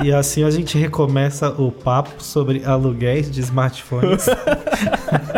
E 0.04 0.12
assim 0.12 0.44
a 0.44 0.50
gente 0.50 0.78
recomeça 0.78 1.50
o 1.50 1.72
papo 1.72 2.22
sobre 2.22 2.66
aluguéis 2.66 3.32
de 3.32 3.40
smartphones. 3.40 4.26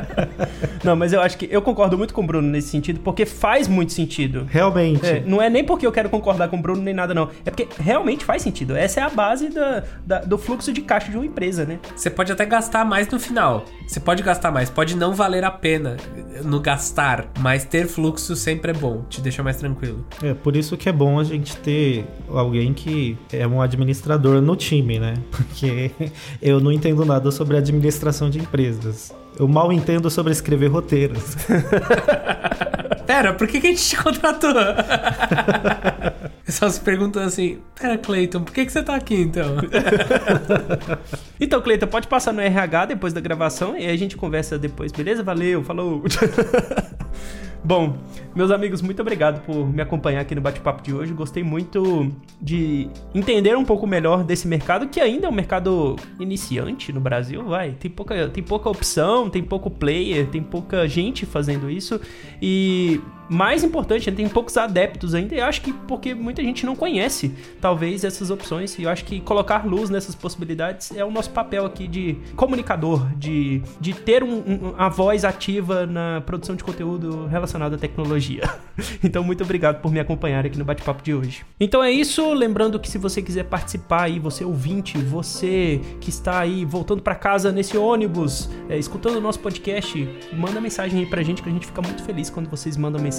Não, 0.85 0.95
mas 0.95 1.11
eu 1.13 1.21
acho 1.21 1.37
que 1.37 1.47
eu 1.51 1.61
concordo 1.61 1.97
muito 1.97 2.13
com 2.13 2.21
o 2.21 2.25
Bruno 2.27 2.47
nesse 2.47 2.69
sentido, 2.69 2.99
porque 3.01 3.25
faz 3.25 3.67
muito 3.67 3.91
sentido. 3.93 4.45
Realmente. 4.49 5.05
É, 5.05 5.23
não 5.25 5.41
é 5.41 5.49
nem 5.49 5.63
porque 5.63 5.85
eu 5.85 5.91
quero 5.91 6.09
concordar 6.09 6.47
com 6.49 6.57
o 6.57 6.61
Bruno 6.61 6.81
nem 6.81 6.93
nada, 6.93 7.13
não. 7.13 7.29
É 7.45 7.49
porque 7.49 7.67
realmente 7.79 8.23
faz 8.23 8.41
sentido. 8.41 8.75
Essa 8.75 8.99
é 9.01 9.03
a 9.03 9.09
base 9.09 9.49
da, 9.49 9.83
da- 10.05 10.19
do 10.21 10.37
fluxo 10.37 10.71
de 10.71 10.81
caixa 10.81 11.09
de 11.11 11.17
uma 11.17 11.25
empresa, 11.25 11.65
né? 11.65 11.79
Você 11.95 12.09
pode 12.09 12.31
até 12.31 12.45
gastar 12.45 12.85
mais 12.85 13.07
no 13.09 13.19
final. 13.19 13.65
Você 13.87 13.99
pode 13.99 14.21
gastar 14.23 14.51
mais, 14.51 14.69
pode 14.69 14.95
não 14.95 15.13
valer 15.13 15.43
a 15.43 15.51
pena 15.51 15.97
no 16.43 16.59
gastar, 16.59 17.25
mas 17.39 17.65
ter 17.65 17.87
fluxo 17.87 18.35
sempre 18.35 18.71
é 18.71 18.73
bom, 18.73 19.03
te 19.09 19.21
deixa 19.21 19.43
mais 19.43 19.57
tranquilo. 19.57 20.05
É 20.23 20.33
por 20.33 20.55
isso 20.55 20.75
que 20.77 20.89
é 20.89 20.91
bom 20.91 21.19
a 21.19 21.23
gente 21.23 21.55
ter 21.57 22.05
alguém 22.29 22.73
que 22.73 23.17
é 23.31 23.45
um 23.47 23.61
administrador 23.61 24.41
no 24.41 24.55
time, 24.55 24.99
né? 24.99 25.13
Porque 25.31 25.91
eu 26.41 26.59
não 26.59 26.71
entendo 26.71 27.05
nada 27.05 27.31
sobre 27.31 27.57
administração 27.57 28.29
de 28.29 28.39
empresas. 28.39 29.13
Eu 29.37 29.47
mal 29.47 29.71
entendo 29.71 30.09
sobre 30.09 30.31
escrever 30.31 30.67
roteiros. 30.67 31.35
Pera, 33.05 33.33
por 33.33 33.47
que, 33.47 33.59
que 33.59 33.67
a 33.67 33.69
gente 33.69 33.83
te 33.83 33.97
contratou? 33.97 34.53
Só 36.47 36.69
se 36.69 36.79
perguntando 36.79 37.25
assim, 37.25 37.59
pera, 37.79 37.97
Clayton, 37.97 38.43
por 38.43 38.53
que, 38.53 38.65
que 38.65 38.71
você 38.71 38.83
tá 38.83 38.95
aqui 38.95 39.15
então? 39.15 39.55
Então, 41.37 41.61
Cleiton, 41.61 41.87
pode 41.87 42.07
passar 42.07 42.31
no 42.31 42.39
RH 42.39 42.85
depois 42.85 43.11
da 43.11 43.19
gravação 43.19 43.77
e 43.77 43.85
a 43.85 43.95
gente 43.97 44.15
conversa 44.15 44.57
depois, 44.57 44.91
beleza? 44.91 45.21
Valeu, 45.21 45.63
falou! 45.63 46.01
Bom, 47.61 47.97
meus 48.35 48.51
amigos, 48.51 48.79
muito 48.79 49.01
obrigado 49.01 49.43
por 49.43 49.67
me 49.67 49.81
acompanhar 49.81 50.21
aqui 50.21 50.35
no 50.35 50.39
bate-papo 50.39 50.83
de 50.83 50.93
hoje. 50.93 51.11
Gostei 51.13 51.43
muito 51.43 52.11
de 52.39 52.87
entender 53.13 53.57
um 53.57 53.65
pouco 53.65 53.87
melhor 53.87 54.23
desse 54.23 54.47
mercado, 54.47 54.87
que 54.87 55.01
ainda 55.01 55.25
é 55.25 55.29
um 55.29 55.33
mercado 55.33 55.95
iniciante 56.19 56.93
no 56.93 56.99
Brasil, 57.01 57.43
vai. 57.43 57.71
Tem 57.71 57.89
pouca, 57.89 58.29
tem 58.29 58.43
pouca 58.43 58.69
opção, 58.69 59.31
tem 59.31 59.41
pouco 59.41 59.71
player, 59.71 60.27
tem 60.27 60.43
pouca 60.43 60.87
gente 60.87 61.25
fazendo 61.25 61.67
isso. 61.67 61.99
E 62.39 63.01
mais 63.29 63.63
importante, 63.63 64.11
tem 64.11 64.27
poucos 64.29 64.55
adeptos 64.57 65.13
ainda. 65.15 65.35
E 65.35 65.39
eu 65.39 65.45
acho 65.45 65.61
que 65.61 65.73
porque 65.73 66.13
muita 66.13 66.43
gente 66.43 66.65
não 66.65 66.75
conhece, 66.75 67.33
talvez, 67.59 68.03
essas 68.03 68.29
opções. 68.29 68.77
E 68.77 68.83
eu 68.83 68.89
acho 68.89 69.03
que 69.05 69.19
colocar 69.19 69.65
luz 69.65 69.89
nessas 69.89 70.15
possibilidades 70.15 70.91
é 70.95 71.03
o 71.03 71.11
nosso 71.11 71.29
papel 71.31 71.65
aqui 71.65 71.87
de 71.87 72.17
comunicador, 72.35 73.07
de, 73.15 73.61
de 73.79 73.93
ter 73.93 74.23
um, 74.23 74.37
um- 74.37 74.73
a 74.77 74.89
voz 74.89 75.25
ativa 75.25 75.85
na 75.85 76.21
produção 76.25 76.55
de 76.55 76.63
conteúdo 76.63 77.25
relacionado 77.27 77.75
à 77.75 77.77
tecnologia. 77.77 78.43
Então, 79.01 79.23
muito 79.23 79.41
obrigado 79.41 79.79
por 79.81 79.89
me 79.89 80.01
acompanhar 80.01 80.45
aqui 80.45 80.57
no 80.57 80.65
bate-papo 80.65 81.01
de 81.01 81.13
hoje. 81.13 81.45
Então 81.57 81.81
é 81.81 81.89
isso. 81.91 82.33
Lembrando 82.33 82.77
que 82.77 82.89
se 82.89 82.97
você 82.97 83.21
quiser 83.21 83.45
participar 83.45 84.03
aí, 84.03 84.19
você 84.19 84.43
ouvinte, 84.43 84.97
você 84.97 85.79
que 86.01 86.09
está 86.09 86.39
aí 86.39 86.65
voltando 86.65 87.01
para 87.01 87.15
casa 87.15 87.53
nesse 87.53 87.77
ônibus, 87.77 88.49
é, 88.67 88.77
escutando 88.77 89.15
o 89.15 89.21
nosso 89.21 89.39
podcast, 89.39 90.05
manda 90.33 90.59
mensagem 90.59 90.99
aí 90.99 91.05
pra 91.05 91.23
gente 91.23 91.41
que 91.41 91.47
a 91.47 91.51
gente 91.53 91.65
fica 91.67 91.81
muito 91.81 92.03
feliz 92.03 92.29
quando 92.29 92.49
vocês 92.49 92.75
mandam 92.75 93.01
mensagem. 93.01 93.14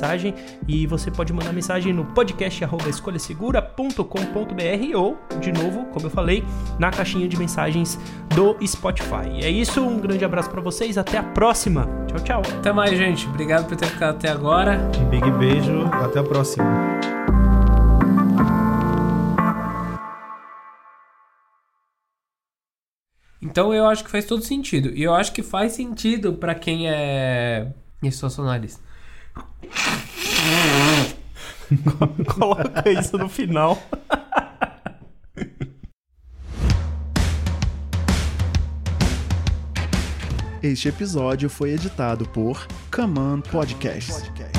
E 0.66 0.86
você 0.86 1.10
pode 1.10 1.32
mandar 1.32 1.52
mensagem 1.52 1.92
no 1.92 2.04
podcast@escolhasegura.com.br 2.06 4.96
ou, 4.96 5.16
de 5.40 5.52
novo, 5.52 5.84
como 5.86 6.06
eu 6.06 6.10
falei, 6.10 6.44
na 6.78 6.90
caixinha 6.90 7.28
de 7.28 7.38
mensagens 7.38 7.98
do 8.34 8.56
Spotify. 8.66 9.42
É 9.42 9.50
isso, 9.50 9.80
um 9.80 10.00
grande 10.00 10.24
abraço 10.24 10.50
pra 10.50 10.60
vocês, 10.60 10.98
até 10.98 11.18
a 11.18 11.22
próxima. 11.22 11.88
Tchau, 12.06 12.20
tchau. 12.20 12.42
Até 12.58 12.72
mais, 12.72 12.96
gente. 12.96 13.26
Obrigado 13.26 13.66
por 13.66 13.76
ter 13.76 13.86
ficado 13.86 14.16
até 14.16 14.28
agora. 14.28 14.90
Um 14.98 15.08
big 15.08 15.30
beijo, 15.32 15.84
até 15.92 16.18
a 16.18 16.24
próxima. 16.24 16.66
Então 23.40 23.72
eu 23.72 23.86
acho 23.86 24.04
que 24.04 24.10
faz 24.10 24.24
todo 24.24 24.42
sentido. 24.42 24.90
E 24.90 25.02
eu 25.02 25.14
acho 25.14 25.32
que 25.32 25.42
faz 25.42 25.72
sentido 25.72 26.34
pra 26.34 26.54
quem 26.54 26.90
é. 26.90 27.72
Nariz. 28.38 28.80
Coloca 32.26 32.90
isso 32.90 33.18
no 33.18 33.28
final. 33.28 33.80
Este 40.62 40.88
episódio 40.88 41.48
foi 41.48 41.70
editado 41.70 42.26
por 42.28 42.66
Command 42.90 43.42
Podcast. 43.42 44.55